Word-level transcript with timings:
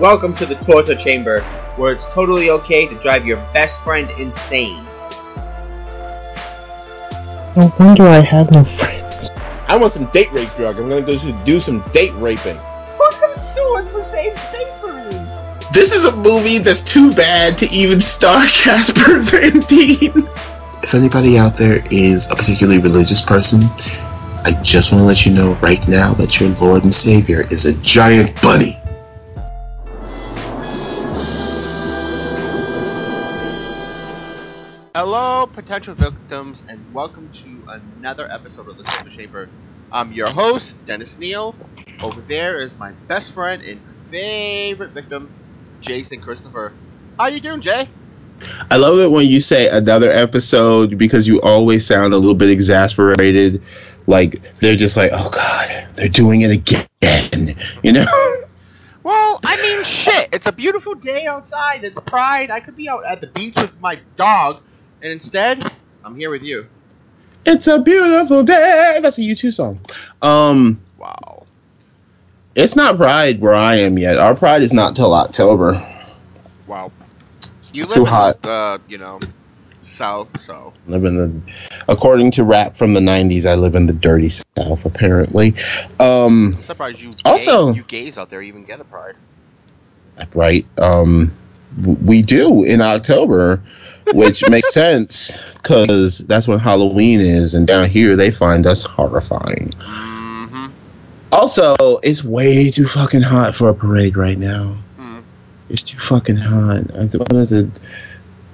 Welcome 0.00 0.34
to 0.36 0.46
the 0.46 0.54
torture 0.56 0.96
chamber, 0.96 1.42
where 1.76 1.92
it's 1.92 2.06
totally 2.06 2.50
okay 2.50 2.88
to 2.88 2.94
drive 3.00 3.26
your 3.26 3.36
best 3.52 3.80
friend 3.82 4.10
insane. 4.18 4.84
No 7.54 7.72
wonder 7.78 8.04
I 8.04 8.20
had 8.20 8.50
no 8.52 8.64
friends. 8.64 9.30
I 9.68 9.76
want 9.76 9.92
some 9.92 10.06
date 10.06 10.32
rape 10.32 10.50
drug. 10.56 10.78
I'm 10.78 10.88
gonna 10.88 11.02
go 11.02 11.18
do 11.44 11.60
some 11.60 11.80
date 11.92 12.12
raping. 12.14 12.56
Who's 12.56 13.16
gonna 13.16 13.38
sue 13.38 13.76
us 13.76 13.88
for 13.90 14.02
saying 14.04 14.36
space? 14.36 14.72
This 15.72 15.94
is 15.94 16.04
a 16.04 16.14
movie 16.14 16.58
that's 16.58 16.82
too 16.82 17.14
bad 17.14 17.56
to 17.58 17.66
even 17.70 18.00
star 18.00 18.44
Casper 18.46 19.20
Van 19.20 19.60
Dien. 19.60 20.12
If 20.82 20.94
anybody 20.94 21.38
out 21.38 21.56
there 21.56 21.82
is 21.90 22.30
a 22.30 22.34
particularly 22.34 22.80
religious 22.80 23.22
person, 23.22 23.62
I 24.44 24.52
just 24.62 24.92
want 24.92 25.00
to 25.00 25.06
let 25.06 25.24
you 25.24 25.32
know 25.32 25.54
right 25.62 25.80
now 25.88 26.12
that 26.14 26.40
your 26.40 26.50
Lord 26.60 26.84
and 26.84 26.92
Savior 26.92 27.40
is 27.50 27.64
a 27.64 27.80
giant 27.80 28.40
bunny. 28.42 28.81
Potential 35.52 35.94
victims, 35.94 36.64
and 36.66 36.94
welcome 36.94 37.30
to 37.30 37.62
another 37.68 38.30
episode 38.30 38.68
of 38.68 38.78
the 38.78 38.84
Torture 38.84 39.10
Chamber. 39.10 39.50
I'm 39.90 40.10
your 40.10 40.28
host, 40.28 40.76
Dennis 40.86 41.18
Neal. 41.18 41.54
Over 42.00 42.22
there 42.22 42.56
is 42.56 42.74
my 42.78 42.92
best 43.06 43.32
friend 43.32 43.62
and 43.62 43.84
favorite 43.84 44.92
victim, 44.92 45.30
Jason 45.82 46.22
Christopher. 46.22 46.72
How 47.18 47.26
you 47.26 47.40
doing, 47.40 47.60
Jay? 47.60 47.88
I 48.70 48.78
love 48.78 48.98
it 48.98 49.10
when 49.10 49.28
you 49.28 49.42
say 49.42 49.68
another 49.68 50.10
episode 50.10 50.96
because 50.96 51.26
you 51.26 51.40
always 51.42 51.86
sound 51.86 52.14
a 52.14 52.16
little 52.16 52.34
bit 52.34 52.48
exasperated. 52.48 53.62
Like 54.06 54.42
they're 54.60 54.76
just 54.76 54.96
like, 54.96 55.10
oh 55.12 55.28
god, 55.30 55.88
they're 55.94 56.08
doing 56.08 56.40
it 56.40 56.50
again. 56.50 57.54
You 57.82 57.92
know? 57.92 58.06
Well, 59.02 59.40
I 59.44 59.60
mean, 59.60 59.84
shit. 59.84 60.30
It's 60.32 60.46
a 60.46 60.52
beautiful 60.52 60.94
day 60.94 61.26
outside. 61.26 61.84
It's 61.84 61.98
Pride. 62.06 62.50
I 62.50 62.60
could 62.60 62.76
be 62.76 62.88
out 62.88 63.04
at 63.04 63.20
the 63.20 63.26
beach 63.26 63.56
with 63.56 63.78
my 63.80 63.98
dog, 64.16 64.62
and 65.02 65.12
instead, 65.12 65.70
I'm 66.04 66.16
here 66.16 66.30
with 66.30 66.42
you. 66.42 66.66
It's 67.44 67.66
a 67.66 67.78
beautiful 67.78 68.44
day. 68.44 68.98
That's 69.02 69.18
a 69.18 69.22
U2 69.22 69.52
song. 69.52 69.80
Um, 70.20 70.80
Wow. 70.98 71.42
it's 72.54 72.76
not 72.76 72.96
Pride 72.96 73.40
where 73.40 73.54
I 73.54 73.76
am 73.76 73.98
yet. 73.98 74.18
Our 74.18 74.34
Pride 74.34 74.62
is 74.62 74.72
not 74.72 74.94
till 74.94 75.12
October. 75.12 75.72
Wow. 76.66 76.92
You 77.74 77.84
It's 77.84 77.94
too 77.94 78.00
live 78.00 78.08
in, 78.08 78.12
hot. 78.14 78.46
uh, 78.46 78.78
you 78.88 78.98
know, 78.98 79.18
south, 79.82 80.28
so. 80.40 80.72
Live 80.86 81.04
in 81.04 81.16
the, 81.16 81.32
according 81.88 82.30
to 82.32 82.44
rap 82.44 82.76
from 82.76 82.94
the 82.94 83.00
'90s, 83.00 83.46
I 83.46 83.54
live 83.56 83.74
in 83.74 83.86
the 83.86 83.92
dirty 83.92 84.28
South. 84.28 84.84
Apparently, 84.84 85.54
um, 85.98 86.54
I'm 86.58 86.64
surprised 86.64 87.00
you 87.00 87.10
Also- 87.24 87.72
gay, 87.72 87.76
you 87.78 87.84
gays 87.84 88.18
out 88.18 88.28
there 88.30 88.42
even 88.42 88.64
get 88.64 88.80
a 88.80 88.84
Pride. 88.84 89.14
right? 90.34 90.66
Um, 90.78 91.32
we 92.04 92.20
do 92.22 92.62
in 92.64 92.80
October, 92.82 93.62
which 94.12 94.48
makes 94.48 94.72
sense 94.72 95.38
because 95.54 96.18
that's 96.18 96.48
when 96.48 96.58
Halloween 96.58 97.20
is, 97.20 97.54
and 97.54 97.66
down 97.66 97.88
here 97.88 98.16
they 98.16 98.30
find 98.30 98.66
us 98.66 98.82
horrifying. 98.82 99.70
Mm-hmm. 99.70 100.66
Also, 101.30 101.74
it's 102.02 102.22
way 102.22 102.70
too 102.70 102.86
fucking 102.86 103.22
hot 103.22 103.54
for 103.54 103.68
a 103.68 103.74
parade 103.74 104.16
right 104.16 104.38
now. 104.38 104.76
Mm. 104.98 105.22
It's 105.68 105.82
too 105.82 105.98
fucking 105.98 106.36
hot. 106.36 106.90
What 106.92 107.32
is 107.32 107.52
it? 107.52 107.68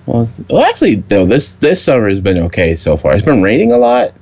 Well, 0.07 0.27
actually, 0.65 1.03
no. 1.11 1.27
This 1.27 1.55
this 1.57 1.83
summer 1.83 2.09
has 2.09 2.21
been 2.21 2.39
okay 2.45 2.77
so 2.77 2.97
far. 2.97 3.15
It's 3.15 3.25
been 3.25 3.43
raining 3.43 3.73
a 3.73 3.79
lot, 3.79 4.15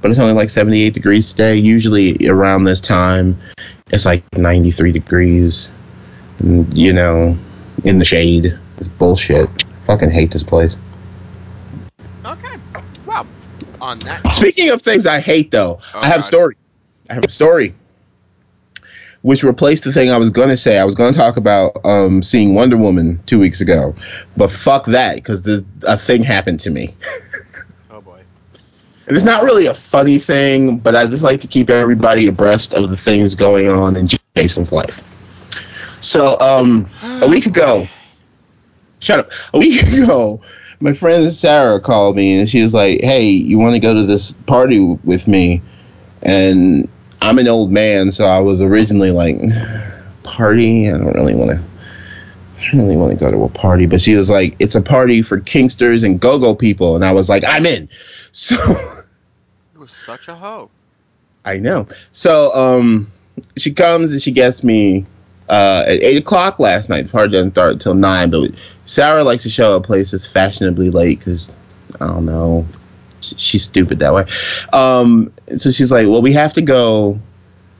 but 0.00 0.10
it's 0.10 0.18
only 0.18 0.32
like 0.32 0.50
78 0.50 0.94
degrees 0.94 1.30
today. 1.30 1.56
Usually 1.56 2.16
around 2.28 2.64
this 2.64 2.80
time, 2.80 3.38
it's 3.90 4.04
like 4.04 4.24
93 4.36 4.92
degrees. 4.92 5.70
And, 6.40 6.76
you 6.76 6.92
know, 6.92 7.36
in 7.84 7.98
the 7.98 8.04
shade. 8.04 8.58
It's 8.78 8.88
bullshit. 8.88 9.48
Fucking 9.88 10.10
hate 10.10 10.30
this 10.30 10.42
place. 10.44 10.76
Okay. 12.24 12.56
Well, 13.06 13.26
on 13.80 13.98
that. 14.00 14.34
Speaking 14.34 14.68
of 14.68 14.82
things 14.82 15.06
I 15.06 15.18
hate, 15.18 15.50
though, 15.50 15.80
Oh, 15.94 16.00
I 16.00 16.08
have 16.08 16.20
a 16.20 16.22
story. 16.22 16.56
I 17.08 17.14
have 17.14 17.24
a 17.24 17.30
story, 17.30 17.74
which 19.22 19.42
replaced 19.42 19.84
the 19.84 19.92
thing 19.94 20.10
I 20.10 20.18
was 20.18 20.28
gonna 20.28 20.58
say. 20.58 20.78
I 20.78 20.84
was 20.84 20.94
gonna 20.94 21.14
talk 21.14 21.38
about 21.38 21.86
um, 21.86 22.22
seeing 22.22 22.54
Wonder 22.54 22.76
Woman 22.76 23.20
two 23.24 23.38
weeks 23.38 23.62
ago, 23.62 23.94
but 24.36 24.52
fuck 24.52 24.84
that, 24.86 25.16
because 25.16 25.48
a 25.84 25.96
thing 25.96 26.22
happened 26.22 26.60
to 26.60 26.70
me, 26.70 26.94
Oh 27.90 28.02
boy. 28.02 28.20
and 29.06 29.16
it's 29.16 29.24
not 29.24 29.42
really 29.42 29.64
a 29.66 29.74
funny 29.74 30.18
thing, 30.18 30.76
but 30.76 30.94
I 30.94 31.06
just 31.06 31.22
like 31.22 31.40
to 31.40 31.48
keep 31.48 31.70
everybody 31.70 32.26
abreast 32.26 32.74
of 32.74 32.90
the 32.90 32.96
things 32.98 33.34
going 33.36 33.70
on 33.70 33.96
in 33.96 34.10
Jason's 34.36 34.70
life. 34.70 35.02
So, 36.00 36.38
um, 36.38 36.90
a 37.02 37.26
week 37.28 37.46
ago, 37.46 37.86
shut 39.00 39.20
up. 39.20 39.30
A 39.54 39.58
week 39.58 39.82
ago, 39.86 40.40
my 40.80 40.92
friend 40.92 41.32
Sarah 41.32 41.80
called 41.80 42.16
me 42.16 42.38
and 42.38 42.48
she 42.48 42.62
was 42.62 42.74
like, 42.74 43.00
"Hey, 43.02 43.28
you 43.28 43.58
want 43.58 43.74
to 43.74 43.80
go 43.80 43.94
to 43.94 44.04
this 44.04 44.32
party 44.46 44.80
with 45.04 45.26
me?" 45.26 45.62
And 46.22 46.88
I'm 47.20 47.38
an 47.38 47.48
old 47.48 47.70
man, 47.70 48.10
so 48.10 48.26
I 48.26 48.40
was 48.40 48.62
originally 48.62 49.10
like, 49.10 49.38
"Party? 50.22 50.88
I 50.88 50.92
don't 50.92 51.14
really 51.14 51.34
want 51.34 51.50
to." 51.50 51.62
I 52.58 52.70
don't 52.72 52.80
really 52.80 52.96
want 52.96 53.12
to 53.12 53.24
go 53.24 53.30
to 53.30 53.44
a 53.44 53.48
party, 53.48 53.86
but 53.86 54.00
she 54.00 54.14
was 54.16 54.28
like, 54.28 54.56
"It's 54.58 54.74
a 54.74 54.82
party 54.82 55.22
for 55.22 55.40
kinksters 55.40 56.04
and 56.04 56.20
go-go 56.20 56.54
people," 56.54 56.96
and 56.96 57.04
I 57.04 57.12
was 57.12 57.28
like, 57.28 57.44
"I'm 57.46 57.66
in." 57.66 57.88
So 58.30 58.56
You 59.74 59.80
were 59.80 59.88
such 59.88 60.28
a 60.28 60.34
hoe. 60.34 60.70
I 61.44 61.56
know. 61.56 61.88
So 62.12 62.54
um, 62.54 63.10
she 63.56 63.72
comes 63.72 64.12
and 64.12 64.20
she 64.20 64.30
gets 64.32 64.62
me 64.62 65.06
uh, 65.48 65.84
at 65.86 66.02
eight 66.02 66.18
o'clock 66.18 66.58
last 66.58 66.88
night. 66.90 67.04
The 67.04 67.08
party 67.08 67.32
doesn't 67.32 67.52
start 67.52 67.72
until 67.72 67.94
nine, 67.94 68.30
but 68.30 68.50
Sarah 68.88 69.22
likes 69.22 69.42
to 69.42 69.50
show 69.50 69.76
up 69.76 69.84
places 69.84 70.26
fashionably 70.26 70.88
late 70.88 71.18
because 71.18 71.52
I 72.00 72.06
don't 72.06 72.24
know. 72.24 72.66
She's 73.20 73.62
stupid 73.64 73.98
that 73.98 74.14
way. 74.14 74.24
Um, 74.72 75.32
so 75.58 75.70
she's 75.70 75.92
like, 75.92 76.06
"Well, 76.06 76.22
we 76.22 76.32
have 76.32 76.54
to 76.54 76.62
go." 76.62 77.20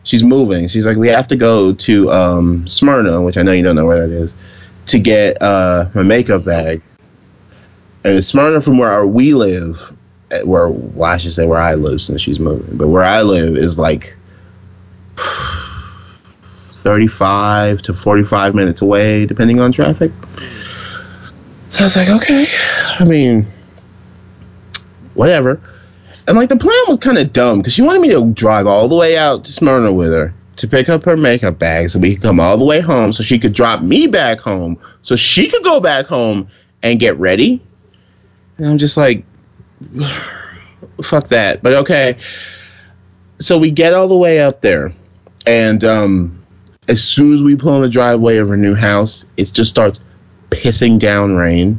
She's 0.03 0.23
moving. 0.23 0.69
She's 0.69 0.87
like, 0.87 0.99
"We 0.99 1.09
have 1.09 1.27
to 1.29 1.37
go 1.37 1.73
to 1.73 2.13
um, 2.13 2.69
Smyrna, 2.69 3.23
which 3.23 3.39
I 3.39 3.43
know 3.43 3.53
you 3.53 3.63
don't 3.63 3.75
know 3.75 3.87
where 3.87 4.07
that 4.07 4.15
is, 4.15 4.35
to 4.87 4.99
get 4.99 5.41
uh, 5.43 5.89
my 5.95 6.03
makeup 6.03 6.45
bag." 6.45 6.83
And 8.05 8.23
Smyrna, 8.23 8.61
from 8.61 8.77
where 8.77 9.07
we 9.07 9.33
live, 9.33 9.81
where 10.45 10.69
well, 10.69 11.11
I 11.11 11.17
should 11.17 11.33
say 11.33 11.47
where 11.47 11.61
I 11.61 11.75
live 11.75 12.03
since 12.03 12.21
she's 12.21 12.39
moving, 12.39 12.77
but 12.77 12.89
where 12.89 13.05
I 13.05 13.23
live 13.23 13.57
is 13.57 13.79
like 13.79 14.15
35 16.83 17.81
to 17.83 17.95
45 17.95 18.55
minutes 18.55 18.83
away, 18.83 19.25
depending 19.25 19.59
on 19.61 19.73
traffic. 19.73 20.13
So 21.71 21.85
I 21.85 21.87
was 21.87 21.97
like, 21.97 22.09
okay, 22.09 22.47
I 22.99 23.05
mean, 23.05 23.47
whatever. 25.15 25.61
And 26.27 26.37
like 26.37 26.49
the 26.49 26.57
plan 26.57 26.83
was 26.87 26.99
kind 26.99 27.19
of 27.19 27.33
dumb 27.33 27.59
because 27.59 27.73
she 27.73 27.83
wanted 27.83 28.01
me 28.01 28.11
to 28.11 28.31
drive 28.33 28.67
all 28.67 28.89
the 28.89 28.97
way 28.97 29.17
out 29.17 29.45
to 29.45 29.53
Smyrna 29.53 29.93
with 29.93 30.13
her 30.13 30.35
to 30.57 30.69
pick 30.69 30.89
up 30.89 31.05
her 31.05 31.17
makeup 31.17 31.59
bag 31.59 31.89
so 31.89 31.99
we 31.99 32.15
could 32.15 32.23
come 32.23 32.41
all 32.41 32.59
the 32.59 32.65
way 32.65 32.81
home 32.81 33.13
so 33.13 33.23
she 33.23 33.39
could 33.39 33.53
drop 33.53 33.81
me 33.81 34.07
back 34.07 34.41
home 34.41 34.79
so 35.03 35.15
she 35.15 35.49
could 35.49 35.63
go 35.63 35.81
back 35.81 36.07
home 36.07 36.49
and 36.83 36.99
get 36.99 37.19
ready. 37.19 37.63
And 38.57 38.67
I'm 38.67 38.79
just 38.79 38.97
like, 38.97 39.25
fuck 41.03 41.29
that. 41.29 41.63
But 41.63 41.75
okay. 41.75 42.19
So 43.39 43.59
we 43.59 43.71
get 43.71 43.95
all 43.95 44.09
the 44.09 44.17
way 44.17 44.41
up 44.41 44.61
there, 44.61 44.93
and 45.47 45.85
um, 45.85 46.45
as 46.89 47.05
soon 47.05 47.33
as 47.35 47.41
we 47.41 47.55
pull 47.55 47.77
in 47.77 47.83
the 47.83 47.89
driveway 47.89 48.39
of 48.39 48.49
her 48.49 48.57
new 48.57 48.75
house, 48.75 49.25
it 49.37 49.53
just 49.53 49.71
starts 49.71 50.01
pissing 50.51 50.99
down 50.99 51.37
rain, 51.37 51.79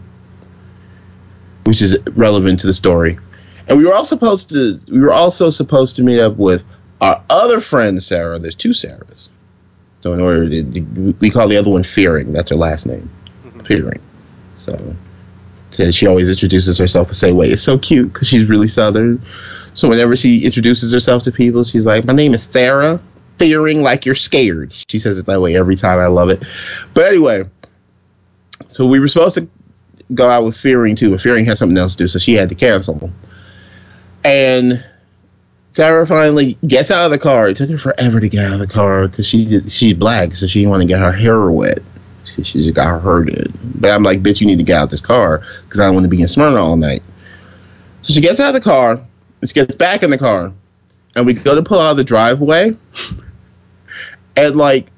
which 1.65 1.81
is 1.81 1.97
relevant 2.15 2.59
to 2.61 2.67
the 2.67 2.73
story. 2.73 3.19
And 3.67 3.77
we 3.77 3.85
were 3.85 3.93
all 3.93 4.05
supposed 4.05 4.49
to. 4.49 4.79
We 4.91 4.99
were 4.99 5.13
also 5.13 5.49
supposed 5.49 5.95
to 5.97 6.03
meet 6.03 6.19
up 6.19 6.37
with 6.37 6.63
our 7.01 7.23
other 7.29 7.59
friend 7.59 8.01
Sarah. 8.01 8.39
There's 8.39 8.55
two 8.55 8.69
Sarahs, 8.69 9.29
so 10.01 10.13
in 10.13 10.19
order 10.19 10.49
to, 10.49 11.15
we 11.19 11.29
call 11.29 11.47
the 11.47 11.57
other 11.57 11.69
one 11.69 11.83
Fearing. 11.83 12.33
That's 12.33 12.49
her 12.49 12.55
last 12.55 12.87
name, 12.87 13.09
mm-hmm. 13.43 13.59
Fearing. 13.61 14.01
So 14.55 14.95
so 15.71 15.91
she 15.91 16.07
always 16.07 16.29
introduces 16.29 16.77
herself 16.77 17.07
the 17.07 17.13
same 17.13 17.35
way. 17.35 17.49
It's 17.49 17.61
so 17.61 17.77
cute 17.77 18.11
because 18.11 18.27
she's 18.27 18.45
really 18.45 18.67
southern. 18.67 19.21
So 19.75 19.87
whenever 19.87 20.15
she 20.15 20.43
introduces 20.45 20.91
herself 20.91 21.23
to 21.23 21.31
people, 21.31 21.63
she's 21.63 21.85
like, 21.85 22.05
"My 22.05 22.13
name 22.13 22.33
is 22.33 22.43
Sarah." 22.43 22.99
Fearing 23.37 23.81
like 23.83 24.05
you're 24.05 24.15
scared. 24.15 24.73
She 24.89 24.99
says 24.99 25.17
it 25.17 25.25
that 25.27 25.39
way 25.39 25.55
every 25.55 25.77
time. 25.77 25.99
I 25.99 26.07
love 26.07 26.29
it. 26.29 26.43
But 26.93 27.05
anyway, 27.05 27.45
so 28.69 28.85
we 28.85 28.99
were 28.99 29.07
supposed 29.07 29.35
to 29.35 29.47
go 30.13 30.29
out 30.29 30.43
with 30.43 30.55
Fearing 30.55 30.95
too, 30.95 31.11
but 31.11 31.21
Fearing 31.21 31.45
had 31.45 31.57
something 31.57 31.77
else 31.77 31.95
to 31.95 32.03
do, 32.03 32.07
so 32.07 32.19
she 32.19 32.33
had 32.33 32.49
to 32.49 32.55
cancel. 32.55 33.11
And 34.23 34.83
Sarah 35.73 36.07
finally 36.07 36.57
gets 36.65 36.91
out 36.91 37.05
of 37.05 37.11
the 37.11 37.19
car. 37.19 37.49
It 37.49 37.57
took 37.57 37.69
her 37.69 37.77
forever 37.77 38.19
to 38.19 38.29
get 38.29 38.45
out 38.45 38.53
of 38.53 38.59
the 38.59 38.67
car 38.67 39.07
because 39.07 39.27
she 39.27 39.45
did, 39.45 39.71
she's 39.71 39.95
black, 39.95 40.35
so 40.35 40.47
she 40.47 40.59
didn't 40.59 40.71
want 40.71 40.81
to 40.81 40.87
get 40.87 40.99
her 40.99 41.11
hair 41.11 41.49
wet. 41.49 41.79
She, 42.25 42.43
just 42.43 42.75
got 42.75 42.87
her 42.87 42.99
hurted. 42.99 43.53
But 43.81 43.91
I'm 43.91 44.03
like, 44.03 44.21
bitch, 44.21 44.39
you 44.39 44.47
need 44.47 44.59
to 44.59 44.63
get 44.63 44.77
out 44.77 44.83
of 44.83 44.89
this 44.91 45.01
car 45.01 45.41
because 45.63 45.79
I 45.79 45.85
don't 45.85 45.95
want 45.95 46.05
to 46.05 46.09
be 46.09 46.21
in 46.21 46.27
Smyrna 46.27 46.61
all 46.61 46.77
night. 46.77 47.01
So 48.01 48.13
she 48.13 48.21
gets 48.21 48.39
out 48.39 48.55
of 48.55 48.61
the 48.61 48.69
car. 48.69 48.91
and 49.41 49.49
She 49.49 49.53
gets 49.53 49.75
back 49.75 50.03
in 50.03 50.09
the 50.09 50.17
car, 50.17 50.53
and 51.15 51.25
we 51.25 51.33
go 51.33 51.55
to 51.55 51.63
pull 51.63 51.79
out 51.79 51.91
of 51.91 51.97
the 51.97 52.03
driveway, 52.03 52.77
and 54.35 54.55
like 54.55 54.91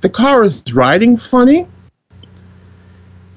the 0.00 0.08
car 0.10 0.44
is 0.44 0.62
riding 0.72 1.16
funny. 1.16 1.66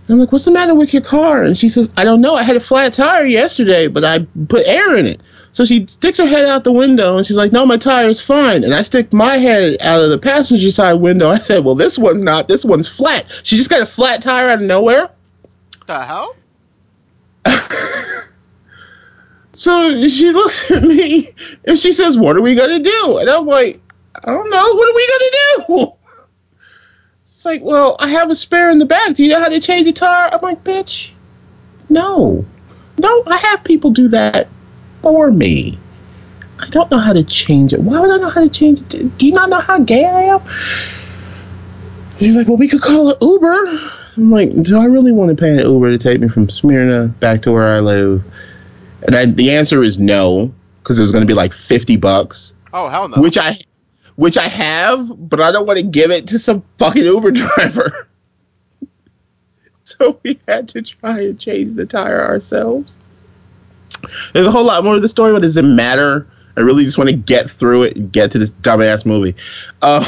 I'm 0.10 0.20
like, 0.20 0.32
what's 0.32 0.46
the 0.46 0.52
matter 0.52 0.74
with 0.74 0.94
your 0.94 1.02
car? 1.02 1.44
And 1.44 1.58
she 1.58 1.70
says, 1.70 1.90
I 1.98 2.04
don't 2.04 2.22
know. 2.22 2.36
I 2.36 2.44
had 2.44 2.56
a 2.56 2.62
flat 2.62 2.94
tire 2.94 3.26
yesterday, 3.26 3.88
but 3.88 4.06
I 4.06 4.26
put 4.48 4.66
air 4.66 4.96
in 4.96 5.06
it. 5.06 5.22
So 5.52 5.66
she 5.66 5.88
sticks 5.88 6.18
her 6.20 6.28
head 6.28 6.46
out 6.46 6.64
the 6.64 6.72
window 6.72 7.18
and 7.18 7.26
she's 7.26 7.38
like, 7.38 7.52
no, 7.52 7.66
my 7.66 7.78
tire's 7.78 8.22
fine. 8.22 8.64
And 8.64 8.74
I 8.74 8.84
stick 8.84 9.12
my 9.12 9.38
head 9.38 9.78
out 9.82 10.04
of 10.04 10.10
the 10.10 10.20
passenger 10.20 10.72
side 10.72 10.94
window. 10.94 11.30
I 11.32 11.40
said, 11.40 11.66
well, 11.66 11.76
this 11.76 11.98
one's 11.98 12.22
not. 12.22 12.48
This 12.48 12.64
one's 12.64 12.88
flat. 12.88 13.26
She 13.44 13.58
just 13.58 13.70
got 13.70 13.82
a 13.82 13.86
flat 13.86 14.22
tire 14.22 14.50
out 14.50 14.62
of 14.62 14.66
nowhere. 14.66 15.10
The 15.88 16.06
hell? 16.06 16.36
So 19.58 20.08
she 20.08 20.30
looks 20.30 20.70
at 20.70 20.84
me 20.84 21.30
and 21.68 21.80
she 21.80 21.92
says, 21.92 22.16
What 22.16 22.38
are 22.38 22.42
we 22.42 22.54
going 22.54 22.78
to 22.78 22.90
do? 22.90 23.18
And 23.18 23.28
I'm 23.28 23.48
like, 23.48 23.82
I 24.14 24.32
don't 24.32 24.52
know. 24.52 24.74
What 24.76 24.90
are 24.90 24.96
we 24.96 25.08
going 25.08 25.20
to 25.20 25.66
do? 25.68 25.92
Like, 27.48 27.64
Well, 27.64 27.96
I 28.00 28.10
have 28.10 28.30
a 28.30 28.36
spare 28.36 28.70
in 28.70 28.78
the 28.78 28.86
back. 28.86 29.16
Do 29.16 29.24
you 29.24 29.30
know 29.30 29.40
how 29.40 29.48
to 29.50 29.60
change 29.60 29.86
the 29.86 29.94
tire? 29.94 30.30
I'm 30.34 30.42
like, 30.42 30.64
Bitch, 30.64 31.10
no. 31.90 32.46
No, 33.00 33.24
I 33.26 33.38
have 33.38 33.64
people 33.64 33.92
do 33.92 34.08
that 34.10 34.48
for 35.02 35.32
me. 35.32 35.80
I 36.60 36.68
don't 36.70 36.90
know 36.92 36.98
how 36.98 37.14
to 37.14 37.24
change 37.24 37.72
it. 37.74 37.80
Why 37.80 38.00
would 38.00 38.10
I 38.10 38.18
know 38.18 38.30
how 38.30 38.42
to 38.42 38.50
change 38.50 38.82
it? 38.82 39.18
Do 39.18 39.26
you 39.28 39.32
not 39.32 39.50
know 39.50 39.60
how 39.60 39.80
gay 39.80 40.04
I 40.06 40.24
am? 40.24 40.42
She's 42.20 42.36
like, 42.36 42.48
Well, 42.48 42.58
we 42.58 42.68
could 42.68 42.82
call 42.82 43.10
it 43.12 43.18
Uber. 43.22 43.56
I'm 44.18 44.32
like, 44.32 44.52
Do 44.64 44.78
I 44.80 44.86
really 44.86 45.12
want 45.12 45.30
to 45.30 45.36
pay 45.42 45.52
an 45.52 45.60
Uber 45.60 45.92
to 45.92 45.98
take 45.98 46.20
me 46.20 46.28
from 46.28 46.50
Smyrna 46.50 47.08
back 47.20 47.44
to 47.44 47.52
where 47.52 47.68
I 47.68 47.80
live? 47.80 48.24
And 49.04 49.16
I, 49.16 49.26
the 49.26 49.52
answer 49.52 49.84
is 49.84 50.00
no, 50.00 50.52
because 50.84 50.98
it 50.98 51.02
was 51.04 51.12
going 51.12 51.22
to 51.22 51.28
be 51.28 51.36
like 51.36 51.54
fifty 51.54 51.96
bucks, 51.96 52.52
Oh 52.74 52.88
hell 52.90 53.08
no. 53.08 53.22
which 53.22 53.38
I, 53.38 53.60
which 54.18 54.36
I 54.36 54.48
have, 54.48 55.30
but 55.30 55.40
I 55.40 55.52
don't 55.52 55.68
want 55.68 55.80
to 55.80 55.86
give 55.86 56.10
it 56.12 56.28
to 56.30 56.40
some 56.40 56.64
fucking 56.80 57.04
Uber 57.04 57.32
driver. 57.56 58.10
so 59.84 60.20
we 60.24 60.40
had 60.48 60.68
to 60.70 60.82
try 60.82 61.22
and 61.22 61.40
change 61.40 61.76
the 61.76 61.86
tire 61.86 62.26
ourselves. 62.26 62.98
There's 64.34 64.48
a 64.48 64.52
whole 64.52 64.66
lot 64.66 64.84
more 64.84 64.96
to 64.96 65.00
the 65.00 65.08
story, 65.08 65.32
but 65.34 65.44
does 65.44 65.56
it 65.56 65.62
matter? 65.62 66.28
I 66.58 66.62
really 66.62 66.84
just 66.84 66.98
want 66.98 67.12
to 67.12 67.16
get 67.16 67.52
through 67.52 67.84
it 67.84 67.96
and 67.96 68.12
get 68.12 68.32
to 68.32 68.40
this 68.40 68.50
dumbass 68.50 69.06
movie. 69.06 69.36
Uh, 69.84 70.06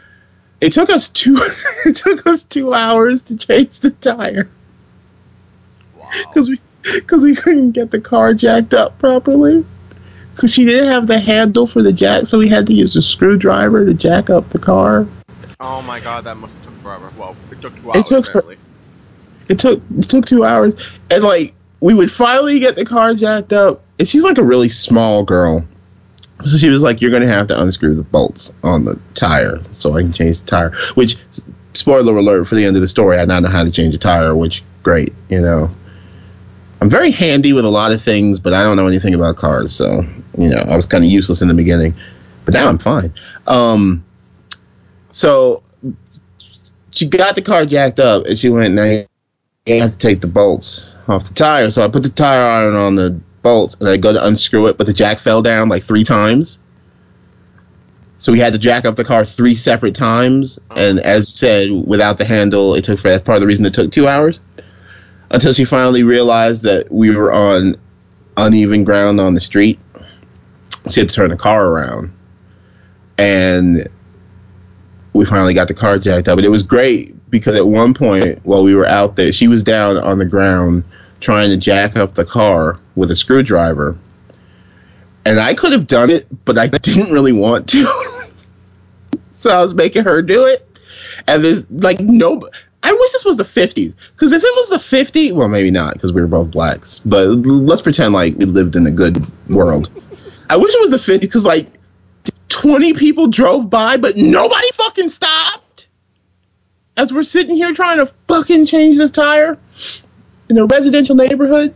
it 0.60 0.72
took 0.72 0.90
us 0.90 1.08
two. 1.08 1.38
it 1.86 1.96
took 1.96 2.26
us 2.26 2.44
two 2.44 2.74
hours 2.74 3.22
to 3.24 3.36
change 3.36 3.80
the 3.80 3.90
tire 3.90 4.50
wow. 5.96 6.10
because 6.28 6.50
we 6.50 6.58
because 6.94 7.24
we 7.24 7.34
couldn't 7.34 7.72
get 7.72 7.90
the 7.90 8.00
car 8.00 8.34
jacked 8.34 8.74
up 8.74 8.98
properly. 8.98 9.64
Because 10.40 10.54
she 10.54 10.64
didn't 10.64 10.88
have 10.88 11.06
the 11.06 11.18
handle 11.18 11.66
for 11.66 11.82
the 11.82 11.92
jack, 11.92 12.26
so 12.26 12.38
we 12.38 12.48
had 12.48 12.66
to 12.68 12.72
use 12.72 12.96
a 12.96 13.02
screwdriver 13.02 13.84
to 13.84 13.92
jack 13.92 14.30
up 14.30 14.48
the 14.48 14.58
car. 14.58 15.06
Oh 15.60 15.82
my 15.82 16.00
god, 16.00 16.24
that 16.24 16.38
must 16.38 16.56
have 16.56 16.64
took 16.64 16.78
forever. 16.78 17.12
Well, 17.18 17.36
it 17.50 17.60
took 17.60 17.76
two 17.76 17.90
hours. 17.90 17.96
It 17.98 18.06
took 18.06 18.26
for- 18.26 18.56
It 19.50 19.58
took 19.58 19.82
it 19.98 20.08
took 20.08 20.24
two 20.24 20.46
hours, 20.46 20.76
and 21.10 21.22
like 21.22 21.52
we 21.80 21.92
would 21.92 22.10
finally 22.10 22.58
get 22.58 22.74
the 22.74 22.86
car 22.86 23.12
jacked 23.12 23.52
up. 23.52 23.82
And 23.98 24.08
she's 24.08 24.24
like 24.24 24.38
a 24.38 24.42
really 24.42 24.70
small 24.70 25.24
girl, 25.24 25.62
so 26.42 26.56
she 26.56 26.70
was 26.70 26.82
like, 26.82 27.02
"You're 27.02 27.10
gonna 27.10 27.26
have 27.26 27.48
to 27.48 27.60
unscrew 27.60 27.94
the 27.94 28.02
bolts 28.02 28.50
on 28.62 28.86
the 28.86 28.98
tire 29.12 29.60
so 29.72 29.94
I 29.94 30.00
can 30.00 30.14
change 30.14 30.40
the 30.40 30.46
tire." 30.46 30.72
Which, 30.94 31.18
spoiler 31.74 32.16
alert 32.16 32.48
for 32.48 32.54
the 32.54 32.64
end 32.64 32.76
of 32.76 32.82
the 32.82 32.88
story, 32.88 33.18
I 33.18 33.26
now 33.26 33.40
know 33.40 33.50
how 33.50 33.64
to 33.64 33.70
change 33.70 33.94
a 33.94 33.98
tire. 33.98 34.34
Which 34.34 34.64
great, 34.82 35.12
you 35.28 35.42
know. 35.42 35.68
I'm 36.80 36.88
very 36.88 37.10
handy 37.10 37.52
with 37.52 37.64
a 37.64 37.70
lot 37.70 37.92
of 37.92 38.02
things, 38.02 38.38
but 38.38 38.54
I 38.54 38.62
don't 38.62 38.76
know 38.76 38.86
anything 38.86 39.14
about 39.14 39.36
cars, 39.36 39.74
so 39.74 40.04
you 40.38 40.48
know 40.48 40.62
I 40.66 40.76
was 40.76 40.86
kind 40.86 41.04
of 41.04 41.10
useless 41.10 41.42
in 41.42 41.48
the 41.48 41.54
beginning, 41.54 41.94
but 42.44 42.54
now 42.54 42.68
I'm 42.68 42.78
fine. 42.78 43.12
Um, 43.46 44.04
so 45.10 45.62
she 46.90 47.06
got 47.06 47.34
the 47.34 47.42
car 47.42 47.66
jacked 47.66 48.00
up, 48.00 48.24
and 48.24 48.38
she 48.38 48.48
went, 48.48 48.74
"Now 48.74 49.04
you 49.66 49.80
have 49.80 49.92
to 49.92 49.98
take 49.98 50.22
the 50.22 50.26
bolts 50.26 50.94
off 51.06 51.28
the 51.28 51.34
tire." 51.34 51.70
So 51.70 51.84
I 51.84 51.88
put 51.88 52.02
the 52.02 52.08
tire 52.08 52.42
iron 52.42 52.74
on 52.74 52.94
the 52.94 53.20
bolts, 53.42 53.76
and 53.78 53.88
I 53.88 53.98
go 53.98 54.14
to 54.14 54.26
unscrew 54.26 54.66
it, 54.68 54.78
but 54.78 54.86
the 54.86 54.94
jack 54.94 55.18
fell 55.18 55.42
down 55.42 55.68
like 55.68 55.84
three 55.84 56.04
times. 56.04 56.58
So 58.16 58.32
we 58.32 58.38
had 58.38 58.52
to 58.54 58.58
jack 58.58 58.84
up 58.86 58.96
the 58.96 59.04
car 59.04 59.26
three 59.26 59.54
separate 59.54 59.94
times, 59.94 60.58
and 60.76 60.98
as 61.00 61.28
said, 61.28 61.70
without 61.86 62.16
the 62.16 62.24
handle, 62.24 62.74
it 62.74 62.84
took 62.84 63.02
that's 63.02 63.22
part 63.22 63.36
of 63.36 63.42
the 63.42 63.46
reason 63.46 63.66
it 63.66 63.74
took 63.74 63.92
two 63.92 64.08
hours 64.08 64.40
until 65.30 65.52
she 65.52 65.64
finally 65.64 66.02
realized 66.02 66.62
that 66.62 66.90
we 66.90 67.14
were 67.14 67.32
on 67.32 67.76
uneven 68.36 68.84
ground 68.84 69.20
on 69.20 69.34
the 69.34 69.40
street. 69.40 69.78
She 70.88 71.00
had 71.00 71.08
to 71.08 71.14
turn 71.14 71.30
the 71.30 71.36
car 71.36 71.66
around. 71.66 72.12
And 73.18 73.88
we 75.12 75.24
finally 75.24 75.54
got 75.54 75.68
the 75.68 75.74
car 75.74 75.98
jacked 75.98 76.28
up. 76.28 76.36
But 76.36 76.44
it 76.44 76.50
was 76.50 76.62
great 76.62 77.14
because 77.30 77.54
at 77.54 77.66
one 77.66 77.94
point 77.94 78.40
while 78.44 78.64
we 78.64 78.74
were 78.74 78.86
out 78.86 79.16
there, 79.16 79.32
she 79.32 79.46
was 79.46 79.62
down 79.62 79.96
on 79.98 80.18
the 80.18 80.26
ground 80.26 80.84
trying 81.20 81.50
to 81.50 81.56
jack 81.56 81.96
up 81.96 82.14
the 82.14 82.24
car 82.24 82.78
with 82.96 83.10
a 83.10 83.16
screwdriver. 83.16 83.96
And 85.24 85.38
I 85.38 85.54
could 85.54 85.72
have 85.72 85.86
done 85.86 86.10
it, 86.10 86.26
but 86.44 86.56
I 86.56 86.68
didn't 86.68 87.12
really 87.12 87.32
want 87.32 87.68
to. 87.68 87.84
so 89.38 89.50
I 89.50 89.60
was 89.60 89.74
making 89.74 90.04
her 90.04 90.22
do 90.22 90.46
it. 90.46 90.66
And 91.26 91.44
there's 91.44 91.70
like 91.70 92.00
no 92.00 92.48
I 92.82 92.92
wish 92.92 93.12
this 93.12 93.24
was 93.24 93.36
the 93.36 93.44
50s. 93.44 93.94
Because 94.12 94.32
if 94.32 94.42
it 94.42 94.54
was 94.56 94.68
the 94.68 94.76
50s, 94.76 95.32
well, 95.32 95.48
maybe 95.48 95.70
not, 95.70 95.94
because 95.94 96.12
we 96.12 96.20
were 96.20 96.26
both 96.26 96.50
blacks. 96.50 97.00
But 97.00 97.26
let's 97.28 97.82
pretend 97.82 98.14
like 98.14 98.36
we 98.36 98.46
lived 98.46 98.76
in 98.76 98.86
a 98.86 98.90
good 98.90 99.24
world. 99.48 99.90
I 100.48 100.56
wish 100.56 100.74
it 100.74 100.80
was 100.80 100.90
the 100.90 100.96
50s, 100.96 101.20
because 101.20 101.44
like 101.44 101.66
20 102.48 102.94
people 102.94 103.28
drove 103.28 103.68
by, 103.70 103.96
but 103.96 104.16
nobody 104.16 104.70
fucking 104.72 105.08
stopped. 105.08 105.88
As 106.96 107.12
we're 107.12 107.22
sitting 107.22 107.56
here 107.56 107.72
trying 107.72 107.98
to 107.98 108.12
fucking 108.28 108.66
change 108.66 108.96
this 108.96 109.10
tire 109.10 109.58
in 110.48 110.58
a 110.58 110.66
residential 110.66 111.14
neighborhood. 111.14 111.74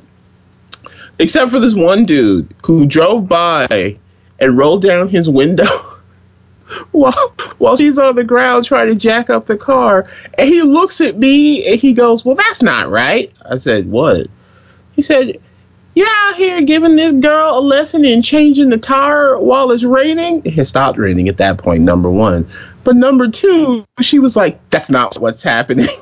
Except 1.18 1.50
for 1.50 1.60
this 1.60 1.74
one 1.74 2.06
dude 2.06 2.52
who 2.64 2.86
drove 2.86 3.28
by 3.28 3.98
and 4.40 4.58
rolled 4.58 4.82
down 4.82 5.08
his 5.08 5.28
window. 5.30 5.64
while 6.92 7.34
while 7.58 7.76
she's 7.76 7.98
on 7.98 8.16
the 8.16 8.24
ground 8.24 8.64
trying 8.64 8.88
to 8.88 8.94
jack 8.94 9.30
up 9.30 9.46
the 9.46 9.56
car. 9.56 10.08
And 10.38 10.48
he 10.48 10.62
looks 10.62 11.00
at 11.00 11.18
me 11.18 11.66
and 11.66 11.80
he 11.80 11.92
goes 11.92 12.24
well 12.24 12.36
that's 12.36 12.62
not 12.62 12.90
right. 12.90 13.32
I 13.48 13.56
said 13.58 13.90
what? 13.90 14.28
He 14.92 15.02
said 15.02 15.38
you're 15.94 16.08
out 16.08 16.36
here 16.36 16.60
giving 16.62 16.96
this 16.96 17.12
girl 17.12 17.58
a 17.58 17.60
lesson 17.60 18.04
in 18.04 18.20
changing 18.22 18.68
the 18.68 18.78
tire 18.78 19.38
while 19.38 19.70
it's 19.70 19.84
raining. 19.84 20.42
It 20.44 20.54
had 20.54 20.66
stopped 20.66 20.98
raining 20.98 21.28
at 21.28 21.36
that 21.36 21.58
point 21.58 21.82
number 21.82 22.10
one. 22.10 22.48
But 22.82 22.96
number 22.96 23.28
two 23.28 23.84
she 24.00 24.18
was 24.18 24.36
like 24.36 24.58
that's 24.70 24.90
not 24.90 25.18
what's 25.18 25.42
happening. 25.42 25.88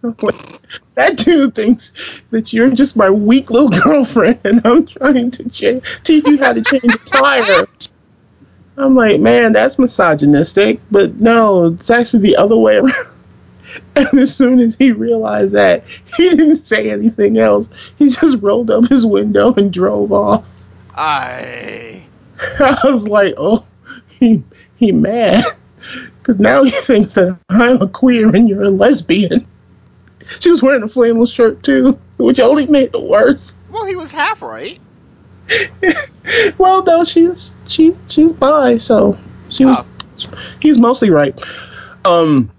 Like, 0.00 0.60
that 0.94 1.16
dude 1.16 1.56
thinks 1.56 1.92
that 2.30 2.52
you're 2.52 2.70
just 2.70 2.94
my 2.94 3.10
weak 3.10 3.50
little 3.50 3.68
girlfriend. 3.82 4.38
And 4.44 4.64
i'm 4.64 4.86
trying 4.86 5.32
to 5.32 5.50
cha- 5.50 5.80
teach 6.04 6.24
you 6.24 6.38
how 6.38 6.52
to 6.52 6.62
change 6.62 6.94
a 6.94 6.98
tire 6.98 7.66
I'm 8.78 8.94
like, 8.94 9.20
man, 9.20 9.52
that's 9.52 9.78
misogynistic. 9.78 10.80
But 10.90 11.16
no, 11.16 11.66
it's 11.66 11.90
actually 11.90 12.22
the 12.22 12.36
other 12.36 12.56
way 12.56 12.76
around. 12.76 12.94
And 13.94 14.20
as 14.20 14.34
soon 14.34 14.60
as 14.60 14.76
he 14.76 14.92
realized 14.92 15.52
that, 15.54 15.84
he 16.16 16.30
didn't 16.30 16.56
say 16.56 16.90
anything 16.90 17.36
else. 17.36 17.68
He 17.96 18.08
just 18.08 18.42
rolled 18.42 18.70
up 18.70 18.88
his 18.88 19.04
window 19.04 19.52
and 19.54 19.70
drove 19.72 20.10
off. 20.10 20.46
I. 20.94 22.02
I 22.58 22.78
was 22.84 23.06
like, 23.06 23.34
oh, 23.36 23.66
he 24.08 24.42
he 24.76 24.90
mad. 24.90 25.44
Because 26.18 26.40
now 26.40 26.64
he 26.64 26.70
thinks 26.70 27.12
that 27.14 27.38
I'm 27.50 27.82
a 27.82 27.88
queer 27.88 28.34
and 28.34 28.48
you're 28.48 28.62
a 28.62 28.70
lesbian. 28.70 29.46
She 30.40 30.50
was 30.50 30.62
wearing 30.62 30.82
a 30.82 30.88
flannel 30.88 31.26
shirt 31.26 31.62
too, 31.62 31.98
which 32.16 32.40
only 32.40 32.66
made 32.66 32.94
it 32.94 33.02
worse. 33.02 33.54
Well, 33.70 33.84
he 33.84 33.96
was 33.96 34.10
half 34.10 34.42
right. 34.42 34.80
well, 36.58 36.82
no, 36.84 37.04
she's 37.04 37.54
she's 37.66 38.02
she's 38.06 38.32
bi, 38.32 38.76
so 38.78 39.18
she 39.48 39.64
was, 39.64 39.84
Oh. 40.26 40.38
he's 40.60 40.78
mostly 40.78 41.10
right. 41.10 41.34
Um, 42.04 42.50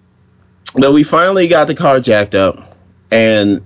but 0.75 0.93
we 0.93 1.03
finally 1.03 1.48
got 1.48 1.67
the 1.67 1.75
car 1.75 2.00
jacked 2.00 2.36
up, 2.36 2.75
and 3.12 3.63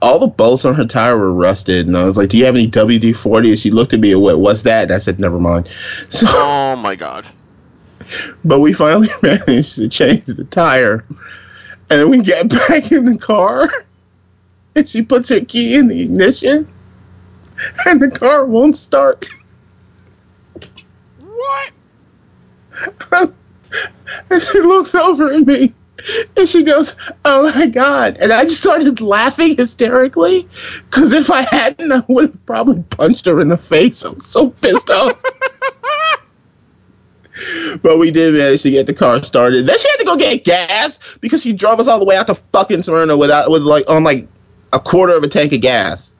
all 0.00 0.18
the 0.18 0.26
bolts 0.26 0.64
on 0.64 0.74
her 0.74 0.84
tire 0.86 1.16
were 1.16 1.32
rusted. 1.32 1.86
And 1.86 1.96
I 1.96 2.04
was 2.04 2.16
like, 2.16 2.28
"Do 2.30 2.38
you 2.38 2.44
have 2.46 2.54
any 2.56 2.68
WD 2.68 3.14
forty?" 3.16 3.50
And 3.50 3.58
she 3.58 3.70
looked 3.70 3.94
at 3.94 4.00
me 4.00 4.12
and 4.12 4.20
went, 4.22 4.38
"What's 4.38 4.62
that?" 4.62 4.84
And 4.84 4.92
I 4.92 4.98
said, 4.98 5.18
"Never 5.18 5.38
mind." 5.38 5.68
So, 6.08 6.26
Oh 6.30 6.76
my 6.76 6.96
god. 6.96 7.26
but 8.44 8.60
we 8.60 8.72
finally 8.72 9.08
managed 9.22 9.76
to 9.76 9.88
change 9.88 10.24
the 10.26 10.44
tire, 10.44 11.04
and 11.88 12.00
then 12.00 12.10
we 12.10 12.18
get 12.18 12.48
back 12.48 12.90
in 12.92 13.04
the 13.06 13.16
car, 13.18 13.84
and 14.74 14.88
she 14.88 15.02
puts 15.02 15.28
her 15.28 15.40
key 15.40 15.74
in 15.76 15.88
the 15.88 16.00
ignition, 16.02 16.68
and 17.86 18.00
the 18.00 18.10
car 18.10 18.44
won't 18.44 18.76
start. 18.76 19.26
What? 21.20 21.72
and 24.30 24.42
she 24.42 24.60
looks 24.60 24.94
over 24.94 25.32
at 25.32 25.46
me 25.46 25.74
and 26.36 26.48
she 26.48 26.62
goes, 26.62 26.94
Oh 27.24 27.52
my 27.54 27.66
God. 27.66 28.16
And 28.18 28.32
I 28.32 28.44
just 28.44 28.58
started 28.58 29.00
laughing 29.00 29.56
hysterically 29.56 30.48
because 30.90 31.12
if 31.12 31.30
I 31.30 31.42
hadn't, 31.42 31.92
I 31.92 32.02
would 32.08 32.30
have 32.30 32.46
probably 32.46 32.82
punched 32.82 33.26
her 33.26 33.40
in 33.40 33.48
the 33.48 33.56
face. 33.56 34.04
I'm 34.04 34.20
so 34.20 34.50
pissed 34.50 34.90
off. 34.90 35.22
but 37.82 37.98
we 37.98 38.10
did 38.10 38.34
manage 38.34 38.62
to 38.62 38.70
get 38.70 38.86
the 38.86 38.94
car 38.94 39.22
started. 39.22 39.66
Then 39.66 39.78
she 39.78 39.88
had 39.88 39.96
to 39.96 40.04
go 40.04 40.16
get 40.16 40.44
gas 40.44 40.98
because 41.20 41.42
she 41.42 41.52
drove 41.52 41.80
us 41.80 41.88
all 41.88 41.98
the 41.98 42.04
way 42.04 42.16
out 42.16 42.26
to 42.28 42.34
fucking 42.34 42.82
Smyrna 42.82 43.16
without 43.16 43.50
with 43.50 43.62
like 43.62 43.88
on 43.88 44.04
like 44.04 44.28
a 44.72 44.80
quarter 44.80 45.16
of 45.16 45.22
a 45.22 45.28
tank 45.28 45.52
of 45.52 45.60
gas. 45.60 46.12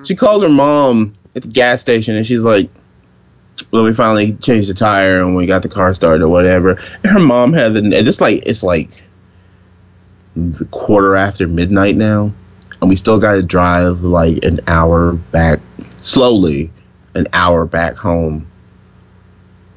Mm-hmm. 0.00 0.06
She 0.06 0.16
calls 0.16 0.42
her 0.42 0.48
mom 0.48 1.14
at 1.36 1.42
the 1.42 1.48
gas 1.48 1.80
station 1.80 2.16
and 2.16 2.26
she's 2.26 2.42
like, 2.42 2.70
"Well, 3.70 3.84
we 3.84 3.94
finally 3.94 4.32
changed 4.34 4.70
the 4.70 4.74
tire 4.74 5.20
and 5.20 5.36
we 5.36 5.46
got 5.46 5.62
the 5.62 5.68
car 5.68 5.92
started 5.92 6.24
or 6.24 6.28
whatever." 6.28 6.80
And 7.02 7.12
her 7.12 7.20
mom 7.20 7.52
had 7.52 7.74
the. 7.74 7.80
And 7.80 7.92
it's 7.92 8.20
like 8.20 8.42
it's 8.46 8.62
like 8.62 8.90
the 10.36 10.64
quarter 10.66 11.16
after 11.16 11.46
midnight 11.46 11.96
now, 11.96 12.32
and 12.80 12.88
we 12.88 12.96
still 12.96 13.20
got 13.20 13.34
to 13.34 13.42
drive 13.42 14.00
like 14.02 14.42
an 14.44 14.60
hour 14.66 15.12
back 15.12 15.60
slowly, 16.00 16.70
an 17.14 17.28
hour 17.32 17.66
back 17.66 17.96
home 17.96 18.50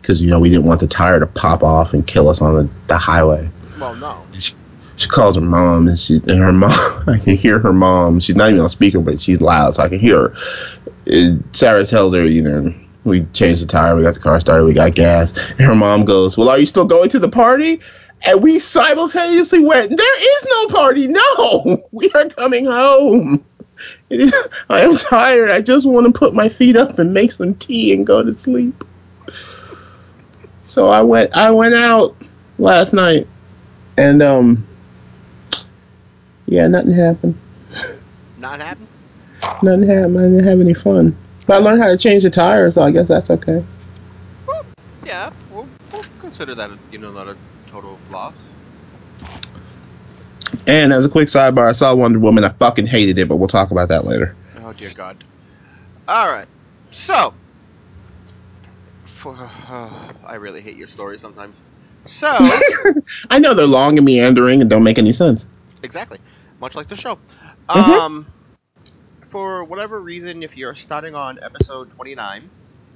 because 0.01 0.21
you 0.21 0.29
know 0.29 0.39
we 0.39 0.49
didn't 0.49 0.65
want 0.65 0.79
the 0.79 0.87
tire 0.87 1.19
to 1.19 1.27
pop 1.27 1.63
off 1.63 1.93
and 1.93 2.05
kill 2.07 2.29
us 2.29 2.41
on 2.41 2.53
the, 2.55 2.69
the 2.87 2.97
highway. 2.97 3.49
Well, 3.79 3.95
no. 3.95 4.25
She, 4.37 4.53
she 4.95 5.07
calls 5.07 5.35
her 5.35 5.41
mom 5.41 5.87
and 5.87 5.97
she 5.97 6.15
and 6.15 6.39
her 6.39 6.51
mom 6.51 6.71
I 7.07 7.17
can 7.19 7.35
hear 7.35 7.59
her 7.59 7.73
mom. 7.73 8.19
She's 8.19 8.35
not 8.35 8.49
even 8.49 8.61
on 8.61 8.69
speaker, 8.69 8.99
but 8.99 9.21
she's 9.21 9.41
loud, 9.41 9.75
so 9.75 9.83
I 9.83 9.89
can 9.89 9.99
hear 9.99 10.29
her. 10.29 10.35
And 11.05 11.43
Sarah 11.51 11.85
tells 11.85 12.13
her, 12.13 12.25
you 12.25 12.41
know, 12.41 12.73
we 13.03 13.25
changed 13.33 13.61
the 13.61 13.67
tire, 13.67 13.95
we 13.95 14.03
got 14.03 14.13
the 14.13 14.19
car 14.19 14.39
started, 14.39 14.65
we 14.65 14.73
got 14.73 14.95
gas. 14.95 15.33
And 15.49 15.61
her 15.61 15.75
mom 15.75 16.05
goes, 16.05 16.37
Well, 16.37 16.49
are 16.49 16.59
you 16.59 16.65
still 16.65 16.85
going 16.85 17.09
to 17.09 17.19
the 17.19 17.29
party? 17.29 17.79
And 18.25 18.41
we 18.41 18.59
simultaneously 18.59 19.59
went, 19.59 19.97
There 19.97 20.37
is 20.37 20.47
no 20.49 20.67
party. 20.67 21.07
No, 21.07 21.83
we 21.91 22.09
are 22.11 22.29
coming 22.29 22.65
home. 22.65 23.43
I 24.11 24.81
am 24.81 24.95
tired. 24.95 25.49
I 25.49 25.61
just 25.61 25.85
want 25.85 26.05
to 26.05 26.17
put 26.17 26.33
my 26.33 26.47
feet 26.47 26.77
up 26.77 26.99
and 26.99 27.13
make 27.13 27.31
some 27.31 27.55
tea 27.55 27.93
and 27.93 28.07
go 28.07 28.23
to 28.23 28.33
sleep. 28.33 28.83
So 30.63 30.87
I 30.89 31.01
went 31.01 31.35
I 31.35 31.51
went 31.51 31.73
out 31.73 32.15
last 32.57 32.93
night 32.93 33.27
and 33.97 34.21
um 34.21 34.65
yeah, 36.53 36.67
nothing 36.67 36.91
happened. 36.93 37.35
Not 38.37 38.59
happened? 38.59 38.87
Nothing 39.63 39.87
happened. 39.87 40.19
I 40.19 40.23
didn't 40.23 40.43
have 40.43 40.59
any 40.61 40.73
fun. 40.75 41.17
But 41.47 41.55
I 41.55 41.57
learned 41.57 41.81
how 41.81 41.89
to 41.89 41.97
change 41.97 42.21
the 42.21 42.29
tire, 42.29 42.69
so 42.69 42.83
I 42.83 42.91
guess 42.91 43.07
that's 43.07 43.31
okay. 43.31 43.63
Well, 44.47 44.63
Yeah, 45.03 45.33
we'll, 45.51 45.67
we'll 45.91 46.03
consider 46.19 46.53
that, 46.53 46.69
a, 46.69 46.77
you 46.91 46.99
know, 46.99 47.11
not 47.11 47.27
a 47.27 47.35
total 47.67 47.97
loss. 48.11 48.35
And 50.67 50.93
as 50.93 51.05
a 51.05 51.09
quick 51.09 51.27
sidebar, 51.27 51.67
I 51.67 51.71
saw 51.71 51.95
Wonder 51.95 52.19
Woman. 52.19 52.43
I 52.43 52.49
fucking 52.49 52.85
hated 52.85 53.17
it, 53.17 53.27
but 53.27 53.37
we'll 53.37 53.47
talk 53.47 53.71
about 53.71 53.89
that 53.89 54.05
later. 54.05 54.35
Oh 54.63 54.71
dear 54.73 54.91
God. 54.93 55.21
All 56.07 56.29
right. 56.29 56.47
So, 56.91 57.33
for 59.05 59.35
oh, 59.39 60.11
I 60.25 60.35
really 60.35 60.61
hate 60.61 60.77
your 60.77 60.87
story 60.87 61.17
sometimes. 61.17 61.63
So, 62.05 62.27
I 63.29 63.39
know 63.39 63.53
they're 63.55 63.65
long 63.65 63.97
and 63.97 64.05
meandering 64.05 64.61
and 64.61 64.69
don't 64.69 64.83
make 64.83 64.97
any 64.99 65.13
sense. 65.13 65.45
exactly, 65.81 66.19
much 66.63 66.75
like 66.75 66.87
the 66.87 66.95
show. 66.95 67.17
Mhm. 67.69 67.75
Um, 67.99 68.25
for 69.21 69.65
whatever 69.65 69.99
reason, 69.99 70.43
if 70.43 70.55
you're 70.55 70.75
starting 70.75 71.13
on 71.13 71.37
episode 71.43 71.91
29 71.91 72.49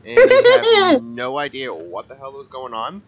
and 0.06 0.18
you 0.18 0.92
have 0.94 1.04
no 1.04 1.38
idea 1.38 1.74
what 1.74 2.08
the 2.08 2.16
hell 2.16 2.40
is 2.40 2.48
going 2.48 2.74
on, 2.74 3.02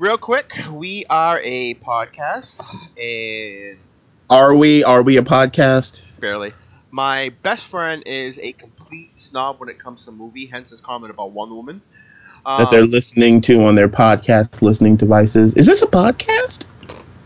real 0.00 0.18
quick, 0.18 0.52
we 0.72 1.04
are 1.08 1.40
a 1.44 1.74
podcast 1.76 2.60
and 2.98 3.78
Are 4.28 4.52
we? 4.56 4.82
Are 4.82 5.02
we 5.02 5.16
a 5.16 5.22
podcast? 5.22 6.02
barely. 6.18 6.52
My 6.90 7.32
best 7.42 7.66
friend 7.66 8.02
is 8.06 8.38
a 8.40 8.52
complete 8.52 9.16
snob 9.18 9.60
when 9.60 9.68
it 9.68 9.78
comes 9.78 10.04
to 10.06 10.10
movie, 10.12 10.46
hence 10.46 10.70
his 10.70 10.80
comment 10.80 11.12
about 11.12 11.30
Wonder 11.32 11.54
Woman. 11.54 11.82
that 12.46 12.70
they're 12.70 12.82
Um, 12.82 12.90
listening 12.90 13.40
to 13.42 13.62
on 13.64 13.74
their 13.76 13.88
podcast 13.88 14.60
listening 14.60 14.96
devices. 14.96 15.54
Is 15.54 15.66
this 15.66 15.82
a 15.82 15.86
podcast? 15.86 16.64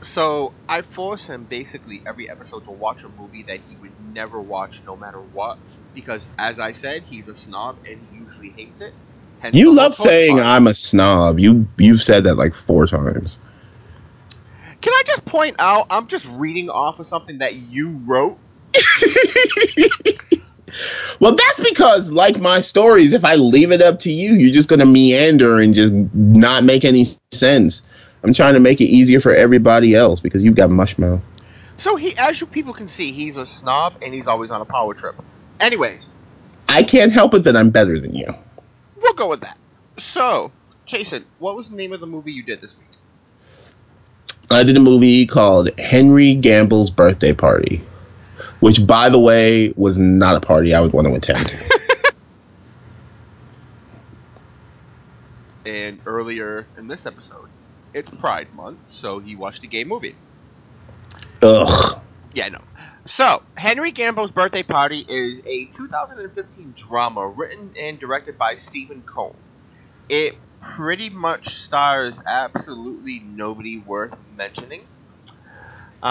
So 0.09 0.53
I 0.69 0.83
force 0.83 1.27
him 1.27 1.45
basically 1.45 2.03
every 2.07 2.31
episode 2.31 2.65
to 2.65 2.71
watch 2.71 3.05
a 3.05 3.09
movie 3.09 3.43
that 3.45 3.61
he 3.69 3.77
would 3.77 3.93
never 4.15 4.41
watch 4.41 4.83
no 4.87 4.97
matter 4.97 5.21
what. 5.21 5.59
Because 5.95 6.27
as 6.39 6.59
I 6.59 6.73
said, 6.73 7.03
he's 7.03 7.29
a 7.29 7.37
snob 7.37 7.77
and 7.89 8.01
he 8.11 8.19
usually 8.19 8.49
hates 8.51 8.81
it. 8.81 8.95
Hence 9.41 9.55
You 9.55 9.73
love 9.73 9.95
saying. 9.95 10.41
I'm 10.41 10.67
a 10.67 10.75
snob. 10.75 11.39
You 11.39 11.69
you've 11.77 12.03
said 12.03 12.25
that 12.25 12.35
like 12.37 12.55
four 12.55 12.87
times. 12.87 13.39
Can 14.81 14.93
I 14.93 15.03
just 15.07 15.25
point 15.25 15.57
out 15.59 15.87
I'm 15.91 16.07
just 16.07 16.27
reading 16.27 16.71
off 16.71 16.99
of 16.99 17.07
something 17.07 17.39
that 17.39 17.55
you 17.55 18.01
wrote? 18.07 18.39
well, 21.21 21.35
that's 21.35 21.71
because, 21.71 22.11
like 22.11 22.39
my 22.39 22.61
stories, 22.61 23.13
if 23.13 23.25
I 23.25 23.35
leave 23.35 23.73
it 23.73 23.83
up 23.83 23.99
to 24.01 24.11
you, 24.11 24.33
you're 24.35 24.55
just 24.55 24.69
going 24.69 24.81
to 24.81 24.87
meander 24.87 25.59
and 25.59 25.75
just 25.75 25.93
not 25.93 26.65
make 26.65 26.85
any 26.85 27.07
sense. 27.33 27.83
I'm 28.23 28.33
trying 28.33 28.55
to 28.55 28.61
make 28.61 28.81
it 28.81 28.87
easier 28.87 29.21
for 29.21 29.35
everybody 29.35 29.95
else 29.95 30.21
because 30.21 30.43
you've 30.43 30.57
got 30.57 30.71
mush. 30.71 30.97
So 31.77 31.97
he 31.97 32.17
as 32.17 32.41
you 32.41 32.47
people 32.47 32.73
can 32.73 32.89
see, 32.89 33.13
he's 33.13 33.37
a 33.37 33.47
snob 33.47 33.95
and 34.03 34.13
he's 34.13 34.27
always 34.27 34.51
on 34.51 34.61
a 34.61 34.65
power 34.65 34.95
trip. 34.95 35.15
Anyways, 35.61 36.11
I 36.69 36.83
can't 36.83 37.13
help 37.13 37.35
it 37.35 37.45
that 37.45 37.57
I'm 37.57 37.71
better 37.71 38.01
than 38.01 38.15
you. 38.15 38.35
we'll 39.01 39.15
go 39.15 39.29
with 39.29 39.41
that. 39.41 39.57
So, 39.97 40.53
Jason, 40.87 41.25
what 41.39 41.57
was 41.57 41.71
the 41.71 41.77
name 41.77 41.93
of 41.93 42.01
the 42.01 42.07
movie 42.07 42.33
you 42.33 42.43
did 42.43 42.61
this 42.61 42.77
week? 42.77 42.87
I 44.51 44.63
did 44.63 44.77
a 44.77 44.81
movie 44.81 45.27
called 45.27 45.79
Henry 45.79 46.35
Gamble's 46.35 46.91
Birthday 46.91 47.35
Party, 47.35 47.83
which, 48.61 48.87
by 48.87 49.09
the 49.11 49.19
way, 49.19 49.73
was 49.77 49.99
not 49.99 50.37
a 50.37 50.41
party 50.41 50.75
I 50.75 50.81
would 50.81 50.93
want 50.93 51.07
to 51.07 51.15
attend. 51.15 51.57
And 55.67 56.01
earlier 56.07 56.67
in 56.79 56.89
this 56.89 57.05
episode, 57.05 57.49
it's 57.93 58.09
Pride 58.11 58.53
Month, 58.53 58.81
so 58.89 59.19
he 59.19 59.35
watched 59.37 59.65
a 59.65 59.69
gay 59.69 59.85
movie. 59.85 60.17
Ugh. 61.43 62.01
Yeah, 62.33 62.49
no. 62.49 62.61
So, 63.07 63.43
Henry 63.57 63.91
Gamble's 63.93 64.31
Birthday 64.31 64.63
Party 64.63 65.05
is 65.09 65.41
a 65.47 65.67
2015 65.67 66.75
drama 66.77 67.27
written 67.29 67.73
and 67.79 67.99
directed 67.99 68.39
by 68.39 68.57
Stephen 68.57 69.03
Cone. 69.03 69.37
It 70.09 70.35
pretty 70.61 71.09
much 71.11 71.49
stars 71.55 72.21
absolutely 72.27 73.21
nobody 73.21 73.79
worth 73.79 74.15
mentioning. 74.31 74.89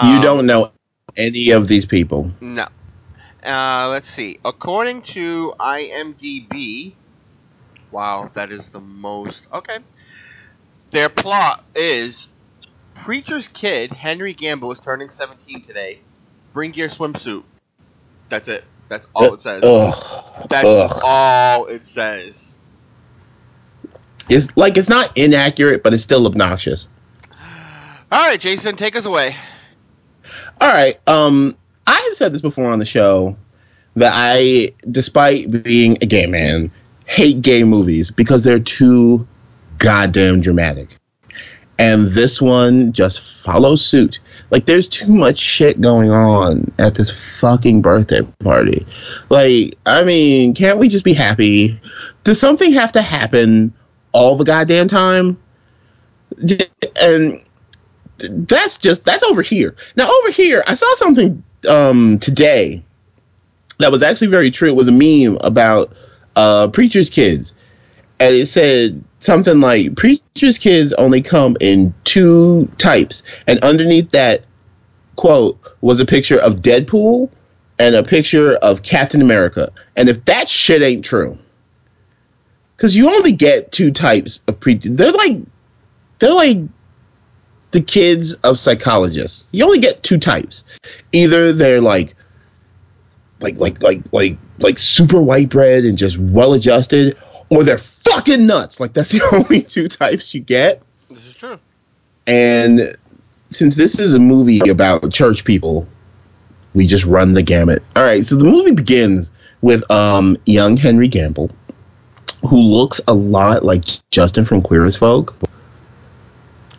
you 0.02 0.20
Um, 0.20 0.22
don't 0.22 0.46
know 0.46 0.70
any 1.16 1.50
of 1.50 1.68
these 1.68 1.86
people. 1.86 2.30
No. 2.40 2.68
Uh, 3.44 3.88
let's 3.90 4.08
see. 4.10 4.38
According 4.44 5.02
to 5.02 5.54
IMDb, 5.60 6.96
wow, 7.90 8.28
that 8.34 8.50
is 8.52 8.70
the 8.70 8.80
most. 8.80 9.46
Okay. 9.52 9.78
Their 10.90 11.08
plot 11.08 11.64
is 11.74 12.28
Preacher's 12.94 13.48
kid, 13.48 13.92
Henry 13.92 14.32
Gamble, 14.32 14.72
is 14.72 14.80
turning 14.80 15.10
17 15.10 15.62
today. 15.62 16.00
Bring 16.52 16.74
your 16.74 16.88
swimsuit. 16.88 17.44
That's 18.28 18.48
it. 18.48 18.64
That's 18.88 19.06
all 19.14 19.34
it 19.34 19.42
says. 19.42 19.62
Ugh. 19.62 20.24
That's 20.48 20.66
Ugh. 20.66 21.00
all 21.04 21.66
it 21.66 21.86
says. 21.86 22.56
It's 24.30 24.48
like 24.56 24.76
it's 24.76 24.88
not 24.88 25.16
inaccurate, 25.16 25.82
but 25.82 25.94
it's 25.94 26.02
still 26.02 26.26
obnoxious. 26.26 26.88
Alright, 28.12 28.40
Jason, 28.40 28.76
take 28.76 28.96
us 28.96 29.04
away. 29.04 29.36
All 30.60 30.68
right. 30.68 30.98
Um, 31.06 31.56
I 31.86 31.98
have 31.98 32.16
said 32.16 32.32
this 32.32 32.42
before 32.42 32.70
on 32.70 32.78
the 32.78 32.86
show 32.86 33.36
that 33.96 34.12
I, 34.14 34.72
despite 34.90 35.62
being 35.62 35.98
a 36.00 36.06
gay 36.06 36.26
man, 36.26 36.70
hate 37.06 37.42
gay 37.42 37.64
movies 37.64 38.10
because 38.10 38.42
they're 38.42 38.58
too 38.58 39.26
goddamn 39.78 40.40
dramatic. 40.40 40.96
And 41.78 42.08
this 42.08 42.42
one 42.42 42.92
just 42.92 43.20
follows 43.20 43.84
suit. 43.84 44.18
Like, 44.50 44.66
there's 44.66 44.88
too 44.88 45.12
much 45.12 45.38
shit 45.38 45.80
going 45.80 46.10
on 46.10 46.72
at 46.78 46.96
this 46.96 47.10
fucking 47.38 47.82
birthday 47.82 48.22
party. 48.42 48.86
Like, 49.28 49.76
I 49.86 50.02
mean, 50.02 50.54
can't 50.54 50.78
we 50.78 50.88
just 50.88 51.04
be 51.04 51.12
happy? 51.12 51.80
Does 52.24 52.40
something 52.40 52.72
have 52.72 52.92
to 52.92 53.02
happen 53.02 53.74
all 54.12 54.36
the 54.36 54.44
goddamn 54.44 54.88
time? 54.88 55.38
And 57.00 57.44
that's 58.18 58.78
just 58.78 59.04
that's 59.04 59.22
over 59.22 59.42
here. 59.42 59.76
Now 59.96 60.10
over 60.10 60.30
here, 60.30 60.64
I 60.66 60.74
saw 60.74 60.92
something 60.96 61.44
um 61.68 62.18
today 62.18 62.82
that 63.78 63.92
was 63.92 64.02
actually 64.02 64.28
very 64.28 64.50
true. 64.50 64.68
It 64.68 64.76
was 64.76 64.88
a 64.88 64.92
meme 64.92 65.38
about 65.40 65.92
uh 66.34 66.68
preacher's 66.68 67.10
kids. 67.10 67.54
And 68.18 68.34
it 68.34 68.46
said 68.46 69.04
something 69.20 69.60
like 69.60 69.96
preacher's 69.96 70.58
kids 70.58 70.92
only 70.94 71.22
come 71.22 71.56
in 71.60 71.94
two 72.04 72.70
types. 72.78 73.22
And 73.46 73.58
underneath 73.60 74.10
that 74.12 74.44
quote 75.16 75.58
was 75.80 76.00
a 76.00 76.06
picture 76.06 76.38
of 76.38 76.56
Deadpool 76.56 77.30
and 77.78 77.94
a 77.94 78.02
picture 78.02 78.54
of 78.54 78.82
Captain 78.82 79.22
America. 79.22 79.72
And 79.96 80.08
if 80.08 80.24
that 80.26 80.48
shit 80.48 80.82
ain't 80.82 81.04
true, 81.04 81.38
because 82.76 82.94
you 82.94 83.10
only 83.10 83.32
get 83.32 83.72
two 83.72 83.90
types 83.90 84.42
of 84.46 84.60
preachers. 84.60 84.92
They're 84.92 85.12
like 85.12 85.38
they're 86.20 86.32
like 86.32 86.58
the 87.72 87.82
kids 87.82 88.34
of 88.34 88.58
psychologists. 88.58 89.48
You 89.50 89.64
only 89.64 89.80
get 89.80 90.02
two 90.02 90.18
types. 90.18 90.64
Either 91.12 91.52
they're 91.52 91.80
like 91.80 92.14
like 93.40 93.58
like 93.58 93.82
like 93.82 94.02
like 94.12 94.38
like 94.60 94.78
super 94.78 95.20
white 95.20 95.48
bread 95.48 95.84
and 95.84 95.98
just 95.98 96.18
well 96.18 96.52
adjusted, 96.52 97.16
or 97.50 97.64
they're 97.64 97.78
fucking 97.78 98.46
nuts. 98.46 98.80
Like 98.80 98.92
that's 98.92 99.08
the 99.12 99.22
only 99.32 99.62
two 99.62 99.88
types 99.88 100.34
you 100.34 100.40
get. 100.40 100.82
This 101.10 101.26
is 101.26 101.34
true. 101.34 101.58
And 102.26 102.94
since 103.50 103.74
this 103.74 103.98
is 103.98 104.14
a 104.14 104.18
movie 104.18 104.60
about 104.68 105.10
church 105.12 105.44
people, 105.44 105.86
we 106.74 106.86
just 106.86 107.04
run 107.04 107.32
the 107.32 107.42
gamut. 107.42 107.82
All 107.96 108.02
right, 108.02 108.24
so 108.24 108.36
the 108.36 108.44
movie 108.44 108.72
begins 108.72 109.30
with 109.62 109.90
um, 109.90 110.36
young 110.44 110.76
Henry 110.76 111.08
Gamble, 111.08 111.50
who 112.46 112.56
looks 112.56 113.00
a 113.08 113.14
lot 113.14 113.64
like 113.64 113.84
Justin 114.10 114.44
from 114.44 114.62
Queer 114.62 114.84
as 114.84 114.96
Folk, 114.96 115.34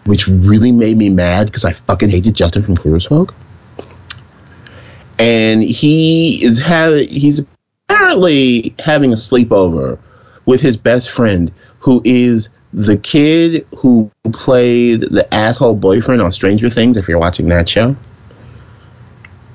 which 0.06 0.28
really 0.28 0.72
made 0.72 0.98
me 0.98 1.10
mad 1.10 1.48
because 1.48 1.66
I 1.66 1.74
fucking 1.74 2.10
hated 2.10 2.36
Justin 2.36 2.64
from 2.64 2.78
Queer 2.78 2.96
as 2.96 3.06
Folk. 3.06 3.34
And 5.18 5.62
he 5.62 6.42
is 6.44 6.60
having 6.60 7.10
he's 7.10 7.42
apparently 7.90 8.74
having 8.80 9.12
a 9.12 9.16
sleepover 9.16 10.00
with 10.50 10.62
his 10.62 10.78
best 10.78 11.12
friend, 11.12 11.54
who 11.78 12.02
is 12.04 12.50
the 12.74 12.98
kid 12.98 13.68
who 13.78 14.10
played 14.34 15.02
the 15.02 15.32
asshole 15.32 15.76
boyfriend 15.76 16.24
on 16.24 16.32
Stranger 16.32 16.72
Things. 16.72 16.98
If 16.98 17.08
you're 17.08 17.20
watching 17.20 17.50
that 17.50 17.70
show, 17.70 17.96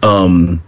um, 0.04 0.62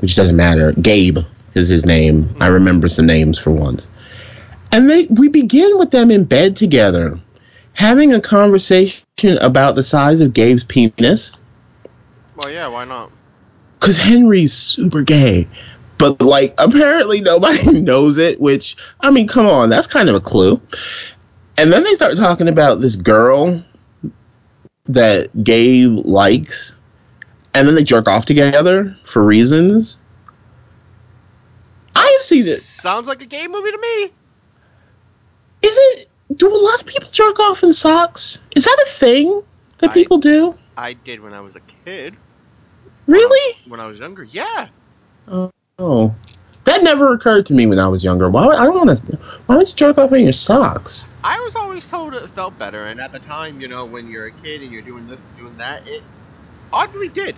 which 0.00 0.16
doesn't 0.16 0.34
matter. 0.34 0.72
Gabe 0.72 1.18
is 1.54 1.68
his 1.68 1.86
name. 1.86 2.34
I 2.40 2.48
remember 2.48 2.88
some 2.88 3.06
names 3.06 3.38
for 3.38 3.52
once. 3.52 3.86
And 4.72 4.90
they 4.90 5.06
we 5.06 5.28
begin 5.28 5.78
with 5.78 5.92
them 5.92 6.10
in 6.10 6.24
bed 6.24 6.56
together, 6.56 7.20
having 7.72 8.12
a 8.12 8.20
conversation 8.20 9.04
about 9.40 9.76
the 9.76 9.84
size 9.84 10.20
of 10.22 10.32
Gabe's 10.32 10.64
penis. 10.64 11.30
Well, 12.36 12.50
yeah, 12.50 12.66
why 12.66 12.84
not? 12.84 13.12
Cause 13.78 13.96
Henry's 13.96 14.54
super 14.54 15.02
gay. 15.02 15.46
But 15.98 16.20
like 16.20 16.54
apparently 16.58 17.20
nobody 17.20 17.80
knows 17.80 18.18
it, 18.18 18.40
which 18.40 18.76
I 19.00 19.10
mean, 19.10 19.26
come 19.28 19.46
on, 19.46 19.68
that's 19.68 19.86
kind 19.86 20.08
of 20.08 20.14
a 20.14 20.20
clue. 20.20 20.60
And 21.58 21.72
then 21.72 21.84
they 21.84 21.94
start 21.94 22.16
talking 22.16 22.48
about 22.48 22.80
this 22.80 22.96
girl 22.96 23.62
that 24.84 25.28
Gabe 25.42 26.04
likes, 26.04 26.74
and 27.54 27.66
then 27.66 27.74
they 27.74 27.84
jerk 27.84 28.08
off 28.08 28.26
together 28.26 28.96
for 29.04 29.24
reasons. 29.24 29.96
I 31.94 32.06
have 32.06 32.22
seen 32.22 32.46
it. 32.46 32.60
Sounds 32.60 33.06
like 33.06 33.22
a 33.22 33.26
gay 33.26 33.48
movie 33.48 33.70
to 33.70 33.78
me. 33.78 34.12
Is 35.62 35.76
it? 35.78 36.10
Do 36.36 36.48
a 36.48 36.54
lot 36.54 36.80
of 36.80 36.86
people 36.86 37.08
jerk 37.08 37.40
off 37.40 37.62
in 37.62 37.72
socks? 37.72 38.40
Is 38.54 38.64
that 38.64 38.84
a 38.86 38.90
thing 38.90 39.42
that 39.78 39.90
I- 39.90 39.94
people 39.94 40.18
do? 40.18 40.54
I 40.76 40.92
did 40.92 41.20
when 41.20 41.32
I 41.32 41.40
was 41.40 41.56
a 41.56 41.60
kid. 41.86 42.16
Really? 43.06 43.56
When 43.66 43.80
I 43.80 43.86
was 43.86 43.98
younger, 43.98 44.24
yeah. 44.24 44.68
Oh, 45.26 45.50
Oh. 45.78 46.14
that 46.64 46.82
never 46.82 47.12
occurred 47.12 47.44
to 47.46 47.52
me 47.54 47.66
when 47.66 47.78
I 47.78 47.86
was 47.88 48.02
younger. 48.02 48.30
Why? 48.30 48.46
would- 48.46 48.56
I 48.56 48.64
don't 48.64 48.86
want 48.86 48.98
to. 48.98 49.18
Why 49.44 49.56
would 49.56 49.68
you 49.68 49.74
jerk 49.74 49.98
off 49.98 50.10
in 50.12 50.22
your 50.22 50.32
socks? 50.32 51.06
I 51.22 51.38
was 51.40 51.54
always 51.54 51.86
told 51.86 52.14
it 52.14 52.26
felt 52.30 52.58
better, 52.58 52.86
and 52.86 52.98
at 52.98 53.12
the 53.12 53.18
time, 53.18 53.60
you 53.60 53.68
know, 53.68 53.84
when 53.84 54.08
you're 54.10 54.26
a 54.26 54.32
kid 54.32 54.62
and 54.62 54.72
you're 54.72 54.80
doing 54.82 55.06
this 55.06 55.22
and 55.22 55.36
doing 55.36 55.56
that, 55.58 55.86
it 55.86 56.02
oddly 56.72 57.08
did. 57.08 57.36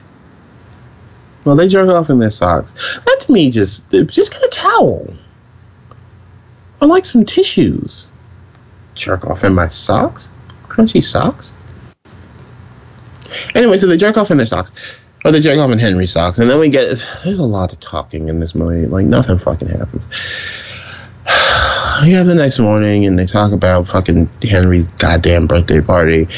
Well, 1.45 1.57
they 1.57 1.67
jerk 1.67 1.89
off 1.89 2.11
in 2.11 2.21
their 2.21 2.31
socks. 2.31 2.73
That 3.05 3.19
to 3.23 3.33
me 3.33 3.51
just 3.51 3.91
just 3.91 4.33
get 4.33 4.43
a 4.43 4.49
towel. 4.53 5.13
Or 6.81 6.87
like 6.87 7.05
some 7.05 7.25
tissues. 7.25 8.07
Jerk 8.95 9.25
off 9.27 9.43
in 9.43 9.55
my 9.55 9.69
socks? 9.69 10.29
Crunchy 10.69 11.05
socks? 11.05 11.51
Anyway, 13.55 13.79
so 13.79 13.89
they 13.89 13.97
jerk 13.97 14.17
off 14.17 14.31
in 14.31 14.37
their 14.37 14.47
socks. 14.47 14.71
Or 15.29 15.31
they 15.31 15.41
jerk 15.41 15.59
off 15.59 15.71
in 15.71 15.79
Henry's 15.79 16.13
socks. 16.13 16.39
And 16.39 16.49
then 16.49 16.59
we 16.59 16.71
get 16.71 17.07
there's 17.23 17.39
a 17.39 17.45
lot 17.45 17.71
of 17.71 17.79
talking 17.81 18.31
in 18.31 18.41
this 18.41 18.55
movie. 18.55 18.87
Like 18.87 19.05
nothing 19.05 19.39
fucking 19.39 19.69
happens. 19.69 20.09
You 22.03 22.15
have 22.15 22.25
the 22.25 22.35
next 22.35 22.59
morning 22.59 23.05
and 23.05 23.19
they 23.19 23.27
talk 23.27 23.53
about 23.53 23.89
fucking 23.89 24.31
Henry's 24.41 24.87
goddamn 24.93 25.47
birthday 25.47 25.83
party. 25.83 26.29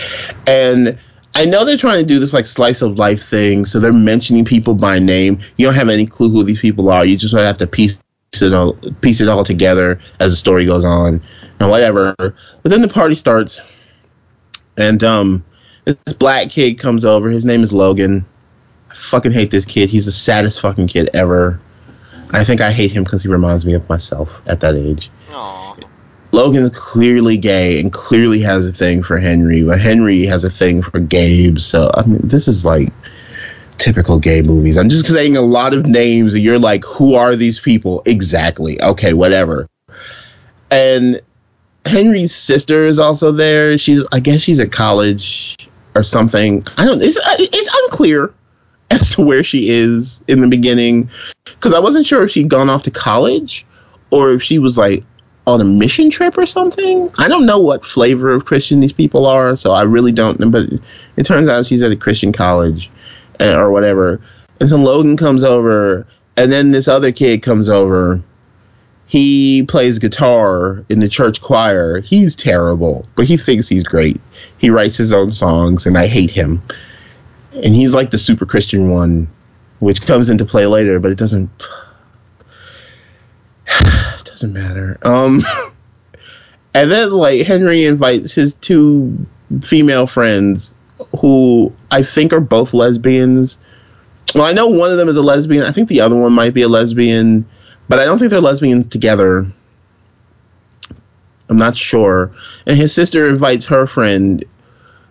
And 0.49 0.99
I 1.37 1.45
know 1.45 1.65
they're 1.65 1.77
trying 1.77 2.03
to 2.03 2.05
do 2.05 2.19
this 2.19 2.33
like 2.33 2.47
slice 2.47 2.83
of 2.83 2.99
life 2.99 3.23
thing, 3.23 3.65
so 3.65 3.79
they're 3.79 3.93
mentioning 3.93 4.45
people 4.45 4.75
by 4.75 4.99
name. 4.99 5.39
You 5.57 5.67
don't 5.67 5.77
have 5.77 5.89
any 5.89 6.07
clue 6.07 6.29
who 6.29 6.43
these 6.43 6.59
people 6.59 6.91
are. 6.91 7.05
You 7.05 7.17
just 7.17 7.33
have 7.33 7.59
to 7.59 7.69
piece 7.69 7.97
it 8.35 8.53
all 8.53 8.73
piece 9.03 9.21
it 9.21 9.29
all 9.29 9.45
together 9.45 10.01
as 10.19 10.33
the 10.33 10.37
story 10.37 10.67
goes 10.67 10.85
on 10.85 11.23
and 11.61 11.71
whatever. 11.71 12.17
But 12.17 12.71
then 12.71 12.83
the 12.83 12.89
party 12.89 13.15
starts, 13.15 13.61
and 14.77 15.05
um, 15.05 15.45
this 15.85 16.15
black 16.15 16.51
kid 16.51 16.81
comes 16.81 17.05
over. 17.05 17.29
His 17.29 17.45
name 17.45 17.63
is 17.63 17.73
Logan. 17.73 18.27
I 18.91 18.95
fucking 18.95 19.33
hate 19.33 19.51
this 19.51 19.65
kid. 19.65 19.89
He's 19.89 20.05
the 20.05 20.13
saddest 20.13 20.61
fucking 20.61 20.89
kid 20.89 21.11
ever. 21.15 21.61
I 22.33 22.45
think 22.45 22.61
I 22.61 22.73
hate 22.73 22.93
him 22.93 23.05
because 23.05 23.23
he 23.23 23.29
reminds 23.29 23.67
me 23.67 23.75
of 23.75 23.89
myself 23.89 24.41
at 24.47 24.61
that 24.61 24.75
age. 24.75 25.11
Aw. 25.31 25.77
Logan 26.33 26.63
is 26.63 26.71
clearly 26.71 27.39
gay 27.39 27.81
and 27.81 27.93
clearly 27.93 28.41
has 28.41 28.69
a 28.69 28.73
thing 28.73 29.03
for 29.03 29.19
Henry, 29.19 29.65
but 29.65 29.81
Henry 29.81 30.25
has 30.27 30.45
a 30.45 30.51
thing 30.51 30.83
for 30.83 31.01
Gabe. 31.01 31.59
So 31.59 31.91
I 31.93 32.05
mean, 32.07 32.21
this 32.23 32.47
is 32.47 32.65
like 32.65 32.93
typical 33.79 34.21
gay 34.21 34.43
movies. 34.43 34.79
I'm 34.79 34.89
just 34.89 35.07
saying 35.07 35.37
a 35.37 35.41
lot 35.41 35.75
of 35.75 35.87
names, 35.87 36.35
and 36.35 36.43
you're 36.43 36.59
like, 36.59 36.85
who 36.85 37.15
are 37.15 37.35
these 37.35 37.59
people 37.59 38.03
exactly? 38.07 38.81
Okay, 38.81 39.13
whatever. 39.13 39.69
And 40.71 41.21
Henry's 41.85 42.35
sister 42.35 42.85
is 42.85 42.99
also 43.01 43.33
there. 43.33 43.77
She's, 43.79 44.07
I 44.13 44.21
guess, 44.21 44.41
she's 44.41 44.61
at 44.61 44.71
college 44.71 45.57
or 45.97 46.05
something. 46.05 46.65
I 46.77 46.85
don't. 46.85 47.03
It's 47.03 47.19
it's 47.25 47.71
unclear 47.85 48.33
as 48.91 49.11
to 49.11 49.23
where 49.23 49.45
she 49.45 49.71
is 49.71 50.21
in 50.27 50.41
the 50.41 50.49
beginning 50.49 51.09
because 51.45 51.75
I 51.75 51.79
wasn't 51.79 52.07
sure 52.07 52.23
if 52.23 52.31
she'd 52.31 52.49
gone 52.49 52.69
off 52.69 52.83
to 52.83 52.91
college 52.91 53.65
or 54.11 54.33
if 54.33 54.43
she 54.43 54.59
was 54.59 54.77
like 54.77 55.05
on 55.47 55.61
a 55.61 55.65
mission 55.65 56.11
trip 56.11 56.37
or 56.37 56.47
something. 56.47 57.11
I 57.19 57.29
don't 57.29 57.47
know 57.47 57.59
what 57.59 57.85
flavor 57.85 58.33
of 58.33 58.45
Christian 58.45 58.81
these 58.81 58.93
people 58.93 59.27
are, 59.27 59.57
so 59.57 59.73
I 59.73 59.83
really 59.83 60.13
don't 60.13 60.39
know. 60.41 60.51
But 60.51 60.71
it 61.17 61.25
turns 61.25 61.49
out 61.49 61.67
she's 61.67 61.83
at 61.83 61.93
a 61.93 61.97
Christian 61.97 62.33
college 62.33 62.91
uh, 63.41 63.57
or 63.57 63.71
whatever. 63.71 64.21
And 64.61 64.69
so 64.69 64.77
Logan 64.77 65.17
comes 65.17 65.43
over, 65.43 66.07
and 66.37 66.53
then 66.53 66.71
this 66.71 66.89
other 66.89 67.13
kid 67.13 67.43
comes 67.43 67.69
over. 67.69 68.23
He 69.07 69.65
plays 69.65 69.99
guitar 69.99 70.85
in 70.89 71.01
the 71.01 71.09
church 71.09 71.41
choir. 71.41 72.01
He's 72.01 72.37
terrible, 72.37 73.07
but 73.17 73.25
he 73.25 73.37
thinks 73.37 73.69
he's 73.69 73.83
great. 73.83 74.21
He 74.59 74.71
writes 74.71 74.97
his 74.97 75.13
own 75.13 75.33
songs, 75.33 75.87
and 75.87 75.99
I 75.99 76.07
hate 76.07 76.31
him. 76.31 76.63
And 77.53 77.75
he's 77.75 77.95
like 77.95 78.11
the 78.11 78.19
super 78.19 78.47
Christian 78.47 78.91
one, 78.91 79.29
which 79.81 80.03
comes 80.03 80.29
into 80.29 80.45
play 80.45 80.67
later, 80.67 81.01
but 81.01 81.11
it 81.11 81.19
doesn't 81.19 81.51
it 83.81 84.25
doesn't 84.25 84.53
matter. 84.53 84.99
Um, 85.03 85.45
and 86.75 86.91
then 86.91 87.11
like 87.11 87.47
Henry 87.47 87.85
invites 87.85 88.35
his 88.35 88.55
two 88.55 89.27
female 89.63 90.07
friends, 90.07 90.71
who 91.21 91.73
I 91.91 92.03
think 92.03 92.33
are 92.33 92.41
both 92.41 92.75
lesbians. 92.75 93.59
Well, 94.35 94.45
I 94.45 94.53
know 94.53 94.69
one 94.69 94.91
of 94.91 94.99
them 94.99 95.09
is 95.09 95.17
a 95.17 95.23
lesbian. 95.23 95.65
I 95.65 95.73
think 95.73 95.89
the 95.89 96.01
other 96.01 96.17
one 96.17 96.33
might 96.33 96.55
be 96.55 96.63
a 96.63 96.69
lesbian, 96.69 97.49
but 97.89 97.99
I 97.99 98.05
don't 98.05 98.19
think 98.19 98.31
they're 98.31 98.41
lesbians 98.41 98.87
together. 98.87 99.51
I'm 101.49 101.59
not 101.59 101.77
sure. 101.77 102.31
And 102.67 102.77
his 102.77 102.95
sister 102.95 103.29
invites 103.29 103.67
her 103.67 103.87
friend, 103.87 104.45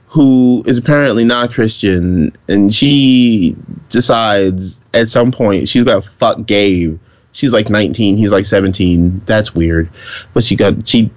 who 0.10 0.64
is 0.66 0.80
apparently 0.80 1.24
not 1.24 1.52
Christian, 1.52 2.34
and 2.48 2.74
she 2.74 3.56
decides 3.90 4.82
at 4.94 5.08
some 5.08 5.32
point 5.32 5.70
she's 5.70 5.84
gonna 5.84 6.02
fuck 6.02 6.46
Gabe. 6.48 7.00
She's 7.32 7.54
like 7.54 7.70
19, 7.70 8.18
he's 8.18 8.32
like 8.32 8.46
17. 8.46 9.22
That's 9.28 9.54
weird, 9.54 9.88
but 10.34 10.44
she 10.44 10.56
got 10.56 10.88
she. 10.88 11.12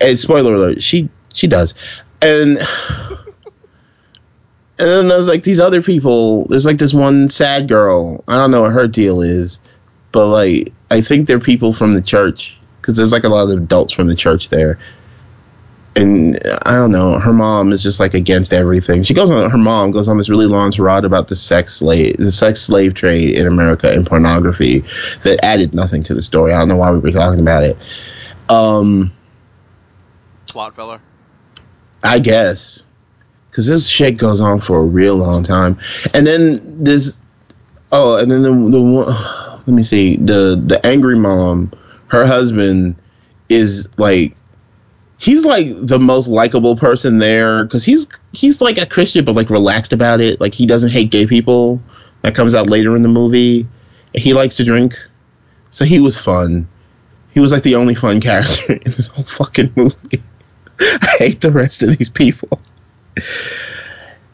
And 0.00 0.18
spoiler 0.18 0.54
alert, 0.54 0.82
she 0.82 1.10
she 1.34 1.46
does, 1.46 1.74
and 2.22 2.56
and 4.78 4.88
then 4.88 5.08
there's 5.08 5.28
like 5.28 5.42
these 5.42 5.60
other 5.60 5.82
people. 5.82 6.46
There's 6.46 6.64
like 6.64 6.78
this 6.78 6.94
one 6.94 7.28
sad 7.28 7.68
girl. 7.68 8.24
I 8.28 8.36
don't 8.36 8.50
know 8.50 8.62
what 8.62 8.72
her 8.72 8.88
deal 8.88 9.20
is, 9.20 9.60
but 10.10 10.28
like 10.28 10.72
I 10.90 11.02
think 11.02 11.26
they're 11.26 11.38
people 11.38 11.74
from 11.74 11.92
the 11.92 12.00
church 12.00 12.56
because 12.80 12.96
there's 12.96 13.12
like 13.12 13.24
a 13.24 13.28
lot 13.28 13.50
of 13.50 13.58
adults 13.58 13.92
from 13.92 14.06
the 14.06 14.14
church 14.14 14.48
there 14.48 14.78
and 15.98 16.38
I 16.64 16.74
don't 16.74 16.92
know, 16.92 17.18
her 17.18 17.32
mom 17.32 17.72
is 17.72 17.82
just 17.82 18.00
like 18.00 18.14
against 18.14 18.52
everything. 18.52 19.02
She 19.02 19.14
goes 19.14 19.30
on 19.30 19.50
her 19.50 19.58
mom 19.58 19.90
goes 19.90 20.08
on 20.08 20.16
this 20.16 20.28
really 20.28 20.46
long 20.46 20.70
tirade 20.70 21.04
about 21.04 21.28
the 21.28 21.36
sex 21.36 21.74
slave 21.74 22.16
the 22.16 22.32
sex 22.32 22.60
slave 22.60 22.94
trade 22.94 23.36
in 23.36 23.46
America 23.46 23.90
and 23.90 24.06
pornography 24.06 24.84
that 25.24 25.44
added 25.44 25.74
nothing 25.74 26.02
to 26.04 26.14
the 26.14 26.22
story. 26.22 26.52
I 26.52 26.58
don't 26.58 26.68
know 26.68 26.76
why 26.76 26.90
we 26.90 26.98
were 26.98 27.10
talking 27.10 27.40
about 27.40 27.64
it. 27.64 27.76
Um 28.48 29.12
Plot 30.46 30.74
filler. 30.74 31.00
I 32.02 32.20
guess 32.20 32.84
because 33.58 33.66
this 33.66 33.88
shit 33.88 34.16
goes 34.16 34.40
on 34.40 34.60
for 34.60 34.78
a 34.78 34.84
real 34.84 35.16
long 35.16 35.42
time, 35.42 35.76
and 36.14 36.24
then 36.24 36.84
this. 36.84 37.18
Oh, 37.90 38.16
and 38.16 38.30
then 38.30 38.42
the 38.42 38.50
the 38.50 38.80
one. 38.80 39.06
Let 39.66 39.74
me 39.74 39.82
see 39.82 40.14
the 40.14 40.62
the 40.64 40.80
angry 40.86 41.18
mom. 41.18 41.72
Her 42.06 42.24
husband 42.24 42.94
is 43.48 43.88
like. 43.98 44.36
He's 45.18 45.44
like 45.44 45.66
the 45.68 45.98
most 45.98 46.28
likable 46.28 46.76
person 46.76 47.18
there 47.18 47.64
because 47.64 47.84
he's 47.84 48.06
he's 48.32 48.60
like 48.60 48.78
a 48.78 48.86
Christian 48.86 49.24
but 49.24 49.34
like 49.34 49.50
relaxed 49.50 49.92
about 49.92 50.20
it. 50.20 50.40
Like 50.40 50.54
he 50.54 50.66
doesn't 50.66 50.90
hate 50.90 51.10
gay 51.10 51.26
people. 51.26 51.82
That 52.22 52.34
comes 52.34 52.54
out 52.54 52.68
later 52.68 52.96
in 52.96 53.02
the 53.02 53.08
movie. 53.08 53.66
He 54.14 54.32
likes 54.32 54.56
to 54.56 54.64
drink, 54.64 54.96
so 55.70 55.84
he 55.84 56.00
was 56.00 56.16
fun. 56.16 56.68
He 57.30 57.40
was 57.40 57.52
like 57.52 57.62
the 57.62 57.74
only 57.74 57.94
fun 57.94 58.20
character 58.28 58.74
in 58.74 58.92
this 58.92 59.08
whole 59.08 59.24
fucking 59.24 59.72
movie. 59.76 60.22
I 60.80 61.16
hate 61.18 61.40
the 61.40 61.50
rest 61.50 61.82
of 61.82 61.96
these 61.98 62.08
people. 62.08 62.60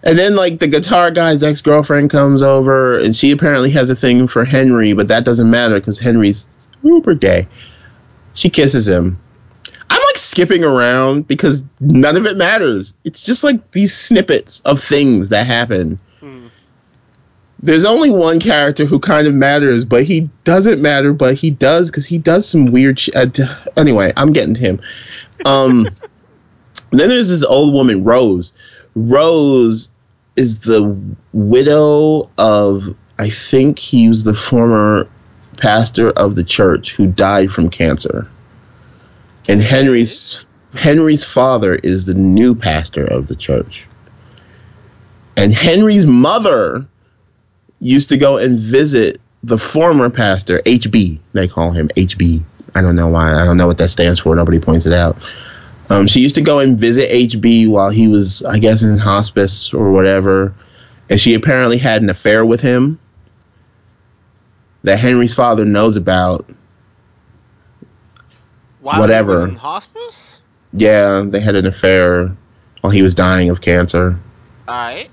And 0.02 0.18
then 0.18 0.36
like 0.36 0.58
the 0.58 0.68
guitar 0.68 1.10
guy's 1.10 1.42
ex 1.42 1.62
girlfriend 1.62 2.10
comes 2.10 2.42
over, 2.42 2.98
and 2.98 3.16
she 3.16 3.30
apparently 3.30 3.70
has 3.70 3.88
a 3.88 3.96
thing 3.96 4.28
for 4.28 4.44
Henry, 4.44 4.92
but 4.92 5.08
that 5.08 5.24
doesn't 5.24 5.50
matter 5.50 5.80
because 5.80 5.98
Henry's 5.98 6.48
super 6.82 7.14
gay. 7.14 7.48
She 8.34 8.50
kisses 8.50 8.86
him. 8.86 9.18
I'm 9.90 10.00
like 10.00 10.18
skipping 10.18 10.64
around 10.64 11.26
because 11.26 11.62
none 11.80 12.16
of 12.16 12.26
it 12.26 12.36
matters. 12.36 12.94
It's 13.04 13.22
just 13.22 13.44
like 13.44 13.72
these 13.72 13.94
snippets 13.94 14.60
of 14.60 14.82
things 14.82 15.28
that 15.28 15.46
happen. 15.46 15.98
Hmm. 16.20 16.46
There's 17.62 17.84
only 17.84 18.10
one 18.10 18.40
character 18.40 18.84
who 18.84 18.98
kind 18.98 19.26
of 19.26 19.34
matters, 19.34 19.84
but 19.84 20.04
he 20.04 20.28
doesn't 20.44 20.80
matter, 20.80 21.12
but 21.12 21.34
he 21.34 21.50
does 21.50 21.90
because 21.90 22.06
he 22.06 22.18
does 22.18 22.48
some 22.48 22.66
weird 22.66 22.98
shit. 22.98 23.14
Uh, 23.14 23.56
anyway, 23.76 24.12
I'm 24.16 24.32
getting 24.32 24.54
to 24.54 24.60
him. 24.60 24.80
Um, 25.44 25.84
then 26.90 27.08
there's 27.08 27.28
this 27.28 27.44
old 27.44 27.74
woman, 27.74 28.04
Rose. 28.04 28.52
Rose 28.94 29.88
is 30.36 30.60
the 30.60 30.96
widow 31.32 32.30
of, 32.38 32.94
I 33.18 33.28
think 33.28 33.78
he 33.78 34.08
was 34.08 34.24
the 34.24 34.34
former 34.34 35.08
pastor 35.56 36.10
of 36.10 36.34
the 36.34 36.44
church 36.44 36.94
who 36.94 37.06
died 37.06 37.50
from 37.50 37.70
cancer. 37.70 38.28
And 39.48 39.60
Henry's 39.60 40.46
Henry's 40.74 41.24
father 41.24 41.76
is 41.76 42.06
the 42.06 42.14
new 42.14 42.54
pastor 42.54 43.04
of 43.04 43.28
the 43.28 43.36
church. 43.36 43.84
And 45.36 45.52
Henry's 45.52 46.06
mother 46.06 46.86
used 47.80 48.08
to 48.08 48.16
go 48.16 48.38
and 48.38 48.58
visit 48.58 49.18
the 49.42 49.58
former 49.58 50.10
pastor, 50.10 50.60
HB. 50.64 51.20
They 51.32 51.48
call 51.48 51.70
him 51.70 51.88
HB. 51.96 52.42
I 52.74 52.82
don't 52.82 52.96
know 52.96 53.08
why. 53.08 53.34
I 53.34 53.44
don't 53.44 53.56
know 53.56 53.66
what 53.66 53.78
that 53.78 53.90
stands 53.90 54.20
for. 54.20 54.34
Nobody 54.34 54.58
points 54.58 54.86
it 54.86 54.92
out. 54.92 55.16
Um, 55.90 56.06
she 56.06 56.20
used 56.20 56.34
to 56.36 56.40
go 56.40 56.60
and 56.60 56.78
visit 56.78 57.10
HB 57.10 57.68
while 57.68 57.90
he 57.90 58.08
was, 58.08 58.42
I 58.42 58.58
guess, 58.58 58.82
in 58.82 58.96
hospice 58.98 59.72
or 59.74 59.92
whatever. 59.92 60.54
And 61.10 61.20
she 61.20 61.34
apparently 61.34 61.76
had 61.76 62.02
an 62.02 62.08
affair 62.08 62.44
with 62.44 62.60
him 62.60 62.98
that 64.82 64.98
Henry's 64.98 65.34
father 65.34 65.64
knows 65.64 65.96
about. 65.96 66.48
While 68.84 69.00
Whatever. 69.00 69.48
in 69.48 69.54
hospice. 69.56 70.40
Yeah, 70.74 71.24
they 71.26 71.40
had 71.40 71.54
an 71.54 71.64
affair 71.64 72.36
while 72.82 72.90
he 72.90 73.00
was 73.00 73.14
dying 73.14 73.48
of 73.48 73.62
cancer. 73.62 74.18
All 74.68 74.74
right. 74.76 75.08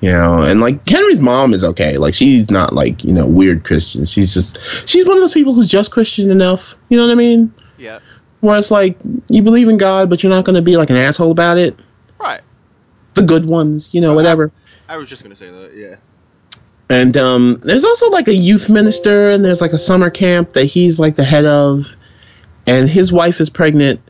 You 0.00 0.12
know, 0.12 0.40
and 0.42 0.60
like 0.60 0.86
Henry's 0.88 1.20
mom 1.20 1.52
is 1.52 1.62
okay. 1.62 1.98
Like 1.98 2.14
she's 2.14 2.50
not 2.50 2.72
like, 2.72 3.04
you 3.04 3.12
know, 3.12 3.26
weird 3.26 3.64
Christian. 3.64 4.06
She's 4.06 4.32
just 4.32 4.60
she's 4.88 5.06
one 5.06 5.16
of 5.18 5.22
those 5.22 5.34
people 5.34 5.52
who's 5.54 5.68
just 5.68 5.90
Christian 5.90 6.30
enough. 6.30 6.74
You 6.88 6.96
know 6.96 7.06
what 7.06 7.12
I 7.12 7.16
mean? 7.16 7.52
Yeah. 7.76 7.98
Where 8.40 8.56
it's 8.58 8.70
like 8.70 8.96
you 9.28 9.42
believe 9.42 9.68
in 9.68 9.76
God, 9.76 10.08
but 10.08 10.22
you're 10.22 10.30
not 10.30 10.44
gonna 10.46 10.62
be 10.62 10.76
like 10.78 10.88
an 10.90 10.96
asshole 10.96 11.30
about 11.32 11.58
it. 11.58 11.78
Right. 12.18 12.40
The 13.14 13.24
good 13.24 13.44
ones, 13.46 13.90
you 13.92 14.00
know, 14.00 14.08
Uh-huh. 14.08 14.16
whatever. 14.16 14.52
I 14.88 14.96
was 14.96 15.08
just 15.10 15.22
gonna 15.22 15.36
say 15.36 15.50
that. 15.50 15.74
Yeah. 15.74 15.96
And 16.88 17.16
um, 17.16 17.60
there's 17.64 17.84
also 17.84 18.08
like 18.10 18.28
a 18.28 18.34
youth 18.34 18.70
minister, 18.70 19.30
and 19.30 19.44
there's 19.44 19.60
like 19.60 19.72
a 19.72 19.78
summer 19.78 20.08
camp 20.08 20.50
that 20.54 20.64
he's 20.66 21.00
like 21.00 21.16
the 21.16 21.24
head 21.24 21.44
of, 21.44 21.84
and 22.66 22.88
his 22.88 23.12
wife 23.12 23.40
is 23.40 23.50
pregnant, 23.50 24.00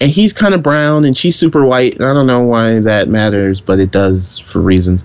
and 0.00 0.10
he's 0.10 0.32
kind 0.32 0.54
of 0.54 0.62
brown, 0.62 1.04
and 1.04 1.16
she's 1.16 1.36
super 1.36 1.64
white. 1.64 1.94
And 1.94 2.04
I 2.04 2.12
don't 2.14 2.26
know 2.26 2.42
why 2.42 2.80
that 2.80 3.08
matters, 3.08 3.60
but 3.60 3.78
it 3.78 3.90
does 3.90 4.38
for 4.38 4.60
reasons. 4.60 5.04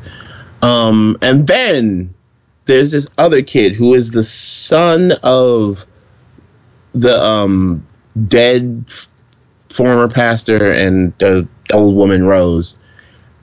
Um, 0.62 1.18
and 1.22 1.46
then 1.46 2.14
there's 2.66 2.92
this 2.92 3.08
other 3.18 3.42
kid 3.42 3.74
who 3.74 3.94
is 3.94 4.12
the 4.12 4.24
son 4.24 5.14
of 5.24 5.80
the 6.94 7.20
um 7.22 7.86
dead 8.28 8.86
former 9.70 10.08
pastor 10.08 10.72
and 10.72 11.14
the 11.18 11.48
old 11.74 11.96
woman 11.96 12.26
Rose, 12.26 12.78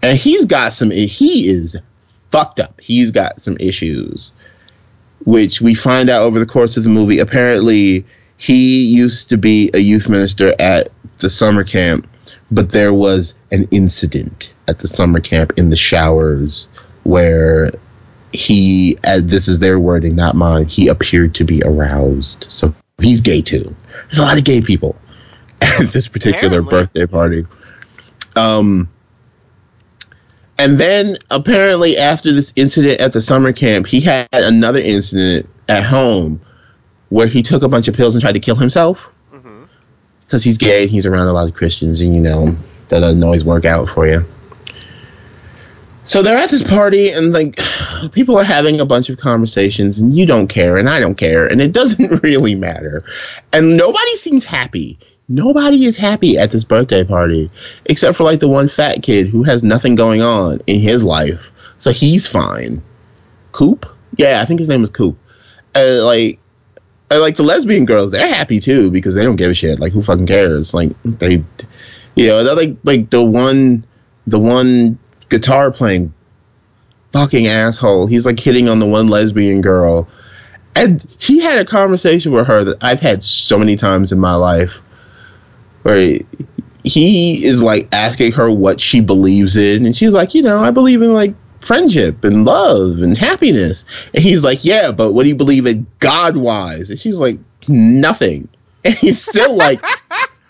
and 0.03 0.17
he's 0.17 0.47
got 0.47 0.73
some. 0.73 0.91
He 0.91 1.49
is 1.49 1.77
fucked 2.31 2.61
up. 2.61 2.81
He's 2.81 3.11
got 3.11 3.41
some 3.41 3.57
issues, 3.59 4.33
which 5.25 5.61
we 5.61 5.75
find 5.75 6.09
out 6.09 6.23
over 6.23 6.39
the 6.39 6.47
course 6.47 6.77
of 6.77 6.85
the 6.85 6.91
movie. 6.91 7.19
Apparently, 7.19 8.07
he 8.41 8.87
used 8.87 9.29
to 9.29 9.37
be 9.37 9.71
a 9.75 9.79
youth 9.79 10.09
minister 10.09 10.55
at 10.59 10.89
the 11.19 11.29
summer 11.29 11.63
camp, 11.63 12.09
but 12.51 12.71
there 12.71 12.95
was 12.95 13.35
an 13.53 13.69
incident 13.71 14.55
at 14.67 14.79
the 14.79 14.89
summer 14.89 15.21
camp 15.21 15.53
in 15.59 15.69
the 15.69 15.77
showers 15.77 16.67
where 17.03 17.71
he, 18.33 18.99
as 19.05 19.27
this 19.27 19.47
is 19.47 19.59
their 19.59 19.79
wording, 19.79 20.17
not 20.17 20.37
mine, 20.37 20.65
he 20.65 20.89
appeared 20.89 21.35
to 21.35 21.45
be 21.45 21.61
aroused. 21.63 22.47
So 22.49 22.75
he's 22.99 23.21
gay 23.21 23.43
too. 23.43 23.77
There's 24.05 24.19
a 24.19 24.23
lot 24.23 24.39
of 24.39 24.45
gay 24.45 24.63
people 24.63 24.97
at 25.61 25.93
this 25.93 26.09
particular 26.09 26.61
Apparently. 26.61 26.71
birthday 26.71 27.07
party. 27.07 27.47
Um, 28.37 28.89
and 30.57 30.81
then 30.81 31.19
apparently 31.31 31.99
after 31.99 32.33
this 32.33 32.55
incident 32.57 33.01
at 33.01 33.13
the 33.13 33.21
summer 33.21 33.53
camp, 33.53 33.87
he 33.87 34.01
had 34.01 34.29
another 34.33 34.81
incident 34.81 35.47
at 35.69 35.85
home 35.85 36.41
where 37.11 37.27
he 37.27 37.43
took 37.43 37.63
a 37.63 37.69
bunch 37.69 37.87
of 37.87 37.95
pills 37.95 38.15
and 38.15 38.23
tried 38.23 38.33
to 38.33 38.41
kill 38.41 38.57
himself 38.57 39.09
Mm-hmm. 39.33 39.65
because 40.23 40.43
he's 40.43 40.59
gay 40.59 40.83
and 40.83 40.91
he's 40.91 41.07
around 41.07 41.29
a 41.29 41.33
lot 41.33 41.49
of 41.49 41.55
Christians 41.55 42.01
and 42.01 42.15
you 42.15 42.21
know 42.21 42.57
that 42.89 43.01
doesn't 43.01 43.23
always 43.23 43.45
work 43.45 43.65
out 43.65 43.89
for 43.89 44.07
you. 44.09 44.25
So 46.03 46.23
they're 46.23 46.39
at 46.39 46.51
this 46.51 46.63
party 46.63 47.11
and 47.11 47.33
like 47.33 47.59
people 48.13 48.37
are 48.39 48.45
having 48.45 48.81
a 48.81 48.87
bunch 48.87 49.11
of 49.11 49.19
conversations 49.19 49.99
and 49.99 50.15
you 50.15 50.27
don't 50.27 50.49
care 50.49 50.77
and 50.79 50.89
I 50.89 50.99
don't 51.01 51.15
care 51.15 51.47
and 51.47 51.61
it 51.61 51.73
doesn't 51.73 52.23
really 52.23 52.55
matter. 52.55 53.05
And 53.53 53.77
nobody 53.77 54.17
seems 54.17 54.43
happy. 54.45 54.99
Nobody 55.29 55.85
is 55.87 55.97
happy 55.97 56.39
at 56.39 56.51
this 56.51 56.65
birthday 56.65 57.05
party 57.05 57.51
except 57.85 58.17
for 58.17 58.25
like 58.25 58.41
the 58.41 58.49
one 58.49 58.69
fat 58.69 59.03
kid 59.03 59.29
who 59.29 59.45
has 59.45 59.63
nothing 59.63 59.95
going 59.95 60.23
on 60.23 60.61
in 60.67 60.81
his 60.81 61.05
life. 61.05 61.51
So 61.79 61.93
he's 61.93 62.27
fine. 62.27 62.83
Coop? 63.53 63.87
Yeah, 64.17 64.41
I 64.41 64.47
think 64.47 64.59
his 64.59 64.69
name 64.69 64.81
was 64.81 64.91
Coop. 64.91 65.17
Uh, 65.75 66.03
like 66.05 66.40
uh, 67.11 67.21
like 67.21 67.37
the 67.37 67.43
lesbian 67.43 67.85
girls, 67.85 68.11
they're 68.11 68.27
happy 68.27 68.61
too 68.61 68.91
because 68.91 69.15
they 69.15 69.23
don't 69.23 69.37
give 69.37 69.51
a 69.51 69.55
shit. 69.55 69.81
Like 69.81 69.93
who 69.93 70.03
fucking 70.03 70.27
cares? 70.27 70.73
Like 70.73 70.93
they, 71.05 71.45
you 72.15 72.27
know, 72.29 72.45
they're 72.45 72.55
like 72.55 72.77
like 72.85 73.11
the 73.11 73.23
one, 73.23 73.85
the 74.27 74.39
one 74.39 74.99
guitar 75.29 75.71
playing 75.71 76.15
fucking 77.13 77.47
asshole. 77.47 78.07
He's 78.07 78.27
like 78.27 78.39
hitting 78.39 78.69
on 78.69 78.79
the 78.79 78.87
one 78.87 79.09
lesbian 79.09 79.61
girl, 79.61 80.09
and 80.77 81.05
he 81.19 81.41
had 81.41 81.59
a 81.59 81.65
conversation 81.65 82.33
with 82.33 82.47
her 82.47 82.65
that 82.65 82.79
I've 82.81 83.01
had 83.01 83.23
so 83.23 83.59
many 83.59 83.77
times 83.77 84.13
in 84.13 84.21
my 84.21 84.35
life, 84.35 84.73
where 85.83 85.97
he, 85.97 86.27
he 86.85 87.45
is 87.45 87.63
like 87.63 87.89
asking 87.93 88.33
her 88.33 88.51
what 88.51 88.81
she 88.81 89.01
believes 89.01 89.57
in, 89.57 89.85
and 89.85 89.97
she's 89.97 90.13
like, 90.13 90.35
you 90.35 90.43
know, 90.43 90.63
I 90.63 90.71
believe 90.71 91.03
in 91.03 91.13
like 91.13 91.35
friendship 91.61 92.25
and 92.25 92.45
love 92.45 92.99
and 92.99 93.17
happiness. 93.17 93.85
And 94.15 94.23
he's 94.23 94.43
like, 94.43 94.65
yeah, 94.65 94.93
but 94.93 95.13
what 95.13 95.25
do 95.25 95.29
you 95.29 95.35
believe 95.35 95.67
in 95.67 95.87
God 95.99 96.37
wise? 96.37 96.91
And 96.91 96.99
she's 96.99 97.17
like, 97.19 97.39
nothing. 97.69 98.49
And 98.83 98.95
he's 98.95 99.21
still 99.21 99.55
like, 99.57 99.85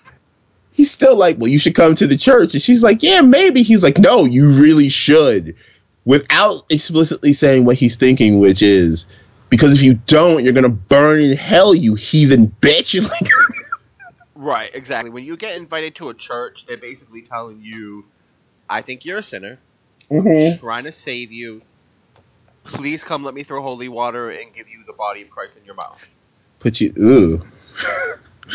he's 0.70 0.92
still 0.92 1.16
like, 1.16 1.38
well, 1.38 1.48
you 1.48 1.58
should 1.58 1.74
come 1.74 1.96
to 1.96 2.06
the 2.06 2.16
church. 2.16 2.54
And 2.54 2.62
she's 2.62 2.80
like, 2.80 3.02
yeah, 3.02 3.22
maybe. 3.22 3.64
He's 3.64 3.82
like, 3.82 3.98
no, 3.98 4.24
you 4.24 4.52
really 4.52 4.88
should. 4.88 5.56
Without 6.04 6.62
explicitly 6.70 7.32
saying 7.32 7.64
what 7.64 7.74
he's 7.74 7.96
thinking, 7.96 8.38
which 8.38 8.62
is, 8.62 9.08
because 9.48 9.74
if 9.74 9.82
you 9.82 9.94
don't, 10.06 10.44
you're 10.44 10.52
going 10.52 10.62
to 10.62 10.68
burn 10.68 11.18
in 11.18 11.36
hell, 11.36 11.74
you 11.74 11.96
heathen 11.96 12.54
bitch. 12.60 13.02
Like, 13.08 13.30
Right. 14.36 14.70
Exactly. 14.72 15.10
When 15.10 15.24
you 15.24 15.36
get 15.36 15.56
invited 15.56 15.96
to 15.96 16.08
a 16.08 16.14
church, 16.14 16.64
they're 16.66 16.78
basically 16.78 17.20
telling 17.20 17.60
you, 17.60 18.06
"I 18.70 18.80
think 18.80 19.04
you're 19.04 19.18
a 19.18 19.22
sinner. 19.22 19.58
Trying 20.58 20.84
to 20.84 20.92
save 20.92 21.32
you. 21.32 21.62
Please 22.64 23.04
come. 23.04 23.24
Let 23.24 23.34
me 23.34 23.42
throw 23.42 23.62
holy 23.62 23.88
water 23.88 24.30
and 24.30 24.52
give 24.52 24.68
you 24.68 24.84
the 24.86 24.92
body 24.92 25.22
of 25.22 25.30
Christ 25.30 25.56
in 25.56 25.64
your 25.64 25.74
mouth." 25.74 26.00
put 26.60 26.80
you, 26.80 26.92
ooh. 26.98 27.42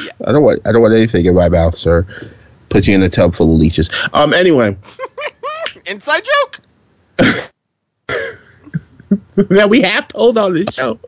Yeah. 0.01 0.11
I 0.25 0.31
don't 0.31 0.43
want, 0.43 0.65
I 0.65 0.71
don't 0.71 0.81
want 0.81 0.93
anything 0.93 1.25
in 1.25 1.35
my 1.35 1.49
mouth, 1.49 1.75
sir. 1.75 2.07
Put 2.69 2.87
you 2.87 2.95
in 2.95 3.01
a 3.01 3.09
tub 3.09 3.35
full 3.35 3.53
of 3.53 3.59
leeches. 3.59 3.89
Um, 4.13 4.33
anyway. 4.33 4.77
Inside 5.85 6.23
joke. 6.23 6.59
that 9.35 9.69
we 9.69 9.81
have 9.81 10.07
told 10.07 10.37
on 10.37 10.53
this 10.53 10.73
show. 10.73 10.99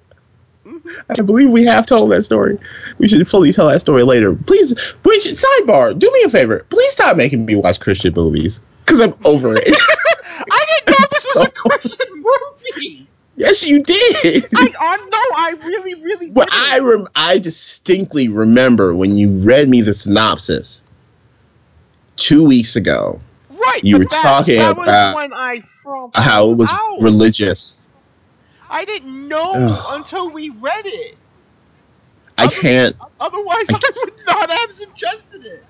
I 1.10 1.22
believe 1.22 1.50
we 1.50 1.66
have 1.66 1.86
told 1.86 2.12
that 2.12 2.24
story. 2.24 2.58
We 2.98 3.08
should 3.08 3.28
fully 3.28 3.52
tell 3.52 3.68
that 3.70 3.82
story 3.82 4.04
later. 4.04 4.36
Please, 4.36 4.74
please, 5.04 5.26
sidebar, 5.26 5.98
do 5.98 6.10
me 6.12 6.24
a 6.24 6.30
favor. 6.30 6.66
Please 6.70 6.92
stop 6.92 7.18
making 7.18 7.46
me 7.46 7.56
watch 7.56 7.80
Christian 7.80 8.14
movies. 8.14 8.62
Because 8.86 9.02
I'm 9.02 9.16
over 9.26 9.56
it. 9.56 9.68
I 10.50 10.66
didn't 10.86 10.98
know 10.98 11.08
this 11.12 11.26
was 11.26 11.27
a 11.38 11.50
Christian 11.52 12.08
movie. 12.24 13.08
yes, 13.36 13.66
you 13.66 13.84
did. 13.84 14.46
I 14.56 14.74
oh 14.80 15.08
no, 15.12 15.18
I 15.38 15.54
really, 15.66 15.96
really. 15.96 16.32
Well, 16.32 16.46
didn't. 16.46 16.60
I, 16.60 16.80
rem- 16.80 17.08
I 17.16 17.40
distinctly 17.40 18.28
remember 18.30 18.94
when 18.96 19.16
you 19.18 19.30
read 19.40 19.70
me 19.70 19.82
the 19.82 19.94
synopsis 19.94 20.82
two 22.16 22.46
weeks 22.48 22.76
ago, 22.76 23.22
right. 23.50 23.84
you 23.84 24.00
were 24.00 24.06
that, 24.06 24.22
talking 24.22 24.58
that 24.58 24.72
about 24.72 25.16
when 25.16 25.34
I 25.34 25.64
how 26.16 26.52
it 26.52 26.58
was 26.58 26.70
out. 26.72 27.02
religious. 27.02 27.80
I 28.70 28.84
didn't 28.86 29.28
know 29.28 29.54
Ugh. 29.56 29.86
until 30.00 30.30
we 30.30 30.50
read 30.50 30.86
it. 30.86 31.18
I 32.38 32.48
can't. 32.48 32.96
Otherwise, 33.20 33.66
I- 33.70 33.80
I 33.82 33.92
would 34.04 34.14
not 34.26 34.52
have 34.52 34.76
suggested 34.76 35.46
it. 35.46 35.64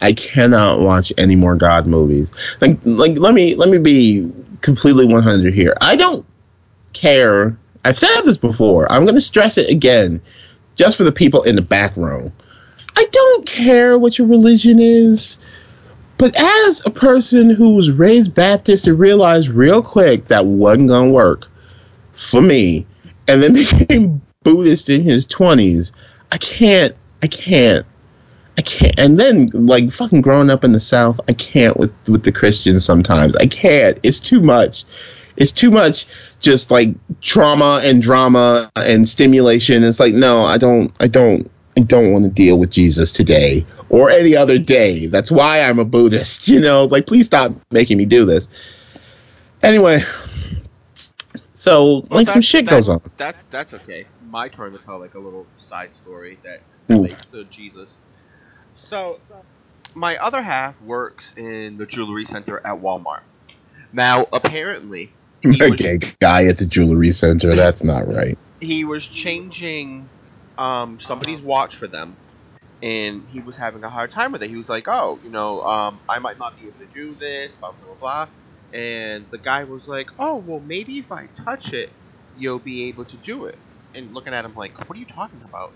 I 0.00 0.12
cannot 0.12 0.80
watch 0.80 1.12
any 1.16 1.36
more 1.36 1.56
God 1.56 1.86
movies. 1.86 2.28
Like, 2.60 2.78
like 2.84 3.18
let 3.18 3.32
me 3.34 3.54
let 3.54 3.68
me 3.70 3.78
be 3.78 4.30
completely 4.60 5.06
100 5.06 5.54
here. 5.54 5.74
I 5.80 5.96
don't 5.96 6.24
care. 6.92 7.56
I've 7.84 7.98
said 7.98 8.22
this 8.22 8.36
before. 8.36 8.90
I'm 8.90 9.04
going 9.04 9.14
to 9.14 9.20
stress 9.20 9.58
it 9.58 9.70
again, 9.70 10.20
just 10.74 10.96
for 10.96 11.04
the 11.04 11.12
people 11.12 11.42
in 11.42 11.56
the 11.56 11.62
back 11.62 11.96
row. 11.96 12.32
I 12.96 13.06
don't 13.12 13.46
care 13.46 13.98
what 13.98 14.18
your 14.18 14.26
religion 14.26 14.78
is, 14.80 15.38
but 16.18 16.34
as 16.34 16.82
a 16.86 16.90
person 16.90 17.50
who 17.50 17.74
was 17.74 17.90
raised 17.90 18.34
Baptist 18.34 18.86
and 18.86 18.98
realized 18.98 19.48
real 19.48 19.82
quick 19.82 20.28
that 20.28 20.46
wasn't 20.46 20.88
going 20.88 21.08
to 21.08 21.12
work 21.12 21.48
for 22.12 22.40
me, 22.40 22.86
and 23.28 23.42
then 23.42 23.52
became 23.78 24.22
Buddhist 24.42 24.88
in 24.88 25.02
his 25.02 25.26
20s, 25.26 25.92
I 26.32 26.38
can't. 26.38 26.94
I 27.22 27.26
can't. 27.26 27.86
I 28.58 28.62
can't. 28.62 28.94
And 28.98 29.18
then, 29.18 29.50
like 29.52 29.92
fucking 29.92 30.22
growing 30.22 30.48
up 30.50 30.64
in 30.64 30.72
the 30.72 30.80
South, 30.80 31.20
I 31.28 31.32
can't 31.34 31.76
with 31.76 31.92
with 32.08 32.22
the 32.24 32.32
Christians. 32.32 32.84
Sometimes 32.84 33.36
I 33.36 33.46
can't. 33.46 33.98
It's 34.02 34.18
too 34.20 34.40
much. 34.40 34.84
It's 35.36 35.52
too 35.52 35.70
much. 35.70 36.06
Just 36.40 36.70
like 36.70 36.88
trauma 37.20 37.80
and 37.84 38.00
drama 38.02 38.70
and 38.76 39.06
stimulation. 39.08 39.84
It's 39.84 40.00
like 40.00 40.14
no, 40.14 40.42
I 40.42 40.56
don't. 40.58 40.92
I 41.00 41.06
don't. 41.08 41.50
I 41.78 41.82
don't 41.82 42.10
want 42.12 42.24
to 42.24 42.30
deal 42.30 42.58
with 42.58 42.70
Jesus 42.70 43.12
today 43.12 43.66
or 43.90 44.08
any 44.10 44.34
other 44.34 44.56
day. 44.58 45.06
That's 45.08 45.30
why 45.30 45.60
I'm 45.60 45.78
a 45.78 45.84
Buddhist. 45.84 46.48
You 46.56 46.60
know, 46.60 46.84
like 46.84 47.06
please 47.06 47.26
stop 47.26 47.52
making 47.70 47.98
me 47.98 48.06
do 48.06 48.24
this. 48.24 48.48
Anyway, 49.62 50.02
so 51.54 51.84
Well, 51.84 52.06
like 52.10 52.28
some 52.28 52.40
shit 52.42 52.64
that- 52.64 52.70
goes 52.70 52.88
on. 52.88 53.00
That's 53.18 53.42
that's 53.50 53.74
okay. 53.74 54.06
My 54.30 54.48
turn 54.48 54.72
to 54.72 54.78
tell 54.78 54.98
like 54.98 55.14
a 55.14 55.18
little 55.18 55.46
side 55.56 55.94
story 55.94 56.38
that 56.44 56.60
Ooh. 56.90 57.02
relates 57.02 57.28
to 57.28 57.44
Jesus. 57.44 57.98
So, 58.76 59.18
my 59.94 60.16
other 60.18 60.42
half 60.42 60.80
works 60.80 61.32
in 61.36 61.76
the 61.78 61.86
jewelry 61.86 62.26
center 62.26 62.58
at 62.66 62.80
Walmart. 62.80 63.22
Now, 63.92 64.26
apparently, 64.32 65.16
he 65.42 65.62
was, 65.64 65.80
Okay, 65.80 65.98
guy 66.20 66.46
at 66.46 66.58
the 66.58 66.66
jewelry 66.66 67.10
center. 67.12 67.54
That's 67.54 67.82
not 67.84 68.06
right. 68.08 68.38
he 68.60 68.84
was 68.84 69.06
changing 69.06 70.10
um, 70.58 70.98
somebody's 71.00 71.42
watch 71.42 71.76
for 71.76 71.88
them, 71.88 72.18
and 72.82 73.26
he 73.28 73.40
was 73.40 73.56
having 73.56 73.84
a 73.84 73.90
hard 73.90 74.10
time 74.12 74.32
with 74.32 74.42
it. 74.42 74.48
He 74.50 74.56
was 74.56 74.68
like, 74.68 74.88
"Oh, 74.88 75.20
you 75.22 75.30
know, 75.30 75.62
um, 75.62 76.00
I 76.08 76.18
might 76.20 76.38
not 76.38 76.56
be 76.56 76.68
able 76.68 76.80
to 76.80 76.88
do 76.88 77.14
this, 77.16 77.54
blah 77.56 77.72
blah." 77.72 77.96
blah. 78.00 78.28
And 78.72 79.28
the 79.30 79.38
guy 79.38 79.64
was 79.64 79.88
like, 79.88 80.08
"Oh, 80.18 80.36
well, 80.36 80.60
maybe 80.60 80.98
if 80.98 81.12
I 81.12 81.28
touch 81.44 81.72
it, 81.72 81.90
you'll 82.34 82.58
be 82.60 82.88
able 82.88 83.06
to 83.06 83.16
do 83.18 83.46
it." 83.46 83.58
And 83.94 84.12
looking 84.12 84.34
at 84.34 84.44
him 84.44 84.54
like, 84.54 84.78
"What 84.88 84.96
are 84.96 85.00
you 85.00 85.06
talking 85.06 85.42
about?" 85.42 85.70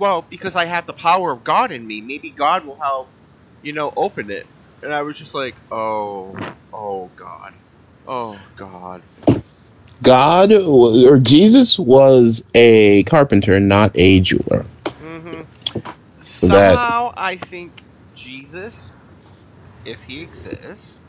Well, 0.00 0.26
because 0.30 0.56
I 0.56 0.66
have 0.66 0.86
the 0.86 0.94
power 0.94 1.32
of 1.32 1.44
God 1.44 1.72
in 1.72 1.86
me. 1.86 2.02
Maybe 2.02 2.32
God 2.32 2.66
will 2.66 2.80
help, 2.80 3.14
you 3.62 3.74
know, 3.74 3.92
open 3.96 4.30
it. 4.32 4.48
And 4.82 4.94
I 4.94 5.02
was 5.02 5.18
just 5.18 5.34
like, 5.34 5.62
"Oh, 5.72 6.36
oh 6.74 7.14
God, 7.16 7.54
oh 8.06 8.48
God." 8.56 9.04
God 10.02 10.52
or 10.52 11.18
Jesus 11.18 11.78
was 11.78 12.42
a 12.54 13.04
carpenter, 13.04 13.60
not 13.60 13.92
a 13.96 14.20
jeweler. 14.20 14.66
hmm 15.00 15.42
So 16.20 16.48
that- 16.48 16.80
Somehow, 16.80 17.12
I 17.16 17.36
think 17.38 17.84
Jesus, 18.14 18.92
if 19.84 20.02
he 20.04 20.22
exists, 20.22 21.00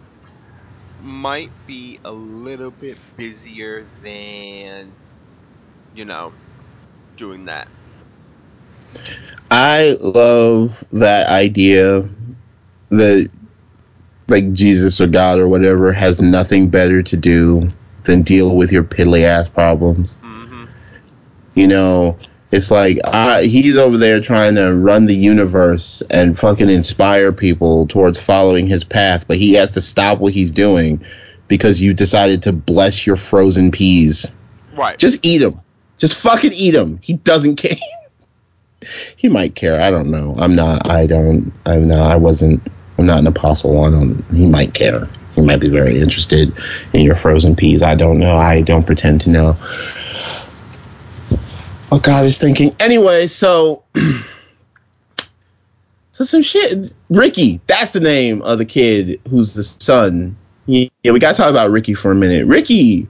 might 0.99 1.54
be 1.65 1.99
a 2.06 2.12
little 2.13 2.71
bit 2.71 2.99
busier 3.17 3.91
than, 4.04 4.97
you 5.93 6.06
know, 6.06 6.36
doing 7.17 7.45
that. 7.45 7.69
I 9.49 9.97
love 9.99 10.84
that 10.91 11.27
idea 11.27 12.08
that 12.89 13.30
like 14.27 14.54
Jesus 14.54 15.01
or 15.01 15.08
God 15.08 15.39
or 15.39 15.47
whatever 15.47 15.91
has 15.91 16.21
nothing 16.21 16.69
better 16.69 17.04
to 17.04 17.17
do 17.17 17.67
than 18.04 18.21
deal 18.21 18.56
with 18.56 18.71
your 18.71 18.84
piddly 18.84 19.23
ass 19.23 19.47
problems. 19.47 20.13
hmm 20.21 20.65
You 21.54 21.67
know, 21.67 22.17
it's 22.51 22.71
like 22.71 22.99
I, 23.04 23.43
he's 23.43 23.77
over 23.77 23.97
there 23.97 24.21
trying 24.21 24.56
to 24.56 24.73
run 24.73 25.06
the 25.06 25.15
universe 25.15 26.01
and 26.10 26.38
fucking 26.38 26.69
inspire 26.69 27.32
people 27.32 27.88
towards 27.88 28.19
following 28.19 28.67
his 28.67 28.84
path, 28.84 29.27
but 29.27 29.38
he 29.38 29.54
has 29.54 29.71
to 29.71 29.82
stop 29.82 30.19
what 30.19 30.34
he's 30.34 30.51
doing 30.51 31.04
because 31.47 31.82
you 31.82 31.93
decided 31.93 32.43
to 32.43 32.54
bless 32.54 33.06
your 33.06 33.17
frozen 33.17 33.71
peas. 33.71 34.32
Right. 34.73 34.97
Just 34.97 35.25
eat 35.25 35.39
them. 35.39 35.62
Just 35.97 36.15
fucking 36.15 36.54
eat 36.54 36.71
them. 36.71 36.99
He 37.01 37.13
doesn't 37.13 37.56
care. 37.58 37.75
He 39.21 39.29
might 39.29 39.53
care. 39.53 39.79
I 39.79 39.91
don't 39.91 40.10
know. 40.10 40.34
I'm 40.39 40.55
not. 40.55 40.89
I 40.89 41.05
don't. 41.05 41.53
I'm 41.67 41.88
not. 41.88 42.12
I 42.12 42.15
wasn't. 42.15 42.60
I'm 42.97 43.05
not 43.05 43.19
an 43.19 43.27
apostle. 43.27 43.84
I 43.84 43.91
don't. 43.91 44.25
He 44.34 44.47
might 44.47 44.73
care. 44.73 45.07
He 45.36 45.41
might 45.41 45.60
be 45.60 45.69
very 45.69 45.99
interested 45.99 46.51
in 46.91 47.01
your 47.01 47.13
frozen 47.13 47.55
peas. 47.55 47.84
I 47.84 47.93
don't 47.93 48.17
know. 48.17 48.36
I 48.36 48.63
don't 48.63 48.84
pretend 48.84 49.21
to 49.21 49.29
know. 49.29 49.53
What 51.89 52.01
God 52.01 52.25
is 52.25 52.39
thinking. 52.39 52.75
Anyway, 52.79 53.27
so. 53.27 53.84
So 56.13 56.25
some 56.25 56.41
shit. 56.41 56.93
Ricky, 57.10 57.62
that's 57.67 57.91
the 57.91 58.01
name 58.01 58.41
of 58.41 58.57
the 58.57 58.65
kid 58.65 59.19
who's 59.29 59.53
the 59.53 59.63
son. 59.63 60.36
Yeah, 60.65 60.89
we 61.05 61.19
gotta 61.19 61.38
talk 61.38 61.49
about 61.49 61.71
Ricky 61.71 61.93
for 61.93 62.12
a 62.12 62.15
minute. 62.15 62.45
Ricky, 62.45 63.07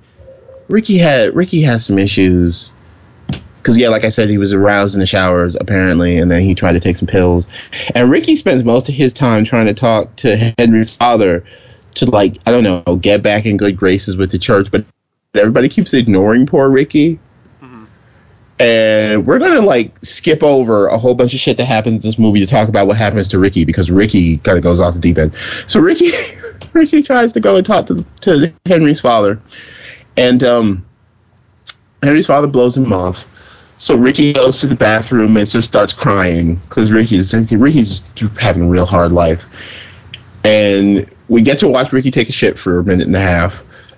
Ricky 0.70 1.00
had 1.00 1.36
Ricky 1.36 1.64
has 1.64 1.84
some 1.84 1.98
issues 1.98 2.72
because 3.62 3.78
yeah, 3.78 3.90
like 3.90 4.04
I 4.04 4.10
said, 4.10 4.30
he 4.30 4.40
was 4.40 4.54
aroused 4.54 4.96
in 4.96 5.00
the 5.00 5.06
showers 5.08 5.56
apparently, 5.60 6.18
and 6.18 6.32
then 6.32 6.42
he 6.42 6.56
tried 6.56 6.74
to 6.74 6.80
take 6.80 6.96
some 6.96 7.08
pills. 7.08 7.46
And 7.94 8.10
Ricky 8.10 8.36
spends 8.36 8.64
most 8.64 8.90
of 8.90 8.96
his 8.96 9.14
time 9.14 9.46
trying 9.46 9.68
to 9.68 9.74
talk 9.74 10.16
to 10.18 10.54
Henry's 10.58 10.96
father 10.96 11.44
to 11.96 12.06
like 12.10 12.38
I 12.46 12.52
don't 12.52 12.64
know 12.64 12.96
get 12.96 13.22
back 13.22 13.46
in 13.46 13.58
good 13.58 13.78
graces 13.78 14.18
with 14.18 14.32
the 14.32 14.40
church, 14.40 14.70
but 14.72 14.84
everybody 15.36 15.70
keeps 15.70 15.94
ignoring 15.94 16.48
poor 16.48 16.70
Ricky. 16.70 17.20
hmm 17.60 17.86
And 18.60 19.28
we're 19.28 19.40
gonna 19.40 19.62
like 19.62 19.94
skip 20.04 20.42
over 20.42 20.88
a 20.88 20.98
whole 20.98 21.14
bunch 21.14 21.36
of 21.36 21.40
shit 21.40 21.58
that 21.58 21.66
happens 21.66 22.04
in 22.04 22.10
this 22.10 22.18
movie 22.18 22.40
to 22.40 22.48
talk 22.48 22.68
about 22.68 22.88
what 22.88 22.98
happens 22.98 23.28
to 23.30 23.40
Ricky 23.40 23.64
because 23.64 23.92
Ricky 23.92 24.38
kind 24.38 24.58
of 24.58 24.64
goes 24.64 24.80
off 24.80 24.96
the 24.96 25.00
deep 25.00 25.20
end. 25.20 25.36
So 25.68 25.80
Ricky, 25.80 26.10
Ricky 26.74 27.04
tries 27.04 27.32
to 27.34 27.40
go 27.40 27.58
and 27.58 27.66
talk 27.66 27.86
to 27.88 28.04
to 28.22 28.52
Henry's 28.66 29.02
father, 29.02 29.40
and 30.18 30.44
um, 30.44 30.86
Henry's 32.02 32.26
father 32.26 32.48
blows 32.48 32.76
him 32.76 32.92
off. 32.92 33.28
So 33.82 33.96
Ricky 33.96 34.32
goes 34.32 34.60
to 34.62 34.68
the 34.68 34.76
bathroom 34.76 35.36
and 35.38 35.50
just 35.50 35.68
starts 35.68 35.92
crying 35.96 36.58
because 36.58 36.92
Ricky's 36.92 37.34
Ricky's 37.34 38.04
having 38.40 38.62
a 38.62 38.68
real 38.68 38.86
hard 38.86 39.12
life. 39.12 39.42
And 40.44 41.10
we 41.30 41.42
get 41.42 41.58
to 41.60 41.68
watch 41.68 41.92
Ricky 41.92 42.12
take 42.12 42.30
a 42.30 42.32
shit 42.32 42.60
for 42.60 42.78
a 42.78 42.84
minute 42.84 43.08
and 43.08 43.16
a 43.16 43.20
half. 43.20 43.54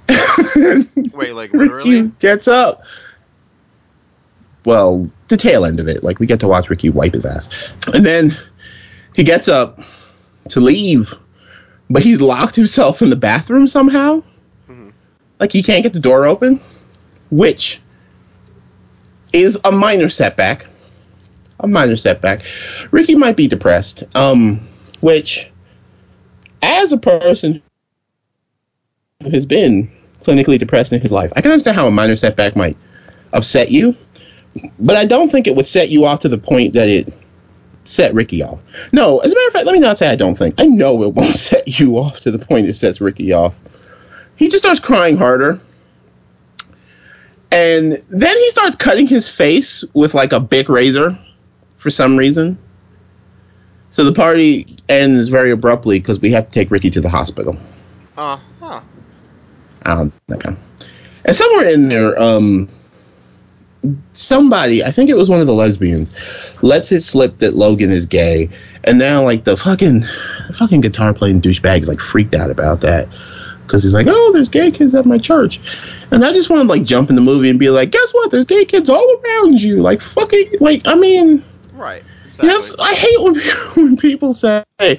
Wait, 1.14 1.34
like 1.34 1.52
Ricky 1.52 1.58
literally? 1.58 2.08
gets 2.20 2.48
up. 2.48 2.84
Well, 4.64 5.12
the 5.28 5.36
tail 5.36 5.66
end 5.66 5.82
of 5.82 5.90
it. 5.90 6.02
Like 6.02 6.18
we 6.18 6.28
get 6.28 6.40
to 6.40 6.48
watch 6.48 6.70
Ricky 6.70 6.90
wipe 6.90 7.14
his 7.14 7.26
ass. 7.26 7.50
And 7.94 8.06
then 8.06 8.38
he 9.18 9.26
gets 9.26 9.50
up 9.50 9.82
to 10.48 10.62
leave, 10.62 11.14
but 11.90 12.04
he's 12.04 12.22
locked 12.22 12.56
himself 12.56 13.02
in 13.02 13.10
the 13.10 13.18
bathroom 13.18 13.68
somehow. 13.68 14.24
Mhm. 14.70 14.94
Like 15.42 15.52
he 15.52 15.62
can't 15.62 15.84
get 15.84 15.92
the 15.92 16.00
door 16.00 16.26
open, 16.26 16.62
which 17.30 17.82
is 19.34 19.60
a 19.66 19.72
minor 19.72 20.10
setback. 20.10 20.68
A 21.60 21.68
minor 21.68 21.98
setback. 21.98 22.42
Ricky 22.92 23.16
might 23.16 23.36
be 23.36 23.48
depressed. 23.48 24.04
Um, 24.16 24.68
which 25.02 25.50
as 26.62 26.94
a 26.94 26.98
person 26.98 27.62
who 29.22 29.30
has 29.32 29.46
been 29.46 29.92
clinically 30.22 30.58
depressed 30.58 30.94
in 30.94 31.02
his 31.02 31.12
life, 31.12 31.34
I 31.36 31.42
can 31.42 31.52
understand 31.52 31.76
how 31.76 31.88
a 31.88 31.92
minor 31.92 32.16
setback 32.16 32.56
might 32.56 32.78
upset 33.34 33.70
you, 33.70 33.96
but 34.80 34.96
I 34.96 35.06
don't 35.06 35.30
think 35.30 35.48
it 35.48 35.56
would 35.56 35.68
set 35.68 35.90
you 35.90 36.06
off 36.06 36.22
to 36.22 36.30
the 36.30 36.38
point 36.38 36.74
that 36.74 36.88
it 36.88 37.14
set 37.84 38.14
Ricky 38.14 38.42
off. 38.44 38.60
No, 38.92 39.20
as 39.20 39.34
a 39.34 39.36
matter 39.36 39.48
of 39.48 39.54
fact, 39.54 39.66
let 39.66 39.74
me 39.74 39.80
not 39.80 39.98
say 39.98 40.08
I 40.08 40.16
don't 40.16 40.38
think. 40.38 40.56
I 40.58 40.66
know 40.66 41.04
it 41.04 41.14
won't 41.14 41.36
set 41.36 41.80
you 41.80 41.98
off 41.98 42.22
to 42.22 42.32
the 42.32 42.40
point 42.40 42.68
it 42.68 42.76
sets 42.76 43.02
Ricky 43.02 43.34
off. 43.34 43.56
He 44.36 44.48
just 44.48 44.64
starts 44.64 44.80
crying 44.80 45.18
harder. 45.18 45.60
And 47.54 48.04
then 48.10 48.36
he 48.36 48.50
starts 48.50 48.76
cutting 48.76 49.06
his 49.06 49.30
face 49.30 49.84
with 49.94 50.16
like 50.16 50.34
a 50.34 50.40
big 50.40 50.70
razor 50.70 51.18
for 51.78 51.92
some 51.92 52.18
reason. 52.18 52.58
So 53.90 54.04
the 54.04 54.12
party 54.12 54.78
ends 54.90 55.28
very 55.28 55.52
abruptly 55.52 56.00
because 56.00 56.20
we 56.20 56.32
have 56.32 56.48
to 56.48 56.52
take 56.52 56.72
Ricky 56.72 56.90
to 56.90 57.00
the 57.00 57.10
hospital. 57.10 57.56
Uh 58.18 58.40
huh. 58.60 58.82
I 59.84 59.96
don't 59.96 60.14
know. 60.28 60.58
And 61.26 61.36
somewhere 61.36 61.70
in 61.70 61.90
there, 61.90 62.20
um, 62.20 62.70
somebody, 64.14 64.84
I 64.84 64.92
think 64.92 65.12
it 65.12 65.16
was 65.16 65.30
one 65.30 65.40
of 65.40 65.46
the 65.46 65.54
lesbians, 65.54 66.12
lets 66.64 66.92
it 66.92 67.02
slip 67.02 67.38
that 67.38 67.54
Logan 67.54 67.92
is 67.92 68.08
gay, 68.08 68.50
and 68.84 68.98
now 68.98 69.24
like 69.24 69.44
the 69.44 69.56
fucking, 69.56 70.06
fucking 70.56 70.82
guitar 70.82 71.14
playing 71.14 71.42
douchebag 71.42 71.82
is 71.82 71.88
like 71.88 72.00
freaked 72.00 72.34
out 72.34 72.50
about 72.50 72.82
that, 72.82 73.08
because 73.74 73.82
he's 73.82 73.96
like, 73.96 74.06
oh, 74.08 74.32
there's 74.34 74.50
gay 74.50 74.70
kids 74.70 74.94
at 74.94 75.04
my 75.08 75.18
church, 75.18 75.60
and 76.12 76.24
I 76.24 76.32
just 76.32 76.48
want 76.52 76.62
to 76.62 76.68
like 76.68 76.84
jump 76.84 77.10
in 77.10 77.16
the 77.16 77.24
movie 77.24 77.50
and 77.50 77.58
be 77.58 77.72
like, 77.72 77.90
guess 77.90 78.14
what? 78.14 78.30
There's 78.30 78.46
gay 78.46 78.66
kids 78.66 78.88
all 78.88 79.18
around 79.18 79.60
you, 79.64 79.82
like 79.82 80.00
fucking, 80.00 80.58
like 80.60 80.84
I 80.86 80.94
mean, 80.94 81.44
Right. 81.74 82.04
Exactly. 82.28 82.50
yes, 82.50 82.76
I 82.78 82.94
hate 82.94 83.20
when 83.20 83.36
when 83.74 83.98
people 83.98 84.36
say, 84.36 84.64
I 84.80 84.98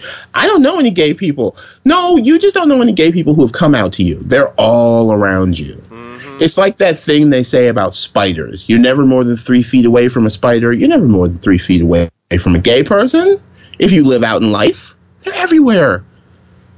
don't 0.48 0.60
know 0.60 0.80
any 0.80 0.90
gay 0.90 1.14
people. 1.14 1.56
No, 1.84 2.16
you 2.16 2.36
just 2.36 2.56
don't 2.56 2.68
know 2.68 2.82
any 2.82 2.92
gay 2.92 3.12
people 3.12 3.32
who 3.34 3.42
have 3.42 3.52
come 3.52 3.76
out 3.76 3.92
to 3.92 4.02
you. 4.02 4.16
They're 4.16 4.52
all 4.56 5.12
around 5.12 5.56
you. 5.56 5.76
Mhm. 5.90 6.40
It's 6.40 6.58
like 6.58 6.78
that 6.78 6.98
thing 6.98 7.30
they 7.30 7.44
say 7.44 7.68
about 7.68 7.94
spiders. 7.94 8.68
You're 8.68 8.80
never 8.80 9.06
more 9.06 9.22
than 9.22 9.36
three 9.36 9.62
feet 9.62 9.86
away 9.86 10.08
from 10.08 10.26
a 10.26 10.30
spider. 10.30 10.72
You're 10.72 10.88
never 10.88 11.06
more 11.06 11.28
than 11.28 11.38
three 11.38 11.58
feet 11.58 11.82
away 11.82 12.10
from 12.40 12.56
a 12.56 12.58
gay 12.58 12.82
person. 12.82 13.40
If 13.78 13.92
you 13.92 14.04
live 14.04 14.24
out 14.24 14.42
in 14.42 14.50
life, 14.50 14.96
they're 15.22 15.34
everywhere. 15.34 16.04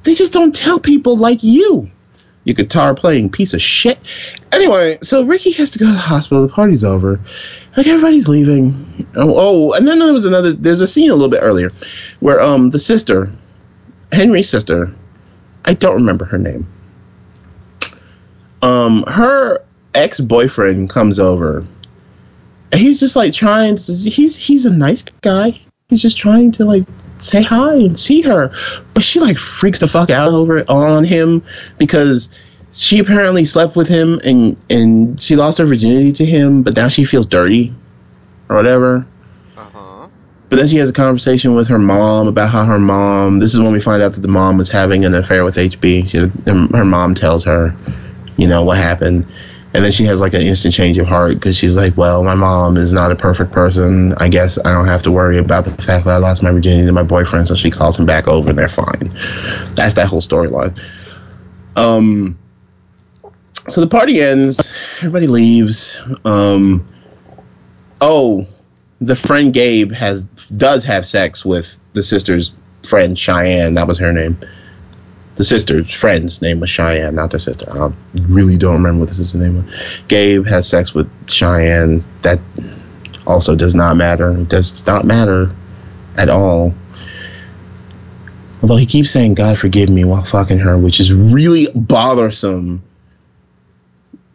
They 0.06 0.14
just 0.14 0.32
don't 0.32 0.54
tell 0.54 0.80
people 0.80 1.18
like 1.18 1.42
you. 1.42 1.90
You 2.44 2.54
guitar 2.54 2.94
playing 2.94 3.30
piece 3.30 3.52
of 3.52 3.60
shit. 3.60 3.98
Anyway, 4.52 4.98
so 5.02 5.24
Ricky 5.24 5.50
has 5.52 5.72
to 5.72 5.78
go 5.78 5.86
to 5.86 5.92
the 5.92 5.98
hospital. 5.98 6.46
The 6.46 6.52
party's 6.52 6.84
over. 6.84 7.20
Like 7.76 7.86
everybody's 7.86 8.28
leaving. 8.28 9.06
Oh, 9.14 9.34
oh, 9.36 9.72
and 9.72 9.86
then 9.86 9.98
there 9.98 10.12
was 10.14 10.24
another. 10.24 10.52
There's 10.52 10.80
a 10.80 10.86
scene 10.86 11.10
a 11.10 11.14
little 11.14 11.28
bit 11.28 11.42
earlier 11.42 11.70
where 12.20 12.40
um 12.40 12.70
the 12.70 12.78
sister, 12.78 13.30
Henry's 14.12 14.48
sister, 14.48 14.94
I 15.66 15.74
don't 15.74 15.96
remember 15.96 16.24
her 16.24 16.38
name 16.38 16.66
um 18.62 19.04
her 19.06 19.64
ex-boyfriend 19.94 20.90
comes 20.90 21.18
over 21.18 21.66
and 22.72 22.80
he's 22.80 23.00
just 23.00 23.16
like 23.16 23.32
trying 23.32 23.76
to 23.76 23.94
he's 23.94 24.36
he's 24.36 24.66
a 24.66 24.72
nice 24.72 25.02
guy 25.22 25.58
he's 25.88 26.02
just 26.02 26.16
trying 26.16 26.50
to 26.50 26.64
like 26.64 26.84
say 27.18 27.42
hi 27.42 27.74
and 27.74 27.98
see 27.98 28.20
her 28.22 28.50
but 28.94 29.02
she 29.02 29.20
like 29.20 29.36
freaks 29.38 29.78
the 29.78 29.88
fuck 29.88 30.10
out 30.10 30.28
over 30.28 30.64
on 30.70 31.04
him 31.04 31.42
because 31.78 32.28
she 32.72 32.98
apparently 32.98 33.44
slept 33.44 33.76
with 33.76 33.88
him 33.88 34.20
and 34.24 34.56
and 34.70 35.20
she 35.20 35.36
lost 35.36 35.58
her 35.58 35.64
virginity 35.66 36.12
to 36.12 36.24
him 36.24 36.62
but 36.62 36.76
now 36.76 36.88
she 36.88 37.04
feels 37.04 37.26
dirty 37.26 37.74
or 38.48 38.56
whatever 38.56 39.06
Uh-huh. 39.56 40.08
but 40.48 40.56
then 40.56 40.66
she 40.68 40.76
has 40.76 40.88
a 40.90 40.92
conversation 40.92 41.54
with 41.54 41.68
her 41.68 41.78
mom 41.78 42.28
about 42.28 42.50
how 42.50 42.64
her 42.64 42.78
mom. 42.78 43.38
This 43.38 43.54
is 43.54 43.60
when 43.60 43.72
we 43.72 43.80
find 43.80 44.02
out 44.02 44.12
that 44.12 44.20
the 44.20 44.28
mom 44.28 44.58
was 44.58 44.68
having 44.70 45.04
an 45.04 45.14
affair 45.14 45.44
with 45.44 45.56
HB. 45.56 46.08
She 46.08 46.18
her 46.76 46.84
mom 46.84 47.14
tells 47.14 47.44
her, 47.44 47.74
you 48.36 48.46
know, 48.46 48.62
what 48.62 48.76
happened. 48.76 49.26
And 49.76 49.84
then 49.84 49.92
she 49.92 50.04
has 50.04 50.22
like 50.22 50.32
an 50.32 50.40
instant 50.40 50.72
change 50.72 50.96
of 50.96 51.06
heart 51.06 51.34
because 51.34 51.54
she's 51.54 51.76
like, 51.76 51.98
well, 51.98 52.24
my 52.24 52.34
mom 52.34 52.78
is 52.78 52.94
not 52.94 53.12
a 53.12 53.14
perfect 53.14 53.52
person. 53.52 54.14
I 54.14 54.30
guess 54.30 54.58
I 54.64 54.72
don't 54.72 54.86
have 54.86 55.02
to 55.02 55.12
worry 55.12 55.36
about 55.36 55.66
the 55.66 55.70
fact 55.70 56.06
that 56.06 56.14
I 56.14 56.16
lost 56.16 56.42
my 56.42 56.50
virginity 56.50 56.86
to 56.86 56.92
my 56.92 57.02
boyfriend. 57.02 57.46
So 57.46 57.54
she 57.54 57.70
calls 57.70 57.98
him 57.98 58.06
back 58.06 58.26
over 58.26 58.48
and 58.48 58.58
they're 58.58 58.68
fine. 58.68 59.12
That's 59.74 59.92
that 59.92 60.06
whole 60.06 60.22
storyline. 60.22 60.80
Um, 61.76 62.38
so 63.68 63.82
the 63.82 63.86
party 63.86 64.22
ends. 64.22 64.72
Everybody 65.00 65.26
leaves. 65.26 66.00
Um, 66.24 66.88
oh, 68.00 68.46
the 69.02 69.14
friend 69.14 69.52
Gabe 69.52 69.92
has 69.92 70.22
does 70.56 70.84
have 70.84 71.06
sex 71.06 71.44
with 71.44 71.76
the 71.92 72.02
sister's 72.02 72.50
friend 72.82 73.18
Cheyenne. 73.18 73.74
That 73.74 73.86
was 73.86 73.98
her 73.98 74.10
name. 74.10 74.38
The 75.36 75.44
sister's 75.44 75.92
friend's 75.92 76.40
name 76.40 76.60
was 76.60 76.70
Cheyenne, 76.70 77.14
not 77.14 77.30
the 77.30 77.38
sister. 77.38 77.66
I 77.70 77.92
really 78.14 78.56
don't 78.56 78.74
remember 78.74 79.00
what 79.00 79.08
the 79.10 79.14
sister's 79.14 79.40
name 79.40 79.56
was. 79.56 79.74
Gabe 80.08 80.46
has 80.46 80.66
sex 80.66 80.94
with 80.94 81.10
Cheyenne. 81.28 82.04
That 82.22 82.40
also 83.26 83.54
does 83.54 83.74
not 83.74 83.96
matter. 83.96 84.30
It 84.30 84.48
does 84.48 84.84
not 84.86 85.04
matter 85.04 85.54
at 86.16 86.30
all. 86.30 86.74
Although 88.62 88.76
he 88.76 88.86
keeps 88.86 89.10
saying 89.10 89.34
"God 89.34 89.58
forgive 89.58 89.90
me" 89.90 90.04
while 90.04 90.24
fucking 90.24 90.58
her, 90.58 90.78
which 90.78 91.00
is 91.00 91.12
really 91.12 91.68
bothersome. 91.74 92.82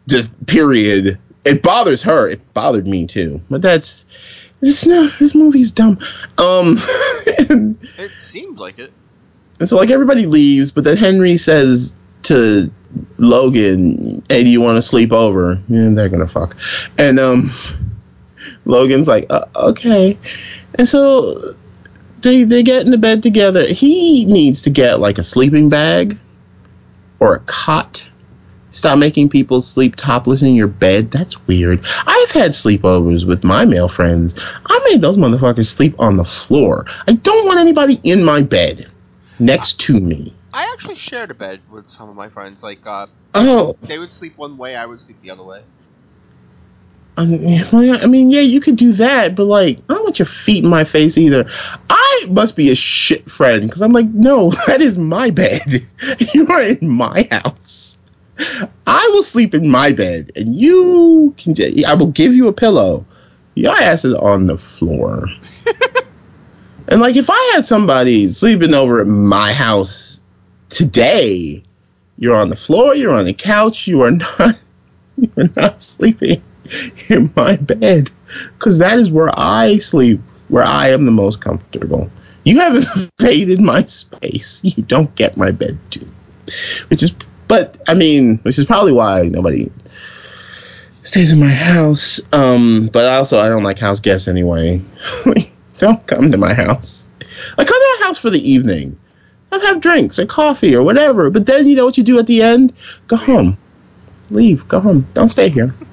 Just 0.08 0.30
period. 0.46 1.18
It 1.44 1.62
bothers 1.62 2.02
her. 2.02 2.28
It 2.28 2.54
bothered 2.54 2.86
me 2.86 3.06
too. 3.06 3.40
But 3.50 3.62
that's 3.62 4.06
this 4.60 4.86
no 4.86 5.08
this 5.18 5.34
movie's 5.34 5.72
dumb. 5.72 5.98
Um 6.38 6.80
and, 7.38 7.76
It 7.98 8.12
seemed 8.22 8.58
like 8.58 8.78
it. 8.78 8.92
And 9.62 9.68
so 9.68 9.76
like 9.76 9.92
everybody 9.92 10.26
leaves, 10.26 10.72
but 10.72 10.82
then 10.82 10.96
Henry 10.96 11.36
says 11.36 11.94
to 12.24 12.68
Logan, 13.16 14.24
"Hey, 14.28 14.42
do 14.42 14.50
you 14.50 14.60
want 14.60 14.76
to 14.76 14.82
sleep 14.82 15.12
over?" 15.12 15.52
And 15.68 15.96
they're 15.96 16.08
gonna 16.08 16.26
fuck. 16.26 16.56
And 16.98 17.20
um, 17.20 17.52
Logan's 18.64 19.06
like, 19.06 19.26
uh, 19.30 19.44
"Okay." 19.54 20.18
And 20.74 20.88
so 20.88 21.54
they 22.22 22.42
they 22.42 22.64
get 22.64 22.84
in 22.84 22.90
the 22.90 22.98
bed 22.98 23.22
together. 23.22 23.64
He 23.68 24.24
needs 24.24 24.62
to 24.62 24.70
get 24.70 24.98
like 24.98 25.18
a 25.18 25.22
sleeping 25.22 25.68
bag 25.68 26.18
or 27.20 27.36
a 27.36 27.40
cot. 27.46 28.08
Stop 28.72 28.98
making 28.98 29.28
people 29.28 29.62
sleep 29.62 29.94
topless 29.94 30.42
in 30.42 30.56
your 30.56 30.66
bed. 30.66 31.12
That's 31.12 31.46
weird. 31.46 31.84
I've 32.04 32.32
had 32.32 32.50
sleepovers 32.50 33.24
with 33.24 33.44
my 33.44 33.64
male 33.64 33.88
friends. 33.88 34.34
I 34.66 34.80
made 34.90 35.00
those 35.00 35.18
motherfuckers 35.18 35.66
sleep 35.66 35.94
on 36.00 36.16
the 36.16 36.24
floor. 36.24 36.86
I 37.06 37.12
don't 37.12 37.46
want 37.46 37.60
anybody 37.60 38.00
in 38.02 38.24
my 38.24 38.42
bed 38.42 38.88
next 39.46 39.80
to 39.80 39.98
me. 39.98 40.34
I 40.52 40.70
actually 40.72 40.96
shared 40.96 41.30
a 41.30 41.34
bed 41.34 41.60
with 41.70 41.90
some 41.90 42.08
of 42.08 42.16
my 42.16 42.28
friends. 42.28 42.62
Like, 42.62 42.86
uh, 42.86 43.06
Oh, 43.34 43.74
they 43.82 43.98
would 43.98 44.12
sleep 44.12 44.36
one 44.36 44.58
way, 44.58 44.76
I 44.76 44.86
would 44.86 45.00
sleep 45.00 45.20
the 45.22 45.30
other 45.30 45.42
way. 45.42 45.62
I 47.16 47.24
mean, 47.24 47.42
yeah, 47.48 47.98
I 48.02 48.06
mean, 48.06 48.30
yeah, 48.30 48.40
you 48.40 48.60
could 48.60 48.76
do 48.76 48.92
that, 48.92 49.34
but 49.34 49.44
like, 49.44 49.78
I 49.88 49.94
don't 49.94 50.04
want 50.04 50.18
your 50.18 50.26
feet 50.26 50.64
in 50.64 50.70
my 50.70 50.84
face 50.84 51.16
either. 51.16 51.50
I 51.88 52.26
must 52.28 52.56
be 52.56 52.70
a 52.70 52.74
shit 52.74 53.30
friend 53.30 53.62
because 53.62 53.82
I'm 53.82 53.92
like, 53.92 54.06
no, 54.06 54.50
that 54.66 54.80
is 54.80 54.98
my 54.98 55.30
bed. 55.30 55.82
you 56.34 56.46
are 56.48 56.62
in 56.62 56.88
my 56.88 57.28
house. 57.30 57.96
I 58.86 59.08
will 59.12 59.22
sleep 59.22 59.54
in 59.54 59.68
my 59.68 59.92
bed, 59.92 60.32
and 60.34 60.56
you 60.56 61.34
can. 61.36 61.54
I 61.86 61.94
will 61.94 62.10
give 62.10 62.34
you 62.34 62.48
a 62.48 62.52
pillow. 62.52 63.06
Your 63.54 63.76
ass 63.76 64.04
is 64.04 64.14
on 64.14 64.46
the 64.46 64.56
floor. 64.56 65.26
And 66.88 67.00
like, 67.00 67.16
if 67.16 67.30
I 67.30 67.52
had 67.54 67.64
somebody 67.64 68.28
sleeping 68.28 68.74
over 68.74 69.00
at 69.00 69.06
my 69.06 69.52
house 69.52 70.20
today, 70.68 71.62
you're 72.18 72.36
on 72.36 72.50
the 72.50 72.56
floor, 72.56 72.94
you're 72.94 73.12
on 73.12 73.24
the 73.24 73.32
couch, 73.32 73.86
you 73.86 74.02
are 74.02 74.10
not, 74.38 74.60
you 75.16 75.30
are 75.36 75.50
not 75.56 75.82
sleeping 75.82 76.42
in 77.08 77.32
my 77.36 77.56
bed 77.56 78.10
because 78.58 78.78
that 78.78 78.98
is 78.98 79.10
where 79.10 79.30
I 79.38 79.78
sleep, 79.78 80.20
where 80.48 80.64
I 80.64 80.88
am 80.88 81.04
the 81.04 81.10
most 81.10 81.40
comfortable. 81.40 82.10
You 82.44 82.58
have 82.60 82.84
invaded 83.20 83.60
my 83.60 83.82
space. 83.84 84.60
You 84.64 84.82
don't 84.82 85.14
get 85.14 85.36
my 85.36 85.50
bed 85.50 85.78
too, 85.90 86.08
which 86.88 87.02
is, 87.02 87.14
but 87.48 87.80
I 87.86 87.94
mean, 87.94 88.38
which 88.42 88.58
is 88.58 88.64
probably 88.64 88.92
why 88.92 89.22
nobody 89.22 89.70
stays 91.02 91.32
in 91.32 91.40
my 91.40 91.48
house. 91.48 92.20
Um, 92.32 92.90
but 92.92 93.04
also 93.04 93.40
I 93.40 93.48
don't 93.48 93.62
like 93.62 93.78
house 93.78 94.00
guests 94.00 94.28
anyway. 94.28 94.82
don't 95.82 96.06
come 96.06 96.30
to 96.30 96.38
my 96.38 96.54
house. 96.54 97.08
Like 97.58 97.66
come 97.66 97.80
to 97.80 97.96
my 97.98 98.06
house 98.06 98.16
for 98.16 98.30
the 98.30 98.50
evening. 98.50 98.96
I'll 99.50 99.60
have 99.60 99.80
drinks 99.80 100.20
or 100.20 100.26
coffee 100.26 100.76
or 100.76 100.82
whatever. 100.84 101.28
But 101.28 101.44
then 101.46 101.66
you 101.66 101.74
know 101.74 101.84
what 101.84 101.98
you 101.98 102.04
do 102.04 102.20
at 102.20 102.28
the 102.28 102.40
end? 102.40 102.72
Go 103.08 103.16
home. 103.16 103.58
Leave. 104.30 104.66
Go 104.68 104.78
home. 104.78 105.08
Don't 105.12 105.28
stay 105.28 105.50
here. 105.50 105.74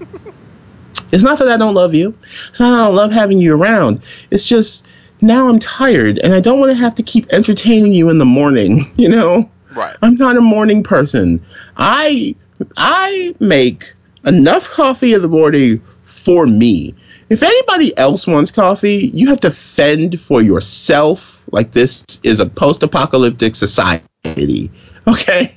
It's 1.12 1.24
not 1.24 1.40
that 1.40 1.48
I 1.48 1.58
don't 1.58 1.74
love 1.74 1.96
you. 1.96 2.16
It's 2.52 2.60
not 2.60 2.70
that 2.70 2.82
I 2.82 2.86
don't 2.86 2.96
love 2.96 3.12
having 3.12 3.40
you 3.40 3.56
around. 3.56 4.04
It's 4.30 4.46
just 4.46 4.86
now 5.22 5.50
I'm 5.50 5.58
tired 5.58 6.20
and 6.20 6.36
I 6.36 6.40
don't 6.40 6.60
want 6.60 6.72
to 6.72 6.76
have 6.76 6.94
to 6.96 7.04
keep 7.04 7.26
entertaining 7.34 7.96
you 7.96 8.10
in 8.10 8.20
the 8.20 8.26
morning, 8.26 8.92
you 8.96 9.10
know? 9.10 9.50
Right. 9.74 9.98
I'm 10.04 10.16
not 10.16 10.38
a 10.38 10.42
morning 10.42 10.84
person. 10.84 11.44
I 11.78 12.36
I 12.78 13.34
make 13.40 13.92
enough 14.24 14.70
coffee 14.70 15.16
in 15.16 15.24
the 15.24 15.28
morning 15.28 15.82
for 16.06 16.46
me. 16.46 16.94
If 17.30 17.44
anybody 17.44 17.96
else 17.98 18.26
wants 18.26 18.52
coffee, 18.52 19.12
you 19.14 19.28
have 19.28 19.42
to 19.42 19.52
fend 19.52 20.20
for 20.20 20.42
yourself. 20.42 21.42
Like 21.52 21.72
this 21.72 22.04
is 22.24 22.40
a 22.40 22.46
post-apocalyptic 22.46 23.56
society. 23.56 24.72
Okay? 25.08 25.56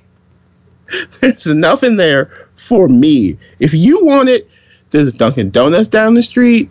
There's 1.21 1.47
enough 1.47 1.83
in 1.83 1.97
there 1.97 2.49
for 2.55 2.89
me. 2.89 3.39
If 3.59 3.75
you 3.75 4.05
want 4.05 4.29
it, 4.29 4.49
there's 4.91 5.13
Dunkin' 5.13 5.51
Donuts 5.51 5.89
down 5.89 6.15
the 6.15 6.23
street. 6.23 6.71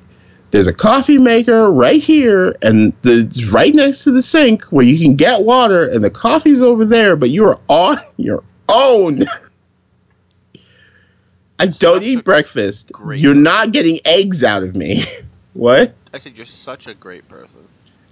There's 0.52 0.68
a 0.68 0.74
coffee 0.74 1.18
maker 1.18 1.72
right 1.72 2.02
here, 2.02 2.56
and 2.62 2.94
the 3.02 3.50
right 3.52 3.74
next 3.74 4.04
to 4.04 4.12
the 4.12 4.22
sink 4.22 4.64
where 4.66 4.86
you 4.86 5.00
can 5.00 5.16
get 5.16 5.42
water, 5.42 5.88
and 5.88 6.04
the 6.04 6.10
coffee's 6.10 6.62
over 6.62 6.86
there. 6.86 7.16
But 7.16 7.32
you're 7.32 7.60
on 7.68 7.98
your 8.18 8.44
own. 8.70 9.24
I 11.62 11.68
don't 11.68 12.02
eat 12.02 12.24
breakfast. 12.24 12.92
great 12.92 13.22
You're 13.22 13.36
not 13.36 13.72
getting 13.72 14.00
eggs 14.04 14.44
out 14.44 14.64
of 14.64 14.76
me. 14.76 15.04
what? 15.54 15.94
I 16.12 16.18
said 16.18 16.36
you're 16.36 16.48
such 16.48 16.88
a 16.88 16.96
great 16.96 17.28
person. 17.30 17.68